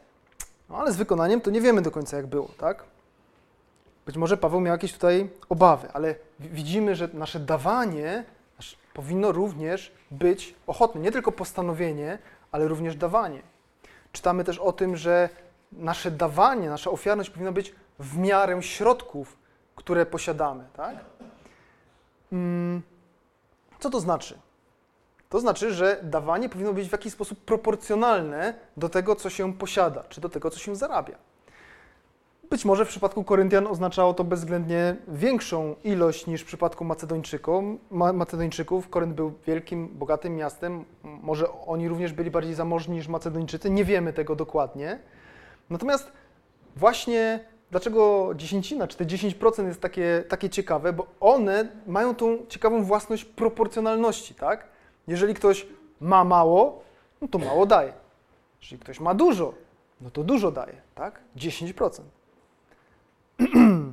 no 0.68 0.76
ale 0.76 0.92
z 0.92 0.96
wykonaniem 0.96 1.40
to 1.40 1.50
nie 1.50 1.60
wiemy 1.60 1.82
do 1.82 1.90
końca, 1.90 2.16
jak 2.16 2.26
było, 2.26 2.48
tak? 2.58 2.84
Być 4.06 4.16
może 4.16 4.36
Paweł 4.36 4.60
miał 4.60 4.72
jakieś 4.72 4.92
tutaj 4.92 5.30
obawy, 5.48 5.88
ale 5.92 6.14
widzimy, 6.40 6.94
że 6.94 7.08
nasze 7.12 7.40
dawanie 7.40 8.24
powinno 8.94 9.32
również 9.32 9.92
być 10.10 10.54
ochotne. 10.66 11.00
Nie 11.00 11.12
tylko 11.12 11.32
postanowienie, 11.32 12.18
ale 12.52 12.68
również 12.68 12.96
dawanie. 12.96 13.42
Czytamy 14.12 14.44
też 14.44 14.58
o 14.58 14.72
tym, 14.72 14.96
że 14.96 15.28
nasze 15.72 16.10
dawanie, 16.10 16.68
nasza 16.68 16.90
ofiarność 16.90 17.30
powinna 17.30 17.52
być 17.52 17.74
w 17.98 18.18
miarę 18.18 18.62
środków, 18.62 19.36
które 19.76 20.06
posiadamy. 20.06 20.64
Tak? 20.76 20.94
Mm, 22.34 22.82
co 23.78 23.90
to 23.90 24.00
znaczy? 24.00 24.38
To 25.28 25.40
znaczy, 25.40 25.72
że 25.72 26.00
dawanie 26.02 26.48
powinno 26.48 26.72
być 26.72 26.88
w 26.88 26.92
jakiś 26.92 27.12
sposób 27.12 27.40
proporcjonalne 27.40 28.54
do 28.76 28.88
tego, 28.88 29.16
co 29.16 29.30
się 29.30 29.52
posiada, 29.52 30.04
czy 30.08 30.20
do 30.20 30.28
tego, 30.28 30.50
co 30.50 30.58
się 30.58 30.76
zarabia. 30.76 31.16
Być 32.50 32.64
może 32.64 32.84
w 32.84 32.88
przypadku 32.88 33.24
Koryntian 33.24 33.66
oznaczało 33.66 34.14
to 34.14 34.24
bezwzględnie 34.24 34.96
większą 35.08 35.74
ilość 35.84 36.26
niż 36.26 36.42
w 36.42 36.44
przypadku 36.44 36.84
Macedończyków. 36.84 37.64
Macedończyków. 37.90 38.88
Korynt 38.88 39.14
był 39.14 39.32
wielkim, 39.46 39.88
bogatym 39.88 40.36
miastem. 40.36 40.84
Może 41.02 41.52
oni 41.52 41.88
również 41.88 42.12
byli 42.12 42.30
bardziej 42.30 42.54
zamożni 42.54 42.96
niż 42.96 43.08
Macedończycy. 43.08 43.70
Nie 43.70 43.84
wiemy 43.84 44.12
tego 44.12 44.36
dokładnie. 44.36 44.98
Natomiast 45.70 46.12
właśnie 46.76 47.44
dlaczego 47.70 48.32
dziesięcina, 48.36 48.88
czy 48.88 48.96
te 48.96 49.04
10% 49.04 49.66
jest 49.66 49.80
takie, 49.80 50.24
takie 50.28 50.50
ciekawe, 50.50 50.92
bo 50.92 51.06
one 51.20 51.68
mają 51.86 52.14
tą 52.14 52.46
ciekawą 52.48 52.84
własność 52.84 53.24
proporcjonalności, 53.24 54.34
tak? 54.34 54.66
Jeżeli 55.08 55.34
ktoś 55.34 55.66
ma 56.00 56.24
mało, 56.24 56.82
no 57.20 57.28
to 57.28 57.38
mało 57.38 57.66
daje. 57.66 57.92
Jeżeli 58.62 58.82
ktoś 58.82 59.00
ma 59.00 59.14
dużo, 59.14 59.54
no 60.00 60.10
to 60.10 60.24
dużo 60.24 60.50
daje, 60.50 60.82
tak? 60.94 61.20
10%. 61.36 62.00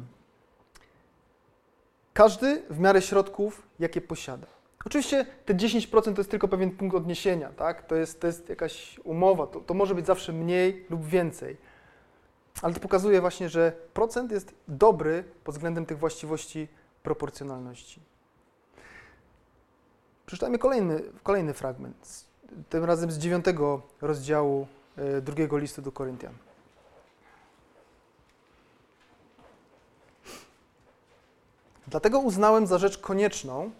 Każdy 2.13 2.63
w 2.69 2.79
miarę 2.79 3.01
środków, 3.01 3.67
jakie 3.79 4.01
posiada. 4.01 4.47
Oczywiście 4.85 5.25
te 5.45 5.53
10% 5.55 6.13
to 6.13 6.21
jest 6.21 6.31
tylko 6.31 6.47
pewien 6.47 6.71
punkt 6.71 6.95
odniesienia, 6.95 7.49
tak? 7.49 7.87
To 7.87 7.95
jest, 7.95 8.21
to 8.21 8.27
jest 8.27 8.49
jakaś 8.49 8.99
umowa, 9.03 9.47
to, 9.47 9.59
to 9.59 9.73
może 9.73 9.95
być 9.95 10.05
zawsze 10.05 10.33
mniej 10.33 10.85
lub 10.89 11.05
więcej. 11.05 11.57
Ale 12.61 12.73
to 12.73 12.79
pokazuje 12.79 13.21
właśnie, 13.21 13.49
że 13.49 13.73
procent 13.93 14.31
jest 14.31 14.53
dobry 14.67 15.23
pod 15.43 15.55
względem 15.55 15.85
tych 15.85 15.99
właściwości 15.99 16.67
proporcjonalności. 17.03 17.99
Przeczytajmy 20.25 20.57
kolejny, 20.59 21.01
kolejny 21.23 21.53
fragment, 21.53 22.25
tym 22.69 22.83
razem 22.83 23.11
z 23.11 23.17
dziewiątego 23.17 23.81
rozdziału 24.01 24.67
e, 24.97 25.21
drugiego 25.21 25.57
listu 25.57 25.81
do 25.81 25.91
Koryntian. 25.91 26.33
Dlatego 31.87 32.19
uznałem 32.19 32.67
za 32.67 32.77
rzecz 32.77 32.97
konieczną 32.97 33.71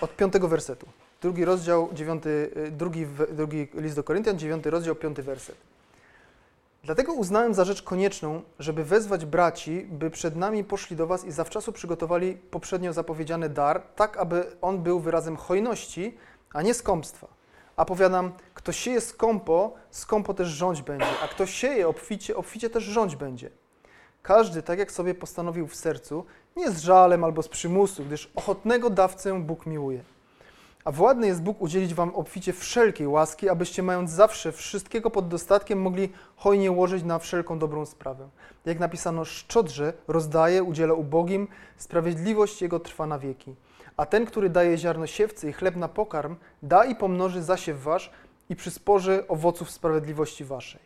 od 0.00 0.16
piątego 0.16 0.48
wersetu. 0.48 0.86
Drugi 1.20 1.44
rozdział, 1.44 1.88
dziewiąty, 1.92 2.50
y, 2.56 2.70
drugi, 2.70 3.06
drugi 3.32 3.68
list 3.74 3.96
do 3.96 4.04
Koryntian, 4.04 4.38
dziewiąty 4.38 4.70
rozdział, 4.70 4.94
piąty 4.94 5.22
werset. 5.22 5.56
Dlatego 6.84 7.12
uznałem 7.12 7.54
za 7.54 7.64
rzecz 7.64 7.82
konieczną, 7.82 8.42
żeby 8.58 8.84
wezwać 8.84 9.24
braci, 9.24 9.86
by 9.90 10.10
przed 10.10 10.36
nami 10.36 10.64
poszli 10.64 10.96
do 10.96 11.06
was 11.06 11.24
i 11.24 11.32
zawczasu 11.32 11.72
przygotowali 11.72 12.34
poprzednio 12.34 12.92
zapowiedziany 12.92 13.48
dar, 13.48 13.82
tak 13.96 14.16
aby 14.16 14.56
on 14.60 14.82
był 14.82 15.00
wyrazem 15.00 15.36
hojności, 15.36 16.16
a 16.52 16.62
nie 16.62 16.74
skąpstwa. 16.74 17.26
A 17.76 17.84
powiadam, 17.84 18.32
kto 18.54 18.72
sieje 18.72 19.00
skąpo, 19.00 19.74
skąpo 19.90 20.34
też 20.34 20.48
rządź 20.48 20.82
będzie, 20.82 21.06
a 21.24 21.28
kto 21.28 21.46
sieje 21.46 21.88
obficie, 21.88 22.36
obficie 22.36 22.70
też 22.70 22.84
rządź 22.84 23.16
będzie. 23.16 23.50
Każdy 24.22 24.62
tak 24.62 24.78
jak 24.78 24.92
sobie 24.92 25.14
postanowił 25.14 25.66
w 25.66 25.76
sercu, 25.76 26.24
nie 26.56 26.70
z 26.70 26.80
żalem 26.80 27.24
albo 27.24 27.42
z 27.42 27.48
przymusu, 27.48 28.04
gdyż 28.04 28.30
ochotnego 28.34 28.90
dawcę 28.90 29.40
Bóg 29.40 29.66
miłuje. 29.66 30.04
A 30.84 30.92
władny 30.92 31.26
jest 31.26 31.42
Bóg 31.42 31.62
udzielić 31.62 31.94
wam 31.94 32.14
obficie 32.14 32.52
wszelkiej 32.52 33.06
łaski, 33.06 33.48
abyście 33.48 33.82
mając 33.82 34.10
zawsze 34.10 34.52
wszystkiego 34.52 35.10
pod 35.10 35.28
dostatkiem 35.28 35.80
mogli 35.82 36.12
hojnie 36.36 36.72
łożyć 36.72 37.04
na 37.04 37.18
wszelką 37.18 37.58
dobrą 37.58 37.86
sprawę. 37.86 38.28
Jak 38.64 38.78
napisano, 38.78 39.24
szczodrze 39.24 39.92
rozdaje, 40.08 40.62
udziela 40.62 40.94
ubogim, 40.94 41.48
sprawiedliwość 41.76 42.62
Jego 42.62 42.80
trwa 42.80 43.06
na 43.06 43.18
wieki. 43.18 43.54
A 43.96 44.06
ten, 44.06 44.26
który 44.26 44.50
daje 44.50 44.78
ziarno 44.78 45.06
siewcy 45.06 45.50
i 45.50 45.52
chleb 45.52 45.76
na 45.76 45.88
pokarm, 45.88 46.36
da 46.62 46.84
i 46.84 46.96
pomnoży 46.96 47.42
zasiew 47.42 47.82
wasz 47.82 48.10
i 48.48 48.56
przysporzy 48.56 49.24
owoców 49.28 49.70
sprawiedliwości 49.70 50.44
waszej. 50.44 50.80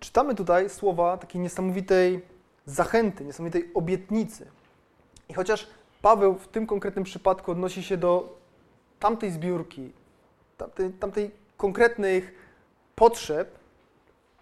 Czytamy 0.00 0.34
tutaj 0.34 0.70
słowa 0.70 1.16
takiej 1.16 1.40
niesamowitej 1.40 2.20
zachęty, 2.66 3.24
niesamowitej 3.24 3.70
obietnicy. 3.74 4.46
I 5.28 5.34
chociaż 5.34 5.66
Paweł 6.02 6.34
w 6.34 6.48
tym 6.48 6.66
konkretnym 6.66 7.04
przypadku 7.04 7.52
odnosi 7.52 7.82
się 7.82 7.96
do 7.96 8.38
tamtej 8.98 9.30
zbiórki, 9.30 9.92
tamtej, 10.56 10.90
tamtej 10.90 11.30
konkretnych 11.56 12.34
potrzeb, 12.94 13.58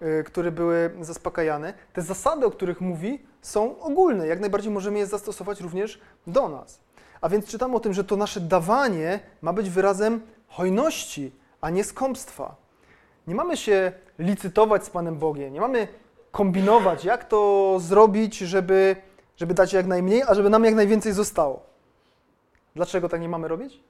yy, 0.01 0.25
które 0.25 0.53
były 0.53 0.91
zaspokajane, 1.01 1.75
te 1.93 2.03
zasady, 2.03 2.47
o 2.47 2.51
których 2.51 2.81
mówi, 2.81 3.19
są 3.43 3.81
ogólne. 3.81 4.27
Jak 4.27 4.41
najbardziej 4.41 4.73
możemy 4.73 4.99
je 4.99 5.07
zastosować 5.07 5.61
również 5.61 6.01
do 6.27 6.49
nas. 6.49 6.81
A 7.21 7.29
więc 7.29 7.47
czytamy 7.47 7.77
o 7.77 7.81
tym, 7.81 7.95
że 7.95 8.05
to 8.05 8.17
nasze 8.17 8.41
dawanie 8.41 9.21
ma 9.43 9.53
być 9.53 9.71
wyrazem 9.71 10.21
hojności, 10.49 11.33
a 11.61 11.71
nie 11.71 11.85
skąpstwa. 11.85 12.57
Nie 13.27 13.35
mamy 13.35 13.57
się 13.57 13.93
licytować 14.19 14.85
z 14.85 14.91
Panem 14.91 15.19
Bogiem, 15.19 15.53
nie 15.53 15.61
mamy 15.61 15.89
kombinować, 16.31 17.05
jak 17.05 17.25
to 17.25 17.77
zrobić, 17.81 18.39
żeby, 18.39 18.97
żeby 19.39 19.55
dać 19.55 19.73
jak 19.73 19.87
najmniej, 19.87 20.23
a 20.23 20.35
żeby 20.35 20.51
nam 20.51 20.65
jak 20.65 20.75
najwięcej 20.75 21.13
zostało. 21.13 21.63
Dlaczego 22.75 23.09
tak 23.09 23.21
nie 23.21 23.29
mamy 23.29 23.49
robić? 23.49 23.81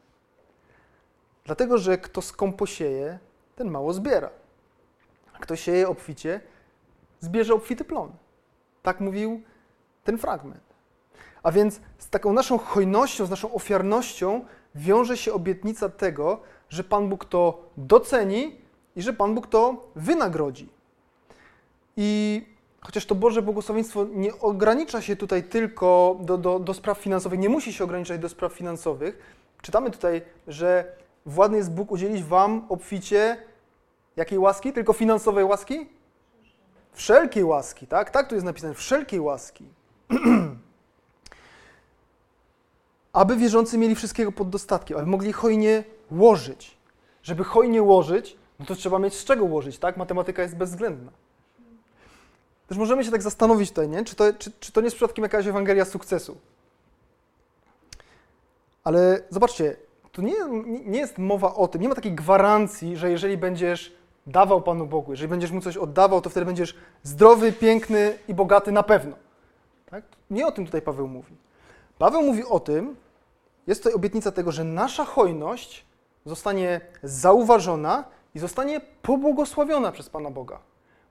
Dlatego, 1.44 1.78
że 1.78 1.98
kto 1.98 2.22
skąpo 2.22 2.66
sieje, 2.66 3.18
ten 3.56 3.70
mało 3.70 3.92
zbiera. 3.92 4.30
Kto 5.40 5.56
sieje 5.56 5.88
obficie, 5.88 6.40
zbierze 7.20 7.54
obfity 7.54 7.84
plon. 7.84 8.12
Tak 8.82 9.00
mówił 9.00 9.42
ten 10.04 10.18
fragment. 10.18 10.62
A 11.42 11.52
więc 11.52 11.80
z 11.98 12.10
taką 12.10 12.32
naszą 12.32 12.58
hojnością, 12.58 13.26
z 13.26 13.30
naszą 13.30 13.54
ofiarnością 13.54 14.44
wiąże 14.74 15.16
się 15.16 15.32
obietnica 15.32 15.88
tego, 15.88 16.40
że 16.68 16.84
Pan 16.84 17.08
Bóg 17.08 17.24
to 17.24 17.70
doceni 17.76 18.60
i 18.96 19.02
że 19.02 19.12
Pan 19.12 19.34
Bóg 19.34 19.46
to 19.46 19.90
wynagrodzi. 19.96 20.68
I 21.96 22.42
chociaż 22.80 23.06
to 23.06 23.14
Boże 23.14 23.42
błogosławieństwo 23.42 24.06
nie 24.12 24.38
ogranicza 24.38 25.02
się 25.02 25.16
tutaj 25.16 25.44
tylko 25.44 26.18
do, 26.20 26.38
do, 26.38 26.58
do 26.58 26.74
spraw 26.74 26.98
finansowych, 26.98 27.38
nie 27.38 27.48
musi 27.48 27.72
się 27.72 27.84
ograniczać 27.84 28.20
do 28.20 28.28
spraw 28.28 28.52
finansowych, 28.52 29.18
czytamy 29.62 29.90
tutaj, 29.90 30.22
że 30.46 30.92
władny 31.26 31.56
jest 31.56 31.72
Bóg 31.72 31.92
udzielić 31.92 32.22
wam 32.22 32.66
obficie 32.68 33.36
jakiej 34.16 34.38
łaski? 34.38 34.72
Tylko 34.72 34.92
finansowej 34.92 35.44
łaski? 35.44 35.88
Wszelkiej 36.92 37.44
łaski, 37.44 37.86
tak? 37.86 38.10
Tak 38.10 38.28
tu 38.28 38.34
jest 38.34 38.44
napisane, 38.44 38.74
wszelkiej 38.74 39.20
łaski. 39.20 39.64
aby 43.12 43.36
wierzący 43.36 43.78
mieli 43.78 43.94
wszystkiego 43.94 44.32
pod 44.32 44.50
dostatkiem, 44.50 44.98
aby 44.98 45.06
mogli 45.06 45.32
hojnie 45.32 45.84
łożyć. 46.10 46.78
Żeby 47.22 47.44
hojnie 47.44 47.82
łożyć, 47.82 48.36
no 48.58 48.66
to 48.66 48.74
trzeba 48.74 48.98
mieć 48.98 49.14
z 49.14 49.24
czego 49.24 49.44
łożyć, 49.44 49.78
tak? 49.78 49.96
Matematyka 49.96 50.42
jest 50.42 50.56
bezwzględna. 50.56 51.12
Też 52.68 52.78
możemy 52.78 53.04
się 53.04 53.10
tak 53.10 53.22
zastanowić 53.22 53.68
tutaj, 53.68 53.88
nie? 53.88 54.04
Czy, 54.04 54.16
to, 54.16 54.32
czy, 54.32 54.52
czy 54.60 54.72
to 54.72 54.80
nie 54.80 54.84
jest 54.84 54.96
przypadkiem 54.96 55.22
jakaś 55.22 55.46
Ewangelia 55.46 55.84
sukcesu? 55.84 56.36
Ale 58.84 59.22
zobaczcie, 59.30 59.76
tu 60.12 60.22
nie, 60.22 60.34
nie 60.84 60.98
jest 60.98 61.18
mowa 61.18 61.54
o 61.54 61.68
tym, 61.68 61.82
nie 61.82 61.88
ma 61.88 61.94
takiej 61.94 62.12
gwarancji, 62.12 62.96
że 62.96 63.10
jeżeli 63.10 63.36
będziesz 63.36 63.92
dawał 64.26 64.62
Panu 64.62 64.86
Bogu, 64.86 65.12
jeżeli 65.12 65.28
będziesz 65.28 65.50
Mu 65.50 65.60
coś 65.60 65.76
oddawał, 65.76 66.20
to 66.20 66.30
wtedy 66.30 66.46
będziesz 66.46 66.74
zdrowy, 67.02 67.52
piękny 67.52 68.18
i 68.28 68.34
bogaty 68.34 68.72
na 68.72 68.82
pewno. 68.82 69.16
Tak? 69.90 70.04
Nie 70.30 70.46
o 70.46 70.52
tym 70.52 70.66
tutaj 70.66 70.82
Paweł 70.82 71.08
mówi. 71.08 71.36
Paweł 71.98 72.22
mówi 72.22 72.44
o 72.44 72.60
tym, 72.60 72.96
jest 73.66 73.82
to 73.82 73.92
obietnica 73.92 74.32
tego, 74.32 74.52
że 74.52 74.64
nasza 74.64 75.04
hojność 75.04 75.84
zostanie 76.26 76.80
zauważona 77.02 78.04
i 78.34 78.38
zostanie 78.38 78.80
pobłogosławiona 79.02 79.92
przez 79.92 80.10
Pana 80.10 80.30
Boga 80.30 80.58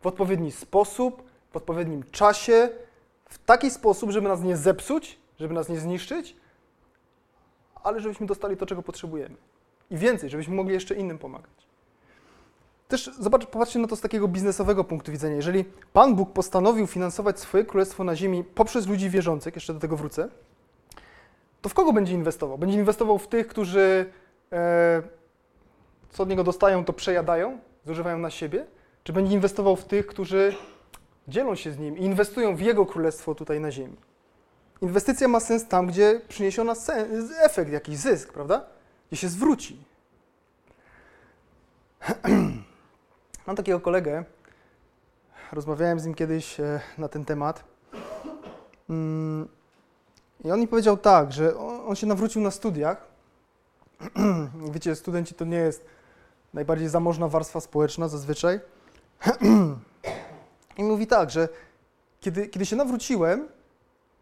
w 0.02 0.08
odpowiedni 0.08 0.52
sposób, 0.52 1.24
w 1.52 1.56
odpowiednim 1.56 2.04
czasie, 2.12 2.70
w 3.26 3.38
taki 3.38 3.72
sposób, 3.72 4.12
żeby 4.12 4.28
nas 4.28 4.42
nie 4.42 4.58
zepsuć, 4.58 5.20
żeby 5.40 5.54
nas 5.54 5.70
nie 5.70 5.80
zniszczyć, 5.80 6.36
ale 7.84 8.00
żebyśmy 8.00 8.28
dostali 8.28 8.58
to, 8.58 8.66
czego 8.66 8.84
potrzebujemy. 8.84 9.36
I 9.92 9.98
więcej, 9.98 10.30
żebyśmy 10.30 10.56
mogli 10.56 10.74
jeszcze 10.74 10.96
innym 10.96 11.18
pomagać. 11.18 11.68
Też 12.88 13.12
zobacz, 13.20 13.46
popatrzcie 13.46 13.80
na 13.80 13.88
to 13.88 13.96
z 13.96 14.02
takiego 14.02 14.28
biznesowego 14.28 14.84
punktu 14.84 15.12
widzenia. 15.12 15.36
Jeżeli 15.36 15.66
Pan 15.94 16.16
Bóg 16.16 16.34
postanowił 16.34 16.88
finansować 16.88 17.40
swoje 17.40 17.66
królestwo 17.66 18.04
na 18.04 18.16
ziemi 18.16 18.44
poprzez 18.44 18.88
ludzi 18.88 19.10
wierzących, 19.10 19.56
jeszcze 19.56 19.74
do 19.74 19.80
tego 19.80 19.98
wrócę, 19.98 20.30
to 21.62 21.70
w 21.70 21.74
kogo 21.74 21.94
będzie 21.94 22.14
inwestował? 22.14 22.58
Będzie 22.58 22.78
inwestował 22.78 23.18
w 23.18 23.28
tych, 23.28 23.48
którzy 23.48 24.06
e, 24.52 25.02
co 26.10 26.24
od 26.24 26.30
niego 26.30 26.44
dostają, 26.44 26.86
to 26.86 26.94
przejadają, 26.94 27.60
zużywają 27.86 28.18
na 28.18 28.30
siebie? 28.30 28.66
Czy 29.04 29.14
będzie 29.14 29.34
inwestował 29.34 29.76
w 29.76 29.86
tych, 29.86 30.08
którzy 30.08 30.56
dzielą 31.28 31.56
się 31.56 31.72
z 31.72 31.78
nim 31.78 31.98
i 31.98 32.04
inwestują 32.04 32.56
w 32.56 32.60
jego 32.60 32.86
królestwo 32.86 33.36
tutaj 33.36 33.60
na 33.60 33.72
ziemi? 33.72 33.98
Inwestycja 34.82 35.28
ma 35.28 35.40
sens 35.40 35.68
tam, 35.68 35.88
gdzie 35.88 36.22
przyniesie 36.28 36.62
ona 36.62 36.74
efekt, 37.42 37.72
jakiś 37.72 37.98
zysk, 37.98 38.34
prawda? 38.34 38.66
Gdzie 39.08 39.18
się 39.18 39.30
zwróci. 39.30 39.84
Mam 43.48 43.56
takiego 43.56 43.80
kolegę, 43.80 44.24
rozmawiałem 45.52 46.00
z 46.00 46.06
nim 46.06 46.16
kiedyś 46.16 46.60
e, 46.60 46.80
na 46.98 47.08
ten 47.08 47.26
temat. 47.26 47.64
Mm, 48.90 49.48
I 50.46 50.52
on 50.52 50.60
mi 50.60 50.68
powiedział 50.68 50.98
tak, 50.98 51.32
że 51.32 51.58
on 51.60 51.96
się 51.96 52.08
nawrócił 52.08 52.42
na 52.42 52.52
studiach 52.52 53.18
Wiecie, 54.74 54.96
studenci 54.96 55.36
to 55.36 55.46
nie 55.46 55.58
jest 55.58 55.86
najbardziej 56.54 56.90
zamożna 56.90 57.28
warstwa 57.28 57.60
społeczna 57.60 58.08
zazwyczaj. 58.08 58.60
I 60.78 60.84
mówi 60.84 61.08
tak, 61.08 61.32
że 61.32 61.50
kiedy, 62.20 62.48
kiedy 62.48 62.66
się 62.66 62.76
nawróciłem, 62.76 63.48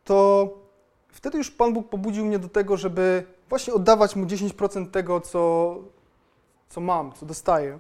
to 0.03 0.49
wtedy 1.09 1.37
już 1.37 1.51
Pan 1.51 1.73
Bóg 1.73 1.89
pobudził 1.89 2.25
mnie 2.25 2.39
do 2.39 2.49
tego, 2.49 2.77
żeby 2.77 3.23
właśnie 3.49 3.73
oddawać 3.73 4.15
Mu 4.15 4.25
10% 4.25 4.91
tego, 4.91 5.21
co, 5.21 5.75
co 6.69 6.81
mam, 6.81 7.13
co 7.13 7.25
dostaję. 7.25 7.79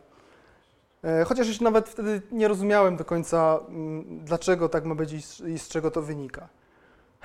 E, 1.03 1.23
chociaż 1.23 1.47
jeszcze 1.47 1.63
nawet 1.63 1.89
wtedy 1.89 2.21
nie 2.31 2.47
rozumiałem 2.47 2.97
do 2.97 3.05
końca, 3.05 3.59
mm, 3.69 4.25
dlaczego 4.25 4.69
tak 4.69 4.85
ma 4.85 4.95
być 4.95 5.13
i 5.47 5.59
z, 5.59 5.67
czego 5.67 5.91
to 5.91 6.01
wynika. 6.01 6.49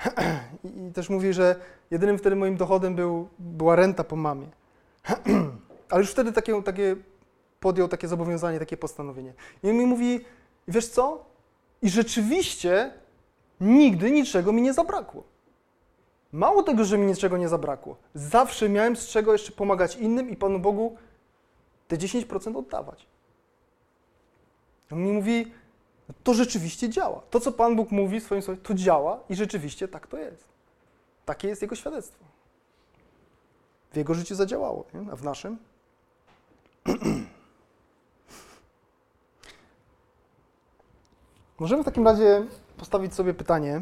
I, 0.63 0.87
I 0.87 0.91
też 0.91 1.09
mówi, 1.09 1.33
że 1.33 1.55
jedynym 1.91 2.17
wtedy 2.17 2.35
moim 2.35 2.57
dochodem 2.57 2.95
był, 2.95 3.29
była 3.39 3.75
renta 3.75 4.03
po 4.03 4.15
mamie. 4.15 4.47
Ale 5.89 6.01
już 6.01 6.11
wtedy 6.11 6.31
takie, 6.31 6.63
takie 6.63 6.95
podjął 7.59 7.87
takie 7.87 8.07
zobowiązanie, 8.07 8.59
takie 8.59 8.77
postanowienie. 8.77 9.33
I 9.63 9.69
on 9.69 9.75
mi 9.75 9.85
mówi, 9.85 10.25
wiesz 10.67 10.87
co? 10.87 11.30
I 11.81 11.89
rzeczywiście 11.89 12.93
nigdy 13.61 14.11
niczego 14.11 14.51
mi 14.51 14.61
nie 14.61 14.73
zabrakło. 14.73 15.23
Mało 16.31 16.63
tego, 16.63 16.85
że 16.85 16.97
mi 16.97 17.07
niczego 17.07 17.37
nie 17.37 17.49
zabrakło. 17.49 17.97
Zawsze 18.15 18.69
miałem 18.69 18.95
z 18.95 19.07
czego 19.07 19.33
jeszcze 19.33 19.51
pomagać 19.51 19.95
innym 19.95 20.29
i 20.29 20.35
Panu 20.35 20.59
Bogu 20.59 20.97
te 21.87 21.97
10% 21.97 22.57
oddawać. 22.57 23.07
On 24.91 25.03
mi 25.03 25.11
mówi, 25.11 25.51
to 26.23 26.33
rzeczywiście 26.33 26.89
działa. 26.89 27.21
To, 27.29 27.39
co 27.39 27.51
Pan 27.51 27.75
Bóg 27.75 27.91
mówi 27.91 28.19
w 28.19 28.23
swoim 28.23 28.41
słowie, 28.41 28.61
to 28.61 28.73
działa 28.73 29.19
i 29.29 29.35
rzeczywiście 29.35 29.87
tak 29.87 30.07
to 30.07 30.17
jest. 30.17 30.45
Takie 31.25 31.47
jest 31.47 31.61
Jego 31.61 31.75
świadectwo. 31.75 32.25
W 33.91 33.97
Jego 33.97 34.13
życiu 34.13 34.35
zadziałało, 34.35 34.85
nie? 34.93 35.11
a 35.11 35.15
w 35.15 35.23
naszym? 35.23 35.57
Możemy 41.61 41.83
w 41.83 41.85
takim 41.85 42.05
razie 42.05 42.45
postawić 42.77 43.15
sobie 43.15 43.33
pytanie, 43.33 43.81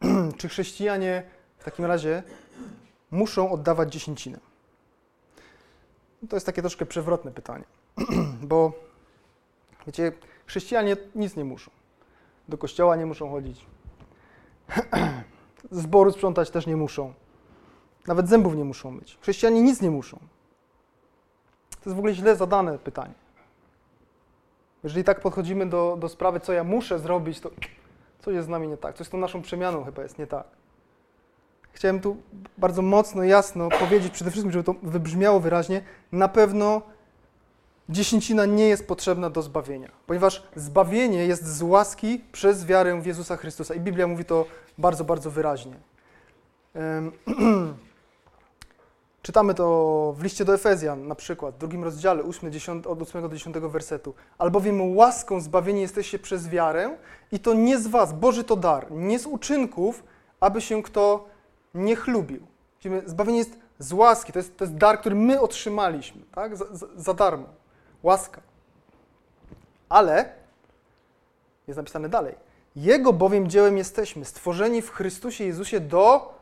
czy 0.38 0.48
chrześcijanie 0.48 1.22
w 1.58 1.64
takim 1.64 1.84
razie 1.84 2.22
muszą 3.10 3.52
oddawać 3.52 3.92
dziesięcinę? 3.92 4.38
To 6.28 6.36
jest 6.36 6.46
takie 6.46 6.62
troszkę 6.62 6.86
przewrotne 6.86 7.30
pytanie, 7.30 7.64
bo 8.50 8.72
wiecie, 9.86 10.12
chrześcijanie 10.46 10.96
nic 11.14 11.36
nie 11.36 11.44
muszą. 11.44 11.70
Do 12.48 12.58
kościoła 12.58 12.96
nie 12.96 13.06
muszą 13.06 13.30
chodzić. 13.30 13.66
Zboru 15.70 16.12
sprzątać 16.12 16.50
też 16.50 16.66
nie 16.66 16.76
muszą. 16.76 17.14
Nawet 18.06 18.28
zębów 18.28 18.56
nie 18.56 18.64
muszą 18.64 18.90
myć. 18.90 19.18
Chrześcijanie 19.20 19.62
nic 19.62 19.80
nie 19.80 19.90
muszą. 19.90 20.18
To 21.70 21.90
jest 21.90 21.96
w 21.96 21.98
ogóle 21.98 22.14
źle 22.14 22.36
zadane 22.36 22.78
pytanie. 22.78 23.14
Jeżeli 24.84 25.04
tak 25.04 25.20
podchodzimy 25.20 25.66
do, 25.66 25.96
do 26.00 26.08
sprawy, 26.08 26.40
co 26.40 26.52
ja 26.52 26.64
muszę 26.64 26.98
zrobić, 26.98 27.40
to 27.40 27.50
coś 28.20 28.34
jest 28.34 28.46
z 28.46 28.50
nami 28.50 28.68
nie 28.68 28.76
tak. 28.76 28.96
Coś 28.96 29.06
z 29.06 29.10
tą 29.10 29.18
naszą 29.18 29.42
przemianą 29.42 29.84
chyba 29.84 30.02
jest 30.02 30.18
nie 30.18 30.26
tak. 30.26 30.44
Chciałem 31.72 32.00
tu 32.00 32.16
bardzo 32.58 32.82
mocno, 32.82 33.24
jasno 33.24 33.68
powiedzieć, 33.68 34.12
przede 34.12 34.30
wszystkim, 34.30 34.52
żeby 34.52 34.64
to 34.64 34.74
wybrzmiało 34.82 35.40
wyraźnie, 35.40 35.82
na 36.12 36.28
pewno 36.28 36.82
dziesięcina 37.88 38.46
nie 38.46 38.68
jest 38.68 38.88
potrzebna 38.88 39.30
do 39.30 39.42
zbawienia, 39.42 39.90
ponieważ 40.06 40.42
zbawienie 40.56 41.26
jest 41.26 41.46
z 41.46 41.62
łaski 41.62 42.24
przez 42.32 42.66
wiarę 42.66 43.00
w 43.00 43.06
Jezusa 43.06 43.36
Chrystusa. 43.36 43.74
I 43.74 43.80
Biblia 43.80 44.06
mówi 44.06 44.24
to 44.24 44.46
bardzo, 44.78 45.04
bardzo 45.04 45.30
wyraźnie. 45.30 45.76
Czytamy 49.22 49.54
to 49.54 50.14
w 50.16 50.22
liście 50.22 50.44
do 50.44 50.54
Efezjan, 50.54 51.06
na 51.06 51.14
przykład, 51.14 51.54
w 51.54 51.58
drugim 51.58 51.84
rozdziale, 51.84 52.22
8, 52.22 52.52
10, 52.52 52.86
od 52.86 53.02
8 53.02 53.22
do 53.22 53.28
10 53.28 53.56
wersetu. 53.56 54.14
Albowiem 54.38 54.96
łaską 54.96 55.40
zbawieni 55.40 55.80
jesteście 55.80 56.18
przez 56.18 56.48
wiarę 56.48 56.96
i 57.32 57.40
to 57.40 57.54
nie 57.54 57.78
z 57.78 57.86
was, 57.86 58.12
Boży 58.12 58.44
to 58.44 58.56
dar, 58.56 58.90
nie 58.90 59.18
z 59.18 59.26
uczynków, 59.26 60.04
aby 60.40 60.60
się 60.60 60.82
kto 60.82 61.26
nie 61.74 61.96
chlubił. 61.96 62.46
Zbawienie 63.06 63.38
jest 63.38 63.58
z 63.78 63.92
łaski, 63.92 64.32
to 64.32 64.38
jest, 64.38 64.56
to 64.56 64.64
jest 64.64 64.76
dar, 64.76 65.00
który 65.00 65.14
my 65.14 65.40
otrzymaliśmy, 65.40 66.22
tak? 66.34 66.56
za, 66.56 66.64
za, 66.72 66.86
za 66.96 67.14
darmo. 67.14 67.46
Łaska. 68.02 68.40
Ale, 69.88 70.32
jest 71.68 71.76
napisane 71.76 72.08
dalej, 72.08 72.34
Jego 72.76 73.12
bowiem 73.12 73.48
dziełem 73.48 73.78
jesteśmy, 73.78 74.24
stworzeni 74.24 74.82
w 74.82 74.90
Chrystusie 74.90 75.44
Jezusie 75.44 75.80
do 75.80 76.34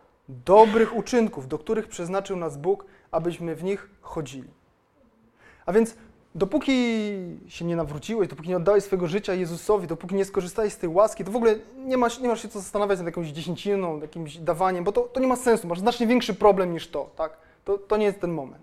dobrych 0.44 0.96
uczynków, 0.96 1.48
do 1.48 1.58
których 1.58 1.88
przeznaczył 1.88 2.36
nas 2.36 2.56
Bóg, 2.56 2.84
abyśmy 3.10 3.54
w 3.54 3.64
nich 3.64 3.90
chodzili. 4.00 4.50
A 5.66 5.72
więc 5.72 5.96
dopóki 6.34 6.72
się 7.48 7.64
nie 7.64 7.76
nawróciłeś, 7.76 8.28
dopóki 8.28 8.48
nie 8.48 8.56
oddałeś 8.56 8.84
swojego 8.84 9.06
życia 9.06 9.34
Jezusowi, 9.34 9.86
dopóki 9.86 10.14
nie 10.14 10.24
skorzystałeś 10.24 10.72
z 10.72 10.78
tej 10.78 10.88
łaski, 10.88 11.24
to 11.24 11.30
w 11.30 11.36
ogóle 11.36 11.54
nie 11.76 11.96
masz, 11.96 12.20
nie 12.20 12.28
masz 12.28 12.42
się 12.42 12.48
co 12.48 12.60
zastanawiać 12.60 12.98
nad 12.98 13.06
jakąś 13.06 13.28
dziesięciną, 13.28 14.00
jakimś 14.00 14.36
dawaniem, 14.36 14.84
bo 14.84 14.92
to, 14.92 15.02
to 15.02 15.20
nie 15.20 15.26
ma 15.26 15.36
sensu, 15.36 15.66
masz 15.66 15.78
znacznie 15.78 16.06
większy 16.06 16.34
problem 16.34 16.72
niż 16.72 16.88
to, 16.88 17.10
tak? 17.16 17.36
To, 17.64 17.78
to 17.78 17.96
nie 17.96 18.06
jest 18.06 18.20
ten 18.20 18.32
moment. 18.32 18.62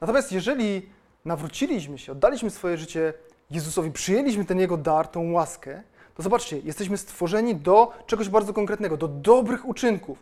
Natomiast 0.00 0.32
jeżeli 0.32 0.88
nawróciliśmy 1.24 1.98
się, 1.98 2.12
oddaliśmy 2.12 2.50
swoje 2.50 2.76
życie 2.76 3.12
Jezusowi, 3.50 3.92
przyjęliśmy 3.92 4.44
ten 4.44 4.60
Jego 4.60 4.76
dar, 4.76 5.08
tą 5.08 5.32
łaskę, 5.32 5.82
to 6.14 6.22
zobaczcie, 6.22 6.58
jesteśmy 6.58 6.96
stworzeni 6.96 7.54
do 7.54 7.92
czegoś 8.06 8.28
bardzo 8.28 8.52
konkretnego, 8.52 8.96
do 8.96 9.08
dobrych 9.08 9.68
uczynków 9.68 10.18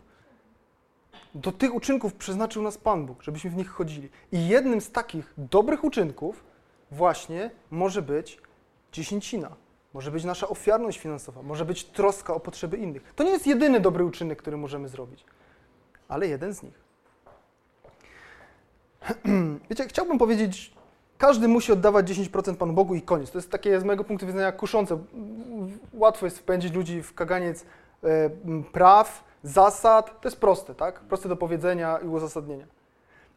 do 1.35 1.51
tych 1.51 1.75
uczynków 1.75 2.13
przeznaczył 2.13 2.61
nas 2.61 2.77
Pan 2.77 3.05
Bóg, 3.05 3.23
żebyśmy 3.23 3.49
w 3.49 3.55
nich 3.55 3.69
chodzili. 3.69 4.09
I 4.31 4.47
jednym 4.47 4.81
z 4.81 4.91
takich 4.91 5.33
dobrych 5.37 5.83
uczynków 5.83 6.43
właśnie 6.91 7.51
może 7.71 8.01
być 8.01 8.39
dziesięcina. 8.91 9.55
Może 9.93 10.11
być 10.11 10.23
nasza 10.23 10.47
ofiarność 10.47 10.99
finansowa, 10.99 11.41
może 11.41 11.65
być 11.65 11.83
troska 11.83 12.33
o 12.33 12.39
potrzeby 12.39 12.77
innych. 12.77 13.13
To 13.15 13.23
nie 13.23 13.31
jest 13.31 13.47
jedyny 13.47 13.79
dobry 13.79 14.05
uczynek, 14.05 14.41
który 14.41 14.57
możemy 14.57 14.87
zrobić, 14.87 15.25
ale 16.07 16.27
jeden 16.27 16.53
z 16.53 16.63
nich. 16.63 16.83
Wiecie, 19.69 19.87
chciałbym 19.87 20.17
powiedzieć, 20.17 20.73
każdy 21.17 21.47
musi 21.47 21.71
oddawać 21.71 22.09
10% 22.09 22.55
Panu 22.55 22.73
Bogu 22.73 22.95
i 22.95 23.01
koniec. 23.01 23.31
To 23.31 23.37
jest 23.37 23.51
takie 23.51 23.79
z 23.79 23.83
mojego 23.83 24.03
punktu 24.03 24.27
widzenia 24.27 24.51
kuszące. 24.51 24.99
Łatwo 25.93 26.25
jest 26.25 26.39
wpędzić 26.39 26.73
ludzi 26.73 27.03
w 27.03 27.13
kaganiec 27.13 27.65
e, 28.03 28.29
praw, 28.71 29.23
zasad, 29.43 30.21
to 30.21 30.27
jest 30.27 30.39
proste, 30.39 30.75
tak? 30.75 30.99
Proste 30.99 31.29
do 31.29 31.35
powiedzenia 31.35 31.97
i 31.97 32.07
uzasadnienia. 32.07 32.65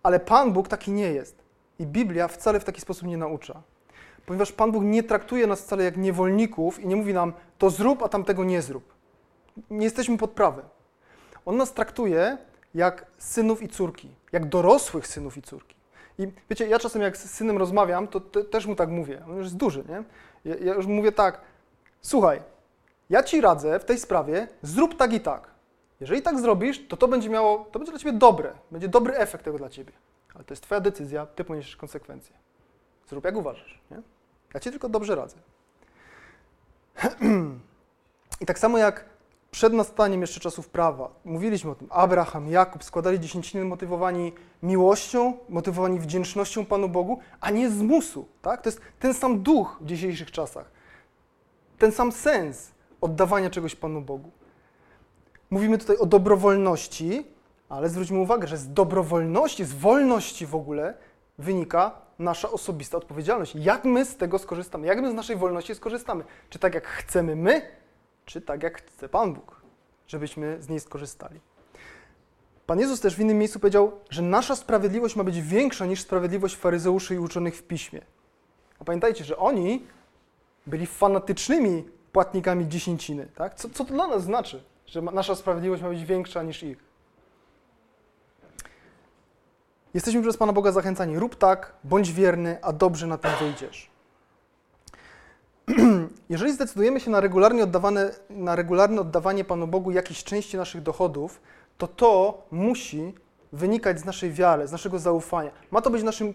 Ale 0.02 0.20
Pan 0.20 0.52
Bóg 0.52 0.68
taki 0.68 0.92
nie 0.92 1.12
jest. 1.12 1.44
I 1.78 1.86
Biblia 1.86 2.28
wcale 2.28 2.60
w 2.60 2.64
taki 2.64 2.80
sposób 2.80 3.08
nie 3.08 3.16
naucza. 3.16 3.62
Ponieważ 4.26 4.52
Pan 4.52 4.72
Bóg 4.72 4.84
nie 4.84 5.02
traktuje 5.02 5.46
nas 5.46 5.60
wcale 5.60 5.84
jak 5.84 5.96
niewolników 5.96 6.80
i 6.80 6.86
nie 6.86 6.96
mówi 6.96 7.14
nam, 7.14 7.32
to 7.58 7.70
zrób, 7.70 8.02
a 8.02 8.08
tamtego 8.08 8.44
nie 8.44 8.62
zrób. 8.62 8.94
Nie 9.70 9.84
jesteśmy 9.84 10.18
pod 10.18 10.30
prawem. 10.30 10.64
On 11.46 11.56
nas 11.56 11.72
traktuje 11.72 12.38
jak 12.74 13.06
synów 13.18 13.62
i 13.62 13.68
córki, 13.68 14.10
jak 14.32 14.48
dorosłych 14.48 15.06
synów 15.06 15.36
i 15.36 15.42
córki. 15.42 15.76
I 16.18 16.32
wiecie, 16.50 16.66
ja 16.66 16.78
czasem 16.78 17.02
jak 17.02 17.16
z 17.16 17.30
synem 17.30 17.58
rozmawiam, 17.58 18.08
to 18.08 18.20
te, 18.20 18.44
też 18.44 18.66
mu 18.66 18.74
tak 18.74 18.88
mówię. 18.88 19.22
On 19.26 19.36
już 19.36 19.44
jest 19.44 19.56
duży, 19.56 19.84
nie? 19.88 20.04
Ja, 20.44 20.56
ja 20.60 20.74
już 20.74 20.86
mówię 20.86 21.12
tak, 21.12 21.40
słuchaj, 22.00 22.42
ja 23.10 23.22
ci 23.22 23.40
radzę 23.40 23.78
w 23.78 23.84
tej 23.84 23.98
sprawie, 23.98 24.48
zrób 24.62 24.96
tak 24.96 25.12
i 25.12 25.20
tak. 25.20 25.55
Jeżeli 26.00 26.22
tak 26.22 26.40
zrobisz, 26.40 26.88
to 26.88 26.96
to 26.96 27.08
będzie 27.08 27.28
miało, 27.28 27.66
to 27.72 27.78
będzie 27.78 27.92
dla 27.92 27.98
ciebie 27.98 28.18
dobre, 28.18 28.52
będzie 28.70 28.88
dobry 28.88 29.16
efekt 29.16 29.44
tego 29.44 29.58
dla 29.58 29.68
ciebie. 29.68 29.92
Ale 30.34 30.44
to 30.44 30.52
jest 30.52 30.62
twoja 30.62 30.80
decyzja, 30.80 31.26
ty 31.26 31.44
poniesiesz 31.44 31.76
konsekwencje. 31.76 32.36
Zrób 33.08 33.24
jak 33.24 33.36
uważasz, 33.36 33.80
nie? 33.90 34.02
Ja 34.54 34.60
ci 34.60 34.70
tylko 34.70 34.88
dobrze 34.88 35.14
radzę. 35.14 35.36
I 38.40 38.46
tak 38.46 38.58
samo 38.58 38.78
jak 38.78 39.04
przed 39.50 39.72
nastaniem 39.72 40.20
jeszcze 40.20 40.40
czasów 40.40 40.68
prawa, 40.68 41.10
mówiliśmy 41.24 41.70
o 41.70 41.74
tym, 41.74 41.88
Abraham, 41.90 42.48
Jakub 42.48 42.84
składali 42.84 43.20
dziesięciny 43.20 43.64
motywowani 43.64 44.32
miłością, 44.62 45.36
motywowani 45.48 46.00
wdzięcznością 46.00 46.66
Panu 46.66 46.88
Bogu, 46.88 47.20
a 47.40 47.50
nie 47.50 47.70
z 47.70 47.82
musu, 47.82 48.28
tak? 48.42 48.62
To 48.62 48.68
jest 48.68 48.80
ten 48.98 49.14
sam 49.14 49.42
duch 49.42 49.78
w 49.80 49.86
dzisiejszych 49.86 50.30
czasach. 50.30 50.70
Ten 51.78 51.92
sam 51.92 52.12
sens 52.12 52.70
oddawania 53.00 53.50
czegoś 53.50 53.76
Panu 53.76 54.00
Bogu. 54.00 54.30
Mówimy 55.50 55.78
tutaj 55.78 55.96
o 55.96 56.06
dobrowolności, 56.06 57.26
ale 57.68 57.88
zwróćmy 57.88 58.18
uwagę, 58.18 58.46
że 58.46 58.56
z 58.56 58.72
dobrowolności, 58.72 59.64
z 59.64 59.72
wolności 59.72 60.46
w 60.46 60.54
ogóle 60.54 60.94
wynika 61.38 61.94
nasza 62.18 62.50
osobista 62.50 62.96
odpowiedzialność. 62.96 63.54
Jak 63.54 63.84
my 63.84 64.04
z 64.04 64.16
tego 64.16 64.38
skorzystamy? 64.38 64.86
Jak 64.86 65.02
my 65.02 65.10
z 65.10 65.14
naszej 65.14 65.36
wolności 65.36 65.74
skorzystamy? 65.74 66.24
Czy 66.50 66.58
tak 66.58 66.74
jak 66.74 66.86
chcemy 66.86 67.36
my, 67.36 67.62
czy 68.24 68.40
tak 68.40 68.62
jak 68.62 68.78
chce 68.78 69.08
Pan 69.08 69.34
Bóg, 69.34 69.60
żebyśmy 70.06 70.62
z 70.62 70.68
niej 70.68 70.80
skorzystali? 70.80 71.40
Pan 72.66 72.80
Jezus 72.80 73.00
też 73.00 73.16
w 73.16 73.20
innym 73.20 73.38
miejscu 73.38 73.60
powiedział, 73.60 73.92
że 74.10 74.22
nasza 74.22 74.56
sprawiedliwość 74.56 75.16
ma 75.16 75.24
być 75.24 75.40
większa 75.42 75.86
niż 75.86 76.00
sprawiedliwość 76.00 76.56
faryzeuszy 76.56 77.14
i 77.14 77.18
uczonych 77.18 77.56
w 77.56 77.62
piśmie. 77.62 78.00
A 78.78 78.84
pamiętajcie, 78.84 79.24
że 79.24 79.36
oni 79.36 79.86
byli 80.66 80.86
fanatycznymi 80.86 81.84
płatnikami 82.12 82.68
dziesięciny. 82.68 83.28
Tak? 83.34 83.54
Co, 83.54 83.68
co 83.68 83.84
to 83.84 83.94
dla 83.94 84.06
nas 84.06 84.22
znaczy? 84.24 84.62
Że 84.86 85.02
nasza 85.02 85.34
sprawiedliwość 85.34 85.82
ma 85.82 85.88
być 85.88 86.04
większa 86.04 86.42
niż 86.42 86.62
ich. 86.62 86.78
Jesteśmy 89.94 90.22
przez 90.22 90.36
Pana 90.36 90.52
Boga 90.52 90.72
zachęcani. 90.72 91.18
Rób 91.18 91.36
tak, 91.36 91.72
bądź 91.84 92.12
wierny, 92.12 92.58
a 92.62 92.72
dobrze 92.72 93.06
na 93.06 93.18
tym 93.18 93.30
wyjdziesz. 93.40 93.90
Jeżeli 96.28 96.52
zdecydujemy 96.52 97.00
się 97.00 97.10
na 97.10 97.20
regularnie, 97.20 97.64
oddawane, 97.64 98.10
na 98.30 98.56
regularne 98.56 99.00
oddawanie 99.00 99.44
Panu 99.44 99.66
Bogu 99.66 99.90
jakiejś 99.90 100.24
części 100.24 100.56
naszych 100.56 100.82
dochodów, 100.82 101.40
to 101.78 101.88
to 101.88 102.42
musi 102.50 103.14
wynikać 103.52 104.00
z 104.00 104.04
naszej 104.04 104.32
wiary, 104.32 104.66
z 104.66 104.72
naszego 104.72 104.98
zaufania. 104.98 105.50
Ma 105.70 105.80
to 105.80 105.90
być 105.90 106.02
naszym, 106.02 106.34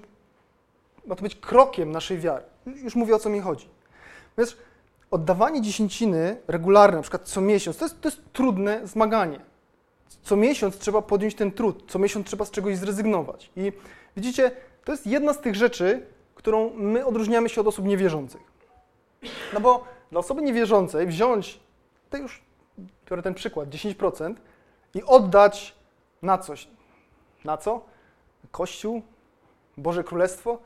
ma 1.06 1.16
to 1.16 1.22
być 1.22 1.36
krokiem 1.36 1.91
naszej 1.91 2.20
wiary. 2.20 2.43
Już 2.66 2.95
mówię 2.95 3.16
o 3.16 3.20
co 3.20 3.30
mi 3.30 3.39
chodzi. 3.39 3.70
Więc 4.38 4.58
oddawanie 5.12 5.62
dziesięciny 5.62 6.38
regularne, 6.47 6.95
na 6.95 7.01
przykład 7.01 7.24
co 7.24 7.41
miesiąc, 7.41 7.78
to 7.78 7.86
jest, 7.86 8.01
to 8.01 8.07
jest 8.07 8.22
trudne 8.34 8.88
zmaganie. 8.88 9.39
Co 10.24 10.36
miesiąc 10.36 10.78
trzeba 10.78 11.01
podjąć 11.01 11.36
ten 11.36 11.51
trud, 11.51 11.91
co 11.91 11.99
miesiąc 11.99 12.28
trzeba 12.28 12.45
z 12.45 12.51
czegoś 12.51 12.78
zrezygnować. 12.78 13.51
I 13.55 13.72
widzicie, 14.18 14.51
to 14.86 14.91
jest 14.91 15.07
jedna 15.07 15.34
z 15.34 15.41
tych 15.41 15.55
rzeczy, 15.55 16.05
którą 16.36 16.74
my 16.74 17.05
odróżniamy 17.05 17.49
się 17.49 17.62
od 17.62 17.68
osób 17.68 17.86
niewierzących. 17.86 18.41
No 19.53 19.59
bo 19.59 19.84
dla 20.12 20.20
osoby 20.20 20.41
niewierzącej 20.41 21.07
wziąć, 21.07 21.59
to 22.09 22.18
już 22.18 22.41
biorę 23.09 23.22
ten 23.22 23.34
przykład, 23.34 23.70
10% 23.70 24.36
i 24.93 25.03
oddać 25.03 25.76
na 26.22 26.38
coś. 26.38 26.68
Na 27.45 27.57
co? 27.57 27.86
Kościół? 28.51 29.01
Boże 29.78 30.03
Królestwo? 30.03 30.59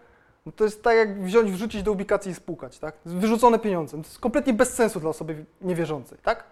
No 0.45 0.51
to 0.51 0.63
jest 0.63 0.83
tak, 0.83 0.97
jak 0.97 1.23
wziąć, 1.23 1.51
wrzucić 1.51 1.83
do 1.83 1.91
ubikacji 1.91 2.31
i 2.31 2.35
spłukać, 2.35 2.79
tak? 2.79 2.95
Wyrzucone 3.05 3.59
pieniądze. 3.59 3.91
To 3.97 4.03
jest 4.03 4.19
kompletnie 4.19 4.53
bez 4.53 4.73
sensu 4.73 4.99
dla 4.99 5.09
osoby 5.09 5.45
niewierzącej, 5.61 6.17
tak? 6.23 6.43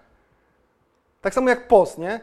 Tak 1.21 1.33
samo 1.33 1.49
jak 1.49 1.67
post, 1.67 1.97
nie? 1.97 2.19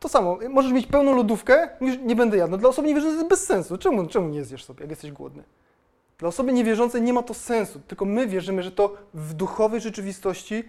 To 0.00 0.08
samo. 0.08 0.38
Możesz 0.48 0.72
mieć 0.72 0.86
pełną 0.86 1.16
lodówkę, 1.16 1.68
mówisz, 1.80 1.98
nie 2.02 2.16
będę 2.16 2.36
jadł. 2.36 2.50
No 2.50 2.58
dla 2.58 2.68
osoby 2.68 2.88
niewierzącej 2.88 3.16
to 3.16 3.20
jest 3.20 3.30
bez 3.30 3.46
sensu. 3.46 3.78
Czemu, 3.78 4.06
czemu 4.06 4.28
nie 4.28 4.44
zjesz 4.44 4.64
sobie, 4.64 4.80
jak 4.80 4.90
jesteś 4.90 5.12
głodny? 5.12 5.42
Dla 6.18 6.28
osoby 6.28 6.52
niewierzącej 6.52 7.02
nie 7.02 7.12
ma 7.12 7.22
to 7.22 7.34
sensu, 7.34 7.80
tylko 7.80 8.04
my 8.04 8.26
wierzymy, 8.26 8.62
że 8.62 8.72
to 8.72 8.96
w 9.14 9.34
duchowej 9.34 9.80
rzeczywistości 9.80 10.64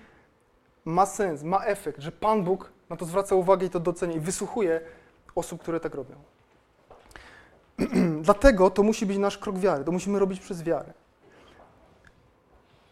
ma 0.86 1.06
sens, 1.06 1.44
ma 1.44 1.66
efekt, 1.66 2.02
że 2.02 2.12
Pan 2.12 2.44
Bóg 2.44 2.72
na 2.90 2.96
to 2.96 3.06
zwraca 3.06 3.36
uwagę 3.36 3.66
i 3.66 3.70
to 3.70 3.80
docenia 3.80 4.16
i 4.16 4.20
wysłuchuje 4.20 4.82
osób, 5.36 5.62
które 5.62 5.80
tak 5.80 5.96
robią. 5.96 6.16
Dlatego 8.22 8.70
to 8.70 8.84
musi 8.84 9.06
być 9.06 9.18
nasz 9.18 9.38
krok 9.38 9.58
wiary, 9.58 9.84
to 9.84 9.92
musimy 9.92 10.20
robić 10.20 10.40
przez 10.40 10.64
wiarę. 10.64 10.94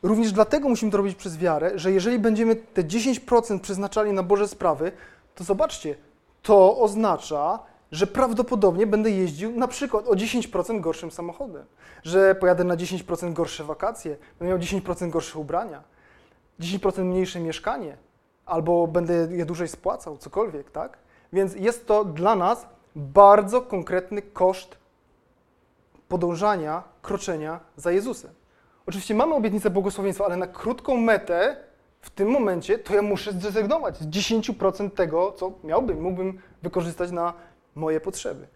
Również 0.04 0.32
dlatego 0.32 0.70
musimy 0.70 0.92
to 0.92 0.98
robić 0.98 1.16
przez 1.16 1.38
wiarę, 1.38 1.72
że 1.76 1.92
jeżeli 1.92 2.20
będziemy 2.20 2.56
te 2.56 2.84
10% 2.84 3.60
przeznaczali 3.60 4.14
na 4.14 4.24
Boże 4.24 4.48
sprawy, 4.48 4.92
to 5.36 5.44
zobaczcie, 5.44 5.96
to 6.42 6.78
oznacza, 6.78 7.60
że 7.92 8.08
prawdopodobnie 8.08 8.88
będę 8.88 9.12
jeździł 9.12 9.52
na 9.52 9.68
przykład 9.68 10.08
o 10.08 10.12
10% 10.12 10.82
gorszym 10.82 11.12
samochodem, 11.12 11.66
że 12.04 12.36
pojadę 12.36 12.64
na 12.64 12.78
10% 12.78 13.34
gorsze 13.34 13.64
wakacje, 13.64 14.18
będę 14.40 14.56
miał 14.56 14.58
10% 14.82 15.10
gorsze 15.10 15.40
ubrania, 15.40 15.84
10% 16.60 17.04
mniejsze 17.04 17.40
mieszkanie, 17.40 17.98
albo 18.46 18.88
będę 18.88 19.28
je 19.32 19.46
dłużej 19.46 19.68
spłacał, 19.68 20.18
cokolwiek, 20.18 20.72
tak? 20.72 20.98
Więc 21.34 21.56
jest 21.56 21.88
to 21.88 22.06
dla 22.06 22.36
nas 22.36 22.66
bardzo 22.98 23.62
konkretny 23.62 24.22
koszt 24.22 24.78
podążania, 26.08 26.84
kroczenia 27.02 27.60
za 27.76 27.92
Jezusem. 27.92 28.32
Oczywiście 28.86 29.16
mamy 29.16 29.36
obietnicę 29.36 29.70
błogosławieństwa, 29.70 30.26
ale 30.26 30.38
na 30.38 30.48
krótką 30.48 30.98
metę 30.98 31.58
w 32.02 32.10
tym 32.10 32.30
momencie 32.30 32.80
to 32.80 32.96
ja 32.96 33.02
muszę 33.02 33.32
zrezygnować 33.34 33.98
z 33.98 34.08
10% 34.08 34.92
tego, 34.92 35.32
co 35.32 35.52
miałbym, 35.64 36.02
mógłbym 36.02 36.40
wykorzystać 36.62 37.12
na 37.12 37.34
moje 37.76 38.00
potrzeby. 38.00 38.48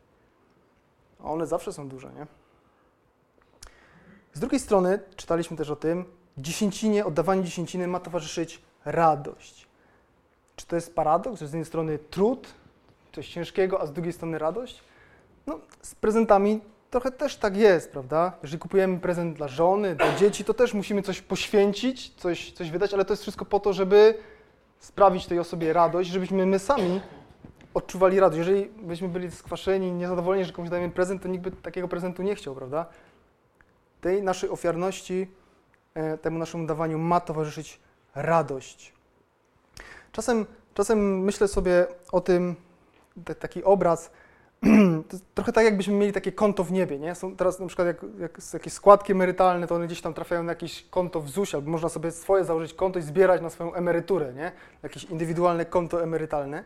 A 1.20 1.24
one 1.24 1.48
zawsze 1.48 1.74
są 1.74 1.88
duże, 1.90 2.12
nie? 2.14 2.28
Z 4.34 4.40
drugiej 4.40 4.60
strony, 4.60 5.00
czytaliśmy 5.16 5.58
też 5.58 5.70
o 5.70 5.76
tym, 5.76 6.06
dziesięcinie, 6.38 7.06
oddawaniu 7.06 7.44
dziesięciny 7.44 7.88
ma 7.88 8.00
towarzyszyć 8.00 8.62
radość. 8.86 9.68
Czy 10.56 10.68
to 10.68 10.76
jest 10.76 10.96
paradoks, 10.96 11.40
że 11.40 11.48
z 11.48 11.52
jednej 11.52 11.66
strony 11.66 12.00
trud, 12.00 12.54
coś 13.12 13.30
ciężkiego, 13.30 13.82
a 13.82 13.86
z 13.86 13.94
drugiej 13.94 14.14
strony 14.14 14.40
radość? 14.40 14.84
No, 15.48 15.60
z 15.82 15.96
prezentami 15.96 16.62
trochę 16.90 17.12
też 17.12 17.38
tak 17.38 17.58
jest, 17.58 17.92
prawda? 17.92 18.34
Jeżeli 18.44 18.60
kupujemy 18.60 19.00
prezent 19.00 19.38
dla 19.38 19.48
żony, 19.48 19.96
dla 19.96 20.16
dzieci, 20.16 20.44
to 20.46 20.54
też 20.54 20.74
musimy 20.74 21.02
coś 21.02 21.22
poświęcić, 21.22 22.14
coś, 22.14 22.52
coś 22.52 22.72
wydać, 22.72 22.94
ale 22.94 23.06
to 23.06 23.14
jest 23.14 23.22
wszystko 23.22 23.46
po 23.46 23.60
to, 23.60 23.74
żeby 23.74 24.14
sprawić 24.80 25.26
tej 25.26 25.40
osobie 25.40 25.74
radość, 25.74 26.10
żebyśmy 26.10 26.46
my 26.46 26.60
sami 26.60 27.02
odczuwali 27.74 28.20
radość. 28.20 28.38
Jeżeli 28.38 28.66
byśmy 28.66 29.08
byli 29.08 29.32
skwaszeni, 29.32 29.92
niezadowoleni, 29.92 30.46
że 30.46 30.54
komuś 30.54 30.70
dajemy 30.70 30.94
prezent, 30.94 31.22
to 31.22 31.28
nikt 31.28 31.44
by 31.44 31.52
takiego 31.52 31.88
prezentu 31.88 32.24
nie 32.24 32.36
chciał, 32.36 32.56
prawda? 32.56 32.86
Tej 34.02 34.24
naszej 34.24 34.50
ofiarności, 34.50 35.28
e, 35.94 36.18
temu 36.18 36.40
naszemu 36.40 36.68
dawaniu 36.68 36.98
ma 36.98 37.20
towarzyszyć 37.20 37.80
radość. 38.16 38.94
Czasem, 40.12 40.46
czasem 40.74 41.20
myślę 41.20 41.48
sobie 41.48 41.88
o 42.12 42.22
tym, 42.22 42.56
taki 43.40 43.64
obraz, 43.64 44.12
trochę 45.36 45.52
tak 45.52 45.66
jakbyśmy 45.66 45.94
mieli 45.94 46.14
takie 46.14 46.32
konto 46.32 46.64
w 46.64 46.72
niebie, 46.72 47.00
nie? 47.00 47.16
Są 47.16 47.36
teraz 47.36 47.60
na 47.60 47.68
przykład 47.68 47.88
jak, 47.88 48.06
jak 48.20 48.40
jakieś 48.54 48.74
składki 48.74 49.12
emerytalne, 49.12 49.68
to 49.68 49.76
one 49.76 49.88
gdzieś 49.88 50.02
tam 50.02 50.14
trafiają 50.14 50.44
na 50.44 50.52
jakieś 50.52 50.86
konto 50.90 51.22
w 51.22 51.30
ZUS, 51.30 51.56
albo 51.56 51.72
można 51.72 51.90
sobie 51.90 52.12
swoje 52.12 52.44
założyć 52.44 52.74
konto 52.74 53.00
i 53.00 53.02
zbierać 53.02 53.42
na 53.42 53.50
swoją 53.50 53.74
emeryturę, 53.74 54.34
nie? 54.34 54.52
Jakieś 54.84 55.04
indywidualne 55.04 55.66
konto 55.66 56.04
emerytalne. 56.04 56.64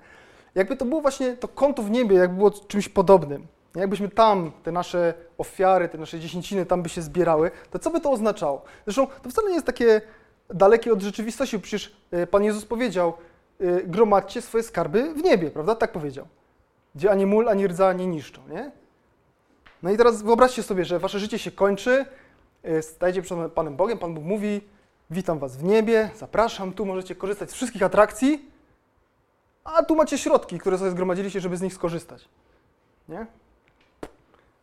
Jakby 0.56 0.78
to 0.78 0.86
było 0.86 1.02
właśnie 1.02 1.34
to 1.34 1.48
konto 1.48 1.84
w 1.84 1.92
niebie, 1.92 2.16
jakby 2.16 2.38
było 2.38 2.52
czymś 2.52 2.90
podobnym. 2.90 3.48
Jakbyśmy 3.76 4.10
tam 4.10 4.52
te 4.64 4.72
nasze 4.72 5.14
ofiary, 5.38 5.90
te 5.90 5.98
nasze 5.98 6.20
dziesięciny 6.20 6.66
tam 6.66 6.84
by 6.84 6.90
się 6.90 7.02
zbierały, 7.02 7.52
to 7.72 7.80
co 7.80 7.90
by 7.90 8.02
to 8.02 8.12
oznaczało? 8.12 8.62
Zresztą 8.86 9.08
to 9.08 9.30
wcale 9.30 9.48
nie 9.48 9.56
jest 9.56 9.66
takie 9.66 10.02
dalekie 10.50 10.94
od 10.94 11.02
rzeczywistości. 11.02 11.60
Przecież 11.60 11.96
e, 12.12 12.28
Pan 12.28 12.44
Jezus 12.44 12.66
powiedział, 12.66 13.14
gromadźcie 13.86 14.42
swoje 14.42 14.64
skarby 14.64 15.14
w 15.14 15.24
niebie, 15.24 15.52
prawda? 15.52 15.76
Tak 15.76 15.92
powiedział. 15.92 16.28
Gdzie 16.96 17.12
ani 17.12 17.26
mól, 17.26 17.50
ani 17.50 17.68
rdza 17.68 17.94
nie 17.94 18.08
niszczą, 18.08 18.48
nie? 18.48 18.72
No 19.84 19.92
i 19.92 19.98
teraz 19.98 20.22
wyobraźcie 20.24 20.64
sobie, 20.64 20.86
że 20.86 21.00
wasze 21.00 21.20
życie 21.20 21.40
się 21.40 21.52
kończy, 21.52 22.06
e, 22.64 22.82
stajecie 22.82 23.22
przed 23.22 23.54
Panem 23.54 23.76
Bogiem, 23.76 23.98
Pan 23.98 24.14
Bóg 24.14 24.24
mówi, 24.24 24.62
witam 25.10 25.40
was 25.40 25.58
w 25.58 25.64
niebie, 25.64 26.10
zapraszam, 26.16 26.74
tu 26.74 26.86
możecie 26.86 27.16
korzystać 27.16 27.52
z 27.52 27.54
wszystkich 27.54 27.84
atrakcji, 27.84 28.52
a 29.64 29.84
tu 29.84 29.96
macie 29.96 30.18
środki, 30.18 30.60
które 30.60 30.78
sobie 30.78 30.92
zgromadziliście, 30.92 31.42
żeby 31.42 31.58
z 31.58 31.62
nich 31.62 31.74
skorzystać. 31.74 32.30
Nie? 33.10 33.26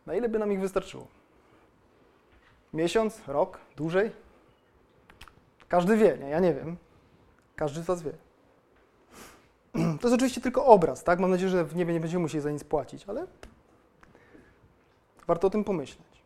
Na 0.05 0.15
ile 0.15 0.29
by 0.29 0.39
nam 0.39 0.51
ich 0.51 0.59
wystarczyło? 0.59 1.07
Miesiąc, 2.73 3.21
rok, 3.27 3.59
dłużej? 3.75 4.11
Każdy 5.67 5.97
wie, 5.97 6.17
nie? 6.17 6.29
Ja 6.29 6.39
nie 6.39 6.53
wiem. 6.53 6.77
Każdy 7.55 7.81
z 7.81 7.85
Was 7.85 8.03
wie. 8.03 8.11
To 10.01 10.07
jest 10.07 10.15
oczywiście 10.15 10.41
tylko 10.41 10.65
obraz, 10.65 11.03
tak? 11.03 11.19
Mam 11.19 11.31
nadzieję, 11.31 11.49
że 11.49 11.65
w 11.65 11.75
niebie 11.75 11.93
nie 11.93 11.99
będziemy 11.99 12.21
musieli 12.21 12.41
za 12.41 12.51
nic 12.51 12.63
płacić, 12.63 13.05
ale 13.07 13.27
warto 15.27 15.47
o 15.47 15.49
tym 15.49 15.63
pomyśleć. 15.63 16.23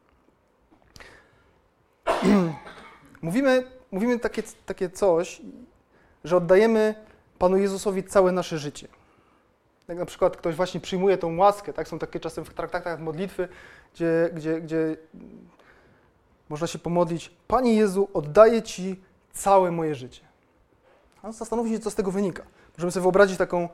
mówimy 3.22 3.78
mówimy 3.92 4.20
takie, 4.20 4.44
takie 4.66 4.90
coś, 4.90 5.42
że 6.24 6.38
oddajemy 6.38 6.96
Panu 7.40 7.58
Jezusowi 7.58 8.04
całe 8.04 8.32
nasze 8.32 8.58
życie. 8.58 8.88
Jak 9.88 9.98
na 9.98 10.06
przykład 10.06 10.38
ktoś 10.38 10.56
właśnie 10.56 10.80
przyjmuje 10.80 11.18
tą 11.18 11.38
łaskę, 11.38 11.74
tak? 11.74 11.88
Są 11.88 12.00
takie 12.00 12.20
czasem 12.20 12.46
w 12.46 12.54
traktatach 12.54 13.00
modlitwy, 13.00 13.48
gdzie, 13.94 14.30
gdzie, 14.34 14.62
gdzie 14.62 14.98
można 16.50 16.68
się 16.68 16.80
pomodlić, 16.80 17.32
Panie 17.48 17.74
Jezu, 17.74 18.10
oddaję 18.14 18.62
Ci 18.62 19.02
całe 19.34 19.72
moje 19.72 19.96
życie. 19.96 20.22
A 21.24 21.32
zastanówmy 21.32 21.74
się, 21.74 21.80
co 21.80 21.92
z 21.92 21.96
tego 21.96 22.12
wynika. 22.12 22.44
Możemy 22.78 22.92
sobie 22.92 23.02
wyobrazić 23.02 23.38
taką, 23.38 23.70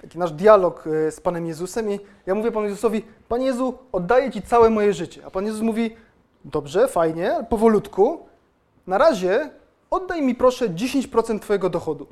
taki 0.00 0.18
nasz 0.18 0.32
dialog 0.32 0.86
e, 0.86 1.10
z 1.10 1.20
Panem 1.20 1.46
Jezusem 1.46 1.90
i 1.90 2.00
ja 2.26 2.34
mówię 2.34 2.52
Panu 2.52 2.66
Jezusowi, 2.66 3.04
Panie 3.28 3.46
Jezu, 3.46 3.78
oddaję 3.92 4.30
Ci 4.30 4.42
całe 4.42 4.70
moje 4.70 4.92
życie. 4.92 5.26
A 5.26 5.30
Pan 5.30 5.46
Jezus 5.46 5.60
mówi, 5.60 5.96
dobrze, 6.44 6.88
fajnie, 6.88 7.46
powolutku, 7.48 8.28
na 8.86 8.98
razie 8.98 9.50
oddaj 9.90 10.22
mi 10.22 10.34
proszę 10.34 10.68
10% 10.68 11.40
Twojego 11.40 11.70
dochodu. 11.70 12.06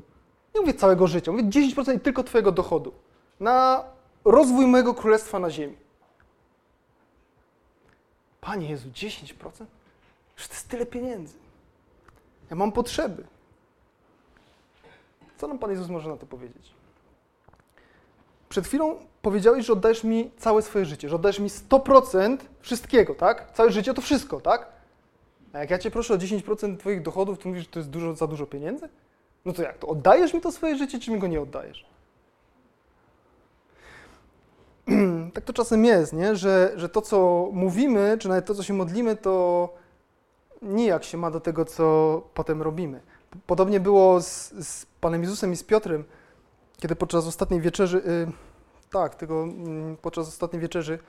Nie 0.55 0.61
mówię 0.61 0.73
całego 0.73 1.07
życia, 1.07 1.31
mówię 1.31 1.43
10% 1.43 1.99
tylko 1.99 2.23
Twojego 2.23 2.51
dochodu 2.51 2.93
na 3.39 3.83
rozwój 4.25 4.67
mojego 4.67 4.93
królestwa 4.93 5.39
na 5.39 5.49
ziemi. 5.49 5.77
Panie 8.41 8.69
Jezu, 8.69 8.89
10%? 8.89 9.33
Że 10.37 10.47
to 10.47 10.53
jest 10.53 10.69
tyle 10.69 10.85
pieniędzy. 10.85 11.35
Ja 12.49 12.55
mam 12.55 12.71
potrzeby. 12.71 13.23
Co 15.37 15.47
nam 15.47 15.59
Pan 15.59 15.71
Jezus 15.71 15.89
może 15.89 16.09
na 16.09 16.17
to 16.17 16.25
powiedzieć? 16.25 16.73
Przed 18.49 18.67
chwilą 18.67 18.95
powiedziałeś, 19.21 19.65
że 19.65 19.73
oddajesz 19.73 20.03
mi 20.03 20.31
całe 20.37 20.61
swoje 20.61 20.85
życie, 20.85 21.09
że 21.09 21.15
oddajesz 21.15 21.39
mi 21.39 21.49
100% 21.49 22.37
wszystkiego, 22.59 23.15
tak? 23.15 23.51
Całe 23.53 23.71
życie 23.71 23.93
to 23.93 24.01
wszystko, 24.01 24.41
tak? 24.41 24.67
A 25.53 25.59
jak 25.59 25.69
ja 25.69 25.79
Cię 25.79 25.91
proszę 25.91 26.13
o 26.13 26.17
10% 26.17 26.77
Twoich 26.77 27.01
dochodów, 27.01 27.39
to 27.39 27.49
mówisz, 27.49 27.63
że 27.63 27.69
to 27.69 27.79
jest 27.79 27.89
dużo, 27.89 28.15
za 28.15 28.27
dużo 28.27 28.45
pieniędzy? 28.45 28.89
No 29.45 29.53
to 29.53 29.61
jak, 29.61 29.77
to 29.77 29.87
oddajesz 29.87 30.33
mi 30.33 30.41
to 30.41 30.51
swoje 30.51 30.77
życie, 30.77 30.99
czy 30.99 31.11
mi 31.11 31.19
go 31.19 31.27
nie 31.27 31.41
oddajesz? 31.41 31.85
tak 35.33 35.43
to 35.43 35.53
czasem 35.53 35.85
jest, 35.85 36.13
nie? 36.13 36.35
Że, 36.35 36.73
że 36.75 36.89
to, 36.89 37.01
co 37.01 37.49
mówimy, 37.51 38.17
czy 38.19 38.29
nawet 38.29 38.45
to, 38.45 38.55
co 38.55 38.63
się 38.63 38.73
modlimy, 38.73 39.15
to 39.15 39.69
nijak 40.61 41.03
się 41.03 41.17
ma 41.17 41.31
do 41.31 41.39
tego, 41.39 41.65
co 41.65 42.21
potem 42.33 42.61
robimy. 42.61 43.01
Podobnie 43.47 43.79
było 43.79 44.21
z, 44.21 44.53
z 44.67 44.85
Panem 44.85 45.21
Jezusem 45.21 45.53
i 45.53 45.55
z 45.55 45.63
Piotrem, 45.63 46.03
kiedy 46.77 46.95
podczas 46.95 47.27
ostatniej 47.27 47.61
wieczerzy, 47.61 47.97
y, 47.97 48.31
tak, 48.91 49.15
tego, 49.15 49.45
y, 49.93 49.97
podczas 50.01 50.27
ostatniej 50.27 50.61
wieczerzy 50.61 50.99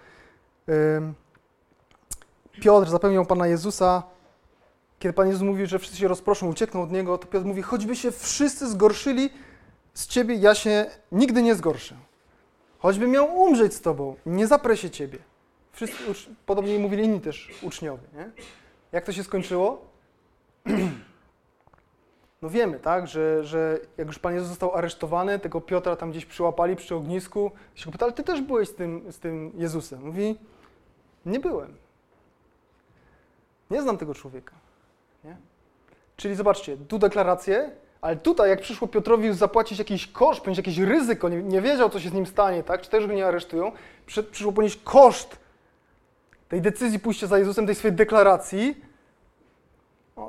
y, 0.68 0.72
Piotr 2.61 2.91
zapewniał 2.91 3.27
Pana 3.27 3.47
Jezusa, 3.47 4.03
kiedy 4.99 5.12
Pan 5.12 5.27
Jezus 5.27 5.43
mówi, 5.43 5.66
że 5.66 5.79
wszyscy 5.79 5.99
się 5.99 6.09
rozproszą, 6.09 6.49
uciekną 6.49 6.83
od 6.83 6.93
Niego, 6.93 7.18
to 7.18 7.27
Piotr 7.27 7.47
mówi, 7.47 7.62
choćby 7.62 7.97
się 7.97 8.11
wszyscy 8.11 8.70
zgorszyli 8.70 9.31
z 9.95 10.07
Ciebie, 10.07 10.35
ja 10.35 10.55
się 10.55 10.87
nigdy 11.12 11.43
nie 11.43 11.55
zgorszę. 11.55 11.97
Choćby 12.79 13.07
miał 13.07 13.37
umrzeć 13.37 13.75
z 13.75 13.81
Tobą, 13.81 14.16
nie 14.27 14.47
zaprę 14.47 14.77
się 14.77 14.91
Ciebie. 14.91 15.18
Wszyscy, 15.72 15.97
podobnie 16.47 16.79
mówili 16.79 17.05
inni 17.05 17.20
też 17.20 17.51
uczniowie. 17.62 18.03
Nie? 18.14 18.31
Jak 18.93 19.05
to 19.05 19.12
się 19.12 19.25
skończyło? 19.25 19.85
No 22.45 22.51
wiemy, 22.51 22.78
tak, 22.78 23.07
że, 23.07 23.45
że 23.45 23.78
jak 23.97 24.07
już 24.07 24.18
Pan 24.18 24.34
Jezus 24.34 24.49
został 24.49 24.74
aresztowany, 24.74 25.38
tego 25.38 25.61
Piotra 25.61 25.97
tam 25.97 26.11
gdzieś 26.11 26.26
przyłapali 26.26 26.76
przy 26.76 26.95
ognisku, 26.95 27.51
się 27.74 27.86
go 27.86 27.92
pyta, 27.92 28.05
ale 28.05 28.12
Ty 28.12 28.22
też 28.22 28.40
byłeś 28.40 28.68
z 28.68 28.74
tym, 28.74 29.12
z 29.12 29.18
tym 29.18 29.53
Jezusem. 29.55 30.07
Mówi, 30.07 30.38
nie 31.26 31.40
byłem. 31.40 31.74
Nie 33.70 33.82
znam 33.82 33.99
tego 33.99 34.14
człowieka. 34.14 34.55
Nie? 35.24 35.36
Czyli 36.16 36.34
zobaczcie, 36.34 36.76
tu 36.76 36.99
deklarację, 36.99 37.70
ale 38.01 38.16
tutaj 38.16 38.51
jak 38.51 38.61
przyszło 38.61 38.88
Piotrowi 38.88 39.34
zapłacić 39.34 39.78
jakiś 39.78 40.07
koszt, 40.07 40.40
ponieść 40.40 40.59
jakieś 40.59 40.78
ryzyko, 40.78 41.28
nie, 41.28 41.42
nie, 41.42 41.61
wiedział, 41.61 41.90
co 41.90 42.01
się 42.01 42.09
z 42.09 42.12
nim 42.12 42.26
stanie, 42.26 42.62
tak? 42.62 42.80
czy 42.80 42.90
też 42.90 43.07
go 43.07 43.12
nie 43.12 43.26
aresztują, 43.26 43.72
przy, 44.07 44.22
przyszło 44.22 44.53
ponieść 44.53 44.80
koszt 44.84 45.38
tej 46.49 46.61
decyzji 46.61 46.99
pójścia 46.99 47.26
za 47.26 47.38
Jezusem, 47.38 47.66
tej 47.66 47.74
swojej 47.74 47.97
deklaracji, 47.97 48.84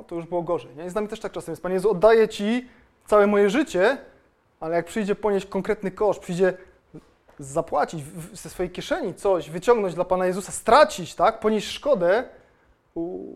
to 0.06 0.14
już 0.14 0.26
było 0.26 0.42
gorzej. 0.42 0.76
Nie? 0.76 0.90
Z 0.90 0.94
nami 0.94 1.08
też 1.08 1.20
tak 1.20 1.32
czasem 1.32 1.52
jest. 1.52 1.62
Panie 1.62 1.74
Jezu, 1.74 1.90
oddaję 1.90 2.28
Ci 2.28 2.68
całe 3.06 3.26
moje 3.26 3.50
życie, 3.50 3.98
ale 4.60 4.76
jak 4.76 4.86
przyjdzie 4.86 5.14
ponieść 5.14 5.46
konkretny 5.46 5.90
koszt, 5.90 6.20
przyjdzie 6.20 6.56
zapłacić 7.38 8.04
ze 8.32 8.50
swojej 8.50 8.72
kieszeni 8.72 9.14
coś, 9.14 9.50
wyciągnąć 9.50 9.94
dla 9.94 10.04
Pana 10.04 10.26
Jezusa, 10.26 10.52
stracić, 10.52 11.14
tak, 11.14 11.40
ponieść 11.40 11.68
szkodę, 11.68 12.28
u... 12.94 13.34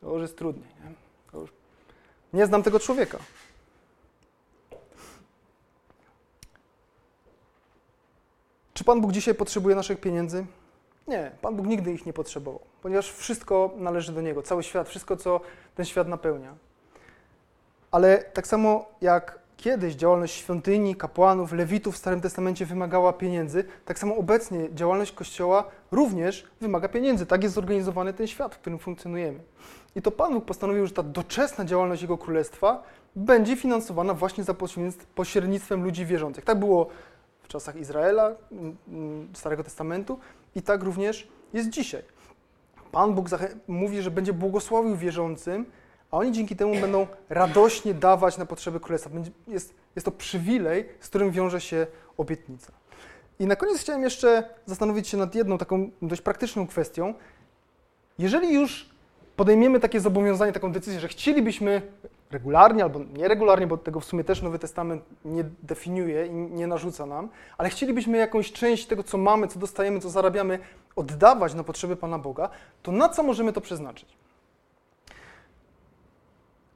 to 0.00 0.12
już 0.12 0.22
jest 0.22 0.38
trudniej. 0.38 0.68
Nie? 0.84 1.40
Już... 1.40 1.52
nie 2.32 2.46
znam 2.46 2.62
tego 2.62 2.80
człowieka. 2.80 3.18
Czy 8.74 8.84
Pan 8.84 9.00
Bóg 9.00 9.12
dzisiaj 9.12 9.34
potrzebuje 9.34 9.76
naszych 9.76 10.00
pieniędzy? 10.00 10.46
Nie, 11.08 11.30
Pan 11.40 11.56
Bóg 11.56 11.66
nigdy 11.66 11.92
ich 11.92 12.06
nie 12.06 12.12
potrzebował, 12.12 12.60
ponieważ 12.82 13.12
wszystko 13.12 13.70
należy 13.76 14.12
do 14.12 14.20
Niego, 14.20 14.42
cały 14.42 14.62
świat, 14.62 14.88
wszystko, 14.88 15.16
co 15.16 15.40
ten 15.74 15.84
świat 15.84 16.08
napełnia. 16.08 16.54
Ale 17.90 18.18
tak 18.18 18.46
samo 18.46 18.86
jak 19.00 19.38
kiedyś 19.56 19.94
działalność 19.94 20.34
świątyni, 20.34 20.96
kapłanów, 20.96 21.52
lewitów 21.52 21.94
w 21.94 21.98
Starym 21.98 22.20
Testamencie 22.20 22.66
wymagała 22.66 23.12
pieniędzy, 23.12 23.64
tak 23.84 23.98
samo 23.98 24.16
obecnie 24.16 24.74
działalność 24.74 25.12
Kościoła 25.12 25.64
również 25.90 26.46
wymaga 26.60 26.88
pieniędzy. 26.88 27.26
Tak 27.26 27.42
jest 27.42 27.54
zorganizowany 27.54 28.12
ten 28.12 28.26
świat, 28.26 28.54
w 28.54 28.58
którym 28.58 28.78
funkcjonujemy. 28.78 29.38
I 29.96 30.02
to 30.02 30.10
Pan 30.10 30.34
Bóg 30.34 30.44
postanowił, 30.44 30.86
że 30.86 30.92
ta 30.92 31.02
doczesna 31.02 31.64
działalność 31.64 32.02
Jego 32.02 32.18
Królestwa 32.18 32.82
będzie 33.16 33.56
finansowana 33.56 34.14
właśnie 34.14 34.44
za 34.44 34.54
pośrednictwem 35.14 35.84
ludzi 35.84 36.06
wierzących. 36.06 36.44
Tak 36.44 36.58
było 36.58 36.88
w 37.42 37.48
czasach 37.48 37.76
Izraela, 37.76 38.32
Starego 39.34 39.64
Testamentu 39.64 40.18
i 40.54 40.62
tak 40.62 40.82
również 40.82 41.28
jest 41.52 41.68
dzisiaj. 41.68 42.02
Pan 42.92 43.14
Bóg 43.14 43.28
mówi, 43.68 44.02
że 44.02 44.10
będzie 44.10 44.32
błogosławił 44.32 44.96
wierzącym, 44.96 45.66
a 46.10 46.16
oni 46.16 46.32
dzięki 46.32 46.56
temu 46.56 46.80
będą 46.80 47.06
radośnie 47.28 47.94
dawać 47.94 48.38
na 48.38 48.46
potrzeby 48.46 48.80
królestwa. 48.80 49.10
Jest, 49.48 49.74
jest 49.96 50.04
to 50.04 50.10
przywilej, 50.10 50.88
z 51.00 51.08
którym 51.08 51.30
wiąże 51.30 51.60
się 51.60 51.86
obietnica. 52.16 52.72
I 53.38 53.46
na 53.46 53.56
koniec 53.56 53.80
chciałem 53.80 54.02
jeszcze 54.02 54.44
zastanowić 54.66 55.08
się 55.08 55.16
nad 55.16 55.34
jedną 55.34 55.58
taką 55.58 55.90
dość 56.02 56.22
praktyczną 56.22 56.66
kwestią. 56.66 57.14
Jeżeli 58.18 58.54
już 58.54 58.90
podejmiemy 59.36 59.80
takie 59.80 60.00
zobowiązanie, 60.00 60.52
taką 60.52 60.72
decyzję, 60.72 61.00
że 61.00 61.08
chcielibyśmy 61.08 61.82
regularnie 62.32 62.82
albo 62.82 63.00
nieregularnie, 63.18 63.66
bo 63.66 63.76
tego 63.76 64.00
w 64.00 64.04
sumie 64.04 64.24
też 64.24 64.42
Nowy 64.42 64.58
Testament 64.58 65.04
nie 65.24 65.44
definiuje 65.62 66.26
i 66.26 66.32
nie 66.32 66.66
narzuca 66.66 67.06
nam, 67.06 67.28
ale 67.58 67.68
chcielibyśmy 67.68 68.18
jakąś 68.18 68.52
część 68.52 68.86
tego, 68.86 69.02
co 69.02 69.18
mamy, 69.18 69.48
co 69.48 69.58
dostajemy, 69.58 70.00
co 70.00 70.10
zarabiamy, 70.10 70.58
oddawać 70.96 71.54
na 71.54 71.64
potrzeby 71.64 71.96
Pana 71.96 72.18
Boga, 72.18 72.48
to 72.82 72.92
na 72.92 73.08
co 73.08 73.22
możemy 73.22 73.52
to 73.52 73.60
przeznaczyć? 73.60 74.16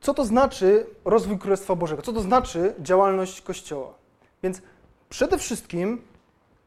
Co 0.00 0.14
to 0.14 0.24
znaczy 0.24 0.86
rozwój 1.04 1.38
Królestwa 1.38 1.74
Bożego? 1.74 2.02
Co 2.02 2.12
to 2.12 2.20
znaczy 2.20 2.74
działalność 2.80 3.40
Kościoła? 3.40 3.94
Więc 4.42 4.62
przede 5.08 5.38
wszystkim 5.38 6.02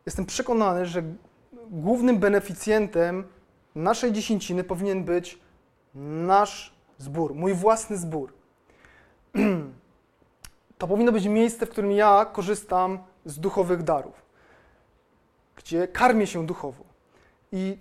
jestem 0.06 0.26
przekonany, 0.26 0.86
że 0.86 1.04
głównym 1.70 2.20
beneficjentem 2.20 3.24
naszej 3.76 4.12
dziesięciny 4.12 4.64
powinien 4.64 5.04
być 5.04 5.40
nasz 5.96 6.74
zbór, 6.98 7.36
mój 7.36 7.54
własny 7.54 7.98
zbór. 7.98 8.39
To 10.80 10.88
powinno 10.88 11.12
być 11.12 11.26
miejsce, 11.26 11.66
w 11.66 11.70
którym 11.70 11.92
ja 11.92 12.26
korzystam 12.26 13.00
z 13.26 13.40
duchowych 13.40 13.84
darów, 13.84 14.22
gdzie 15.56 15.88
karmię 15.88 16.28
się 16.28 16.46
duchowo. 16.46 16.84
I 17.52 17.78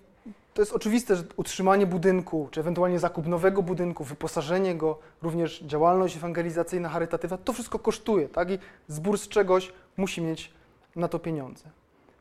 to 0.55 0.63
jest 0.63 0.73
oczywiste, 0.73 1.17
że 1.17 1.25
utrzymanie 1.37 1.87
budynku, 1.87 2.49
czy 2.51 2.61
ewentualnie 2.61 2.99
zakup 2.99 3.27
nowego 3.27 3.63
budynku, 3.63 4.05
wyposażenie 4.05 4.75
go, 4.75 4.99
również 5.23 5.61
działalność 5.63 6.17
ewangelizacyjna, 6.17 6.89
charytatywna, 6.89 7.39
to 7.39 7.53
wszystko 7.53 7.79
kosztuje, 7.79 8.29
tak? 8.29 8.51
I 8.51 8.59
zbór 8.89 9.19
z 9.19 9.29
czegoś 9.29 9.73
musi 9.97 10.23
mieć 10.23 10.53
na 10.97 11.09
to 11.09 11.19
pieniądze. 11.19 11.65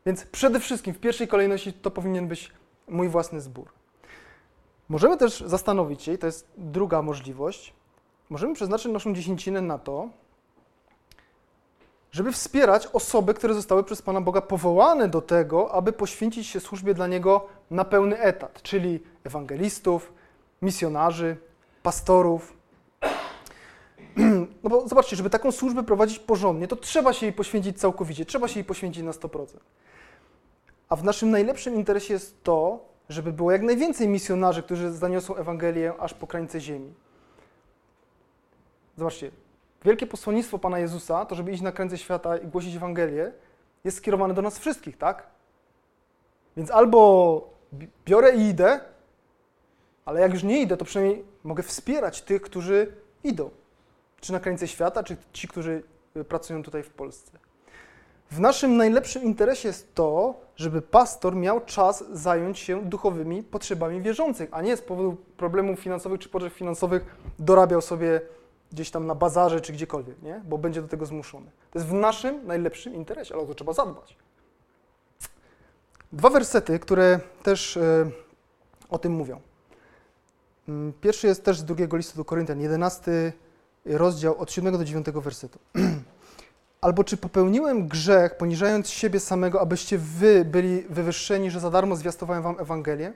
Więc 0.06 0.24
przede 0.24 0.60
wszystkim, 0.60 0.94
w 0.94 0.98
pierwszej 0.98 1.28
kolejności, 1.28 1.72
to 1.72 1.90
powinien 1.90 2.28
być 2.28 2.52
mój 2.88 3.08
własny 3.08 3.40
zbór. 3.40 3.68
Możemy 4.88 5.16
też 5.16 5.40
zastanowić 5.40 6.02
się, 6.02 6.12
i 6.12 6.18
to 6.18 6.26
jest 6.26 6.48
druga 6.56 7.02
możliwość, 7.02 7.74
możemy 8.30 8.54
przeznaczyć 8.54 8.92
naszą 8.92 9.14
dziesięcinę 9.14 9.60
na 9.60 9.78
to, 9.78 10.08
żeby 12.12 12.32
wspierać 12.32 12.86
osoby, 12.86 13.34
które 13.34 13.54
zostały 13.54 13.84
przez 13.84 14.02
Pana 14.02 14.20
Boga 14.20 14.40
powołane 14.40 15.08
do 15.08 15.22
tego, 15.22 15.72
aby 15.72 15.92
poświęcić 15.92 16.46
się 16.46 16.60
służbie 16.60 16.94
dla 16.94 17.06
Niego 17.06 17.46
na 17.70 17.84
pełny 17.84 18.18
etat, 18.18 18.62
czyli 18.62 19.00
ewangelistów, 19.24 20.12
misjonarzy, 20.62 21.36
pastorów. 21.82 22.52
No 24.62 24.70
bo 24.70 24.88
zobaczcie, 24.88 25.16
żeby 25.16 25.30
taką 25.30 25.52
służbę 25.52 25.82
prowadzić 25.82 26.18
porządnie, 26.18 26.68
to 26.68 26.76
trzeba 26.76 27.12
się 27.12 27.26
jej 27.26 27.32
poświęcić 27.32 27.80
całkowicie, 27.80 28.24
trzeba 28.24 28.48
się 28.48 28.60
jej 28.60 28.64
poświęcić 28.64 29.02
na 29.02 29.10
100%. 29.10 29.46
A 30.88 30.96
w 30.96 31.04
naszym 31.04 31.30
najlepszym 31.30 31.74
interesie 31.74 32.14
jest 32.14 32.44
to, 32.44 32.84
żeby 33.08 33.32
było 33.32 33.52
jak 33.52 33.62
najwięcej 33.62 34.08
misjonarzy, 34.08 34.62
którzy 34.62 34.92
zaniosą 34.92 35.36
Ewangelię 35.36 35.92
aż 35.98 36.14
po 36.14 36.26
krańce 36.26 36.60
ziemi. 36.60 36.94
Zobaczcie, 38.98 39.30
wielkie 39.84 40.06
posłannictwo 40.06 40.58
Pana 40.58 40.78
Jezusa, 40.78 41.24
to 41.24 41.34
żeby 41.34 41.52
iść 41.52 41.62
na 41.62 41.72
krańce 41.72 41.98
świata 41.98 42.36
i 42.36 42.46
głosić 42.46 42.76
Ewangelię, 42.76 43.32
jest 43.84 43.96
skierowane 43.96 44.34
do 44.34 44.42
nas 44.42 44.58
wszystkich, 44.58 44.98
tak? 44.98 45.26
Więc 46.56 46.70
albo 46.70 47.50
biorę 48.06 48.36
i 48.36 48.48
idę, 48.48 48.80
ale 50.04 50.20
jak 50.20 50.32
już 50.32 50.42
nie 50.42 50.62
idę, 50.62 50.76
to 50.76 50.84
przynajmniej 50.84 51.24
mogę 51.44 51.62
wspierać 51.62 52.22
tych, 52.22 52.42
którzy 52.42 52.92
idą. 53.24 53.50
Czy 54.20 54.32
na 54.32 54.40
krańce 54.40 54.68
świata, 54.68 55.02
czy 55.02 55.16
ci, 55.32 55.48
którzy 55.48 55.82
y, 56.16 56.24
pracują 56.24 56.62
tutaj 56.62 56.82
w 56.82 56.90
Polsce. 56.90 57.38
W 58.30 58.40
naszym 58.40 58.76
najlepszym 58.76 59.22
interesie 59.22 59.68
jest 59.68 59.94
to, 59.94 60.40
żeby 60.56 60.82
pastor 60.82 61.36
miał 61.36 61.60
czas 61.60 62.04
zająć 62.12 62.58
się 62.58 62.84
duchowymi 62.84 63.42
potrzebami 63.42 64.02
wierzących, 64.02 64.48
a 64.52 64.62
nie 64.62 64.76
z 64.76 64.82
powodu 64.82 65.16
problemów 65.36 65.80
finansowych 65.80 66.20
czy 66.20 66.28
potrzeb 66.28 66.52
finansowych 66.52 67.16
dorabiał 67.38 67.80
sobie 67.80 68.20
gdzieś 68.72 68.90
tam 68.90 69.06
na 69.06 69.14
bazarze 69.14 69.60
czy 69.60 69.72
gdziekolwiek, 69.72 70.22
nie? 70.22 70.40
bo 70.44 70.58
będzie 70.58 70.82
do 70.82 70.88
tego 70.88 71.06
zmuszony. 71.06 71.50
To 71.70 71.78
jest 71.78 71.90
w 71.90 71.92
naszym 71.92 72.46
najlepszym 72.46 72.94
interesie, 72.94 73.34
ale 73.34 73.42
o 73.42 73.46
to 73.46 73.54
trzeba 73.54 73.72
zadbać. 73.72 74.16
Dwa 76.12 76.30
wersety, 76.30 76.78
które 76.78 77.20
też 77.42 77.76
e, 77.76 78.10
o 78.90 78.98
tym 78.98 79.12
mówią. 79.12 79.40
Mm, 80.68 80.92
pierwszy 81.00 81.26
jest 81.26 81.44
też 81.44 81.58
z 81.58 81.64
drugiego 81.64 81.96
listu 81.96 82.16
do 82.16 82.24
Koryntian, 82.24 82.60
11 82.60 83.32
rozdział 83.86 84.38
od 84.38 84.52
7 84.52 84.78
do 84.78 84.84
9 84.84 85.06
wersetu. 85.06 85.58
Albo 86.80 87.04
czy 87.04 87.16
popełniłem 87.16 87.88
grzech, 87.88 88.36
poniżając 88.36 88.88
siebie 88.88 89.20
samego, 89.20 89.60
abyście 89.60 89.98
wy 89.98 90.44
byli 90.44 90.82
wywyższeni, 90.82 91.50
że 91.50 91.60
za 91.60 91.70
darmo 91.70 91.96
zwiastowałem 91.96 92.42
wam 92.42 92.60
Ewangelię? 92.60 93.12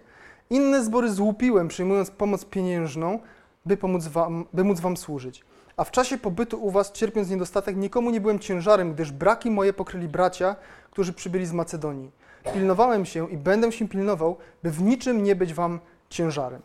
Inne 0.51 0.85
zbory 0.85 1.11
złupiłem, 1.11 1.69
przyjmując 1.69 2.11
pomoc 2.11 2.45
pieniężną, 2.45 3.19
by, 3.67 3.77
pomóc 3.77 4.07
wam, 4.07 4.45
by 4.53 4.65
móc 4.65 4.81
wam 4.81 4.97
służyć. 4.97 5.45
a 5.77 5.85
w 5.85 5.91
czasie 5.91 6.19
pobytu 6.19 6.65
u 6.65 6.71
was, 6.71 6.93
cierpiąc 6.93 7.31
niedostatek, 7.31 7.77
nikomu 7.77 8.11
nie 8.11 8.21
byłem 8.21 8.39
ciężarem, 8.39 8.95
gdyż 8.95 9.13
braki 9.13 9.51
moje 9.51 9.73
pokryli 9.73 10.09
bracia, 10.09 10.57
którzy 10.91 11.13
przybyli 11.13 11.47
z 11.47 11.53
Macedonii. 11.53 12.11
Pilnowałem 12.55 13.07
się 13.07 13.31
i 13.31 13.37
będę 13.37 13.73
się 13.73 13.89
pilnował, 13.89 14.37
by 14.63 14.71
w 14.71 14.83
niczym 14.83 15.23
nie 15.23 15.37
być 15.37 15.55
wam 15.55 15.81
ciężarem. 16.11 16.63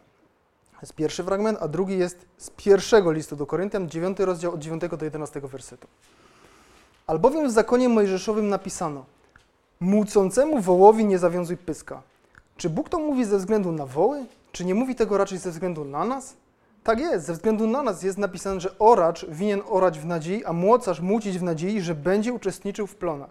To 0.71 0.81
jest 0.81 0.93
pierwszy 0.93 1.23
fragment, 1.23 1.57
a 1.61 1.67
drugi 1.67 1.97
jest 1.97 2.25
z 2.37 2.49
pierwszego 2.49 3.11
listu 3.11 3.35
do 3.35 3.45
Koryntian, 3.45 3.89
9 3.89 4.19
rozdział 4.19 4.53
od 4.53 4.59
9 4.59 4.81
do 4.97 5.05
11 5.05 5.41
wersetu. 5.41 5.87
Albowiem 7.07 7.47
w 7.47 7.51
zakonie 7.51 7.89
mojżeszowym 7.89 8.49
napisano 8.49 9.05
Mucącemu 9.79 10.61
wołowi 10.61 11.05
nie 11.05 11.19
zawiązuj 11.19 11.57
pyska. 11.57 12.01
Czy 12.57 12.69
Bóg 12.69 12.89
to 12.89 12.99
mówi 12.99 13.25
ze 13.25 13.37
względu 13.37 13.71
na 13.71 13.85
woły? 13.85 14.25
Czy 14.51 14.65
nie 14.65 14.75
mówi 14.75 14.95
tego 14.95 15.17
raczej 15.17 15.37
ze 15.37 15.51
względu 15.51 15.85
na 15.85 16.05
nas? 16.05 16.35
Tak 16.87 16.99
jest, 16.99 17.25
ze 17.25 17.33
względu 17.33 17.67
na 17.67 17.83
nas 17.83 18.03
jest 18.03 18.17
napisane, 18.17 18.61
że 18.61 18.79
oracz 18.79 19.25
winien 19.25 19.61
orać 19.69 19.99
w 19.99 20.05
nadziei, 20.05 20.45
a 20.45 20.53
młocarz 20.53 20.99
mucić 20.99 21.39
w 21.39 21.43
nadziei, 21.43 21.81
że 21.81 21.95
będzie 21.95 22.33
uczestniczył 22.33 22.87
w 22.87 22.95
plonach. 22.95 23.29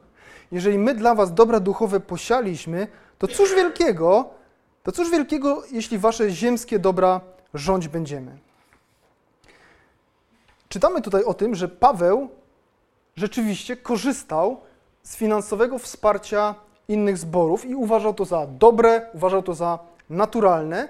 Jeżeli 0.53 0.79
my 0.79 0.95
dla 0.95 1.15
was 1.15 1.35
dobra 1.35 1.61
duchowe 1.61 2.01
posialiśmy, 2.01 2.89
to 3.19 3.29
cóż 3.29 3.55
wielkiego, 3.55 4.31
to 4.83 4.93
cóż 4.93 5.11
wielkiego, 5.11 5.63
jeśli 5.73 5.99
wasze 5.99 6.31
ziemskie 6.31 6.79
dobra 6.79 7.21
rządź 7.55 7.89
będziemy. 7.89 8.39
Czytamy 10.69 11.03
tutaj 11.03 11.25
o 11.25 11.35
tym, 11.35 11.55
że 11.55 11.69
Paweł 11.69 12.29
rzeczywiście 13.17 13.77
korzystał 13.77 14.61
z 15.03 15.17
finansowego 15.17 15.79
wsparcia 15.79 16.55
innych 16.89 17.19
zborów 17.19 17.65
i 17.65 17.75
uważał 17.75 18.15
to 18.15 18.25
za 18.25 18.47
dobre, 18.47 19.11
uważał 19.15 19.43
to 19.43 19.55
za 19.55 19.79
naturalne, 20.11 20.89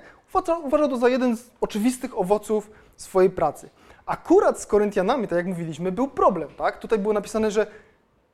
uważał, 0.64 0.88
to 0.88 0.96
za 0.96 1.08
jeden 1.08 1.36
z 1.36 1.50
oczywistych 1.60 2.18
owoców 2.18 2.70
swojej 2.96 3.30
pracy. 3.30 3.70
Akurat 4.06 4.60
z 4.60 4.66
Koryntianami, 4.66 5.28
tak 5.28 5.36
jak 5.36 5.46
mówiliśmy, 5.46 5.92
był 5.92 6.08
problem. 6.08 6.48
Tak? 6.56 6.78
Tutaj 6.78 6.98
było 6.98 7.14
napisane, 7.14 7.50
że 7.50 7.66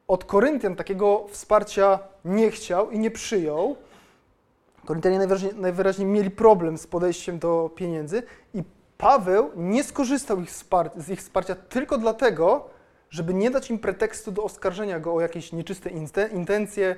od 0.08 0.24
Koryntian 0.24 0.76
takiego 0.76 1.26
wsparcia 1.30 1.98
nie 2.24 2.50
chciał 2.50 2.90
i 2.90 2.98
nie 2.98 3.10
przyjął. 3.10 3.76
Koryntianie 4.84 5.18
najwyraźniej, 5.18 5.54
najwyraźniej 5.54 6.06
mieli 6.06 6.30
problem 6.30 6.78
z 6.78 6.86
podejściem 6.86 7.38
do 7.38 7.70
pieniędzy 7.74 8.22
i 8.54 8.62
Paweł 8.98 9.50
nie 9.56 9.84
skorzystał 9.84 10.40
ich 10.40 10.50
z 10.96 11.08
ich 11.10 11.18
wsparcia 11.18 11.54
tylko 11.54 11.98
dlatego, 11.98 12.70
żeby 13.10 13.34
nie 13.34 13.50
dać 13.50 13.70
im 13.70 13.78
pretekstu 13.78 14.32
do 14.32 14.44
oskarżenia 14.44 15.00
go 15.00 15.14
o 15.14 15.20
jakieś 15.20 15.52
nieczyste 15.52 15.90
intencje, 16.32 16.96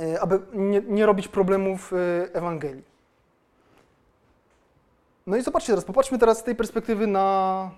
e, 0.00 0.20
aby 0.20 0.40
nie, 0.52 0.80
nie 0.80 1.06
robić 1.06 1.28
problemów 1.28 1.92
e, 1.92 1.96
Ewangelii. 2.34 2.84
No 5.30 5.36
i 5.36 5.42
zobaczcie 5.42 5.72
teraz, 5.72 5.84
popatrzmy 5.84 6.18
teraz 6.18 6.38
z 6.38 6.42
tej 6.42 6.54
perspektywy 6.54 7.06
na, 7.06 7.70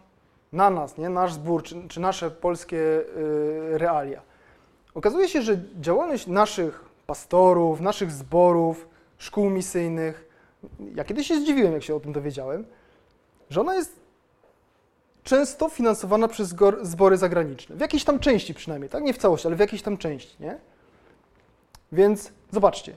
na 0.53 0.71
nas, 0.71 0.99
nie? 0.99 1.09
nasz 1.09 1.33
zbór, 1.33 1.63
czy, 1.63 1.89
czy 1.89 2.01
nasze 2.01 2.31
polskie 2.31 2.77
y, 2.77 3.79
realia. 3.79 4.23
Okazuje 4.95 5.29
się, 5.29 5.43
że 5.43 5.61
działalność 5.81 6.27
naszych 6.27 6.85
pastorów, 7.07 7.81
naszych 7.81 8.11
zborów, 8.11 8.89
szkół 9.19 9.51
misyjnych, 9.51 10.29
ja 10.95 11.05
kiedyś 11.05 11.27
się 11.27 11.41
zdziwiłem, 11.41 11.73
jak 11.73 11.83
się 11.83 11.95
o 11.95 12.01
tym 12.01 12.13
dowiedziałem, 12.13 12.65
że 13.51 13.61
ona 13.61 13.75
jest 13.75 14.01
często 15.23 15.69
finansowana 15.69 16.29
przez 16.29 16.55
zbory 16.83 17.17
zagraniczne. 17.17 17.77
W 17.77 17.81
jakiejś 17.81 18.05
tam 18.05 18.19
części 18.19 18.55
przynajmniej, 18.55 18.91
tak? 18.91 19.03
Nie 19.03 19.15
w 19.15 19.19
całości, 19.19 19.47
ale 19.47 19.57
w 19.57 19.61
jakiejś 19.61 19.83
tam 19.83 19.99
części, 19.99 20.37
nie? 20.41 20.59
Więc 21.93 22.33
zobaczcie, 22.51 22.97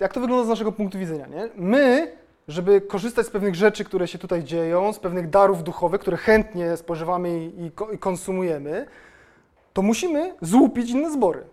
jak 0.00 0.12
to 0.12 0.20
wygląda 0.20 0.44
z 0.44 0.48
naszego 0.48 0.72
punktu 0.72 0.98
widzenia, 0.98 1.26
nie? 1.26 1.48
My 1.56 2.12
żeby 2.48 2.80
korzystać 2.80 3.26
z 3.26 3.30
pewnych 3.30 3.54
rzeczy, 3.54 3.84
które 3.84 4.08
się 4.08 4.18
tutaj 4.18 4.44
dzieją, 4.44 4.92
z 4.92 4.98
pewnych 4.98 5.30
darów 5.30 5.64
duchowych, 5.64 6.00
które 6.00 6.16
chętnie 6.16 6.76
spożywamy 6.76 7.44
i, 7.44 7.70
i 7.94 7.98
konsumujemy, 7.98 8.86
to 9.72 9.82
musimy 9.82 10.34
złupić 10.40 10.90
inne 10.90 11.10
zbory. 11.10 11.44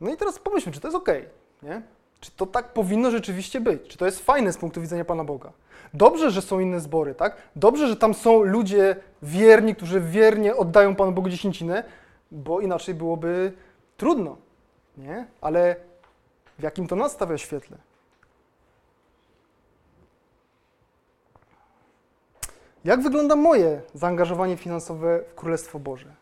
No 0.00 0.10
i 0.10 0.16
teraz 0.16 0.38
pomyślmy, 0.38 0.72
czy 0.72 0.80
to 0.80 0.88
jest 0.88 0.96
ok, 0.96 1.08
nie? 1.62 1.82
Czy 2.20 2.30
to 2.30 2.46
tak 2.46 2.72
powinno 2.72 3.10
rzeczywiście 3.10 3.60
być? 3.60 3.88
Czy 3.88 3.98
to 3.98 4.06
jest 4.06 4.24
fajne 4.24 4.52
z 4.52 4.58
punktu 4.58 4.80
widzenia 4.80 5.04
Pana 5.04 5.24
Boga? 5.24 5.52
Dobrze, 5.94 6.30
że 6.30 6.42
są 6.42 6.60
inne 6.60 6.80
zbory, 6.80 7.14
tak? 7.14 7.36
Dobrze, 7.56 7.88
że 7.88 7.96
tam 7.96 8.14
są 8.14 8.42
ludzie 8.42 8.96
wierni, 9.22 9.74
którzy 9.74 10.00
wiernie 10.00 10.56
oddają 10.56 10.96
Panu 10.96 11.12
Bogu 11.12 11.28
dziesięcinę, 11.28 11.84
bo 12.30 12.60
inaczej 12.60 12.94
byłoby 12.94 13.52
trudno, 13.96 14.36
nie? 14.98 15.26
Ale 15.40 15.76
w 16.58 16.62
jakim 16.62 16.86
to 16.86 16.96
nastawia 16.96 17.38
świetle? 17.38 17.76
Jak 22.84 23.02
wygląda 23.02 23.36
moje 23.36 23.82
zaangażowanie 23.94 24.56
finansowe 24.56 25.24
w 25.28 25.34
Królestwo 25.34 25.78
Boże? 25.78 26.14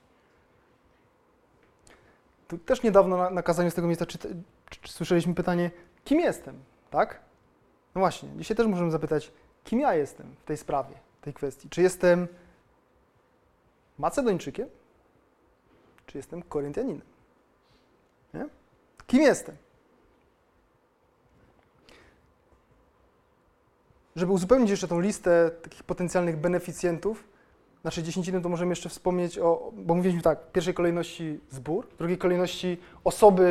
Tu 2.48 2.58
też 2.58 2.82
niedawno 2.82 3.16
na, 3.16 3.30
na 3.30 3.42
kazaniu 3.42 3.70
z 3.70 3.74
tego 3.74 3.86
miejsca 3.86 4.06
czy, 4.06 4.18
czy, 4.18 4.28
czy, 4.70 4.92
słyszeliśmy 4.92 5.34
pytanie, 5.34 5.70
kim 6.04 6.20
jestem, 6.20 6.58
tak? 6.90 7.20
No 7.94 7.98
właśnie, 7.98 8.28
dzisiaj 8.36 8.56
też 8.56 8.66
możemy 8.66 8.90
zapytać, 8.90 9.32
kim 9.64 9.80
ja 9.80 9.94
jestem 9.94 10.34
w 10.42 10.44
tej 10.44 10.56
sprawie, 10.56 10.94
w 11.20 11.24
tej 11.24 11.34
kwestii. 11.34 11.68
Czy 11.68 11.82
jestem 11.82 12.28
Macedończykiem, 13.98 14.68
czy 16.06 16.18
jestem 16.18 16.42
Koryntianinem? 16.42 17.06
Nie? 18.34 18.48
Kim 19.06 19.22
jestem? 19.22 19.56
Żeby 24.18 24.32
uzupełnić 24.32 24.70
jeszcze 24.70 24.88
tą 24.88 25.00
listę 25.00 25.50
takich 25.62 25.82
potencjalnych 25.82 26.36
beneficjentów 26.36 27.24
naszej 27.84 28.04
dziesięciny, 28.04 28.40
to 28.40 28.48
możemy 28.48 28.72
jeszcze 28.72 28.88
wspomnieć 28.88 29.38
o, 29.38 29.72
bo 29.76 29.94
mówiliśmy 29.94 30.22
tak, 30.22 30.38
w 30.48 30.52
pierwszej 30.52 30.74
kolejności 30.74 31.40
zbór, 31.50 31.86
w 31.94 31.98
drugiej 31.98 32.18
kolejności 32.18 32.78
osoby, 33.04 33.46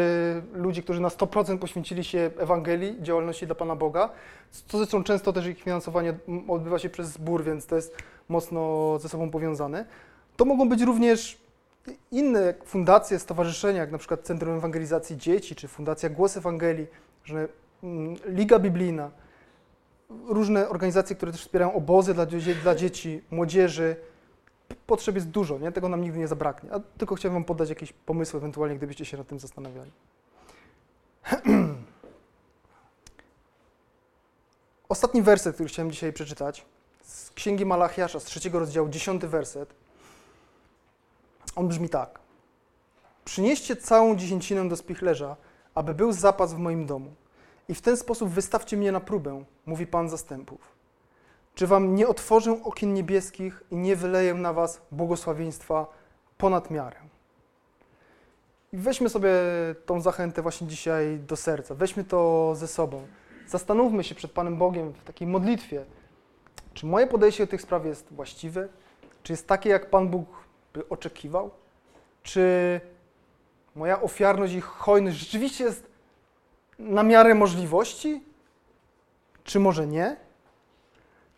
ludzi, 0.54 0.84
którzy 0.84 1.02
na 1.02 1.08
100% 1.08 1.58
poświęcili 1.58 2.04
się 2.04 2.32
Ewangelii, 2.38 3.02
działalności 3.02 3.46
dla 3.46 3.56
Pana 3.56 3.76
Boga, 3.76 4.10
co 4.68 4.78
zresztą 4.78 5.04
często 5.04 5.34
też 5.34 5.46
ich 5.46 5.64
finansowanie 5.64 6.14
odbywa 6.48 6.80
się 6.80 6.90
przez 6.90 7.08
zbór, 7.08 7.44
więc 7.44 7.66
to 7.66 7.76
jest 7.76 7.98
mocno 8.30 9.00
ze 9.00 9.10
sobą 9.10 9.32
powiązane. 9.32 9.86
To 10.36 10.46
mogą 10.46 10.70
być 10.70 10.82
również 10.82 11.38
inne 12.12 12.54
fundacje, 12.66 13.20
stowarzyszenia, 13.20 13.80
jak 13.80 13.92
na 13.92 13.98
przykład 13.98 14.22
Centrum 14.22 14.58
Ewangelizacji 14.58 15.18
Dzieci, 15.18 15.56
czy 15.56 15.68
Fundacja 15.68 16.10
Głos 16.10 16.38
Ewangelii, 16.38 16.88
że 17.24 17.48
mm, 17.84 18.16
Liga 18.26 18.60
Biblijna, 18.60 19.12
różne 20.10 20.70
organizacje, 20.70 21.16
które 21.16 21.32
też 21.32 21.42
wspierają 21.42 21.74
obozy 21.74 22.14
dla, 22.14 22.26
dla 22.64 22.76
dzieci, 22.76 23.22
młodzieży. 23.32 23.96
Potrzeb 24.88 25.16
jest 25.16 25.30
dużo, 25.30 25.58
nie? 25.58 25.72
tego 25.72 25.90
nam 25.90 26.02
nigdy 26.02 26.20
nie 26.20 26.28
zabraknie. 26.28 26.74
A 26.74 26.80
tylko 26.98 27.16
chciałem 27.16 27.34
Wam 27.34 27.44
podać 27.44 27.70
jakieś 27.70 27.94
pomysły, 27.94 28.38
ewentualnie, 28.38 28.76
gdybyście 28.76 29.06
się 29.06 29.18
nad 29.18 29.28
tym 29.28 29.40
zastanawiali. 29.40 29.92
Ostatni 34.90 35.22
werset, 35.22 35.54
który 35.54 35.70
chciałem 35.70 35.92
dzisiaj 35.92 36.14
przeczytać, 36.14 36.66
z 37.02 37.32
Księgi 37.32 37.66
Malachiasza, 37.66 38.20
z 38.20 38.24
trzeciego 38.24 38.60
rozdziału, 38.60 38.90
dziesiąty 38.90 39.28
werset. 39.28 39.74
On 41.56 41.68
brzmi 41.68 41.90
tak. 41.90 42.20
Przynieście 43.26 43.76
całą 43.76 44.16
dziesięcinę 44.16 44.70
do 44.70 44.76
spichlerza, 44.76 45.36
aby 45.76 45.94
był 45.94 46.12
zapas 46.12 46.54
w 46.54 46.58
moim 46.58 46.86
domu 46.86 47.12
i 47.68 47.76
w 47.76 47.82
ten 47.82 47.98
sposób 47.98 48.30
wystawcie 48.30 48.78
mnie 48.78 48.92
na 48.92 49.00
próbę, 49.00 49.44
mówi 49.66 49.88
Pan 49.88 50.10
zastępów. 50.10 50.78
Czy 51.56 51.68
wam 51.68 51.96
nie 51.96 52.08
otworzę 52.08 52.64
okien 52.64 52.94
niebieskich 52.94 53.64
i 53.72 53.76
nie 53.76 53.96
wyleję 53.96 54.34
na 54.34 54.54
was 54.54 54.82
błogosławieństwa 54.92 55.88
ponad 56.38 56.72
miarę? 56.72 56.98
Weźmy 58.74 59.10
sobie 59.10 59.32
tą 59.86 60.02
zachętę 60.02 60.42
właśnie 60.42 60.68
dzisiaj 60.68 61.20
do 61.28 61.36
serca. 61.36 61.76
Weźmy 61.76 62.04
to 62.04 62.52
ze 62.56 62.68
sobą. 62.68 63.08
Zastanówmy 63.48 64.04
się 64.04 64.16
przed 64.16 64.32
Panem 64.32 64.58
Bogiem 64.58 64.94
w 64.94 65.04
takiej 65.04 65.28
modlitwie, 65.28 65.86
czy 66.74 66.86
moje 66.86 67.08
podejście 67.08 67.46
do 67.46 67.52
tych 67.52 67.62
spraw 67.62 67.86
jest 67.86 68.08
właściwe? 68.12 68.68
Czy 69.24 69.34
jest 69.34 69.48
takie, 69.48 69.70
jak 69.70 69.90
Pan 69.90 70.10
Bóg 70.10 70.28
by 70.74 70.90
oczekiwał? 70.90 71.50
Czy 72.24 72.82
moja 73.76 74.02
ofiarność 74.02 74.54
i 74.54 74.62
hojność 74.62 75.18
rzeczywiście 75.18 75.64
jest 75.64 75.88
na 76.80 77.04
miarę 77.04 77.36
możliwości? 77.36 78.24
Czy 79.44 79.60
może 79.60 79.88
nie? 79.88 80.18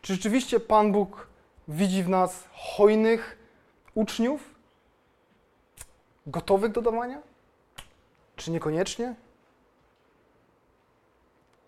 Czy 0.02 0.14
rzeczywiście 0.14 0.60
Pan 0.60 0.92
Bóg 0.92 1.28
widzi 1.68 2.04
w 2.04 2.10
nas 2.10 2.48
hojnych 2.54 3.38
uczniów, 3.96 4.56
gotowych 6.28 6.72
do 6.72 6.82
dawania? 6.82 7.22
Czy 8.36 8.52
niekoniecznie? 8.52 9.16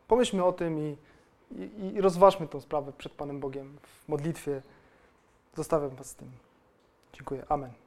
Pomyślmy 0.08 0.44
o 0.44 0.54
tym 0.54 0.80
i, 0.80 0.98
i, 1.52 1.94
i 1.96 2.02
rozważmy 2.02 2.48
tę 2.48 2.62
sprawę 2.62 2.92
przed 2.98 3.12
Panem 3.14 3.40
Bogiem 3.40 3.78
w 3.82 4.08
modlitwie. 4.10 4.62
Zostawiam 5.56 5.90
Was 5.90 6.10
z 6.10 6.16
tym. 6.16 6.32
Dziękuję. 7.14 7.46
Amen. 7.50 7.81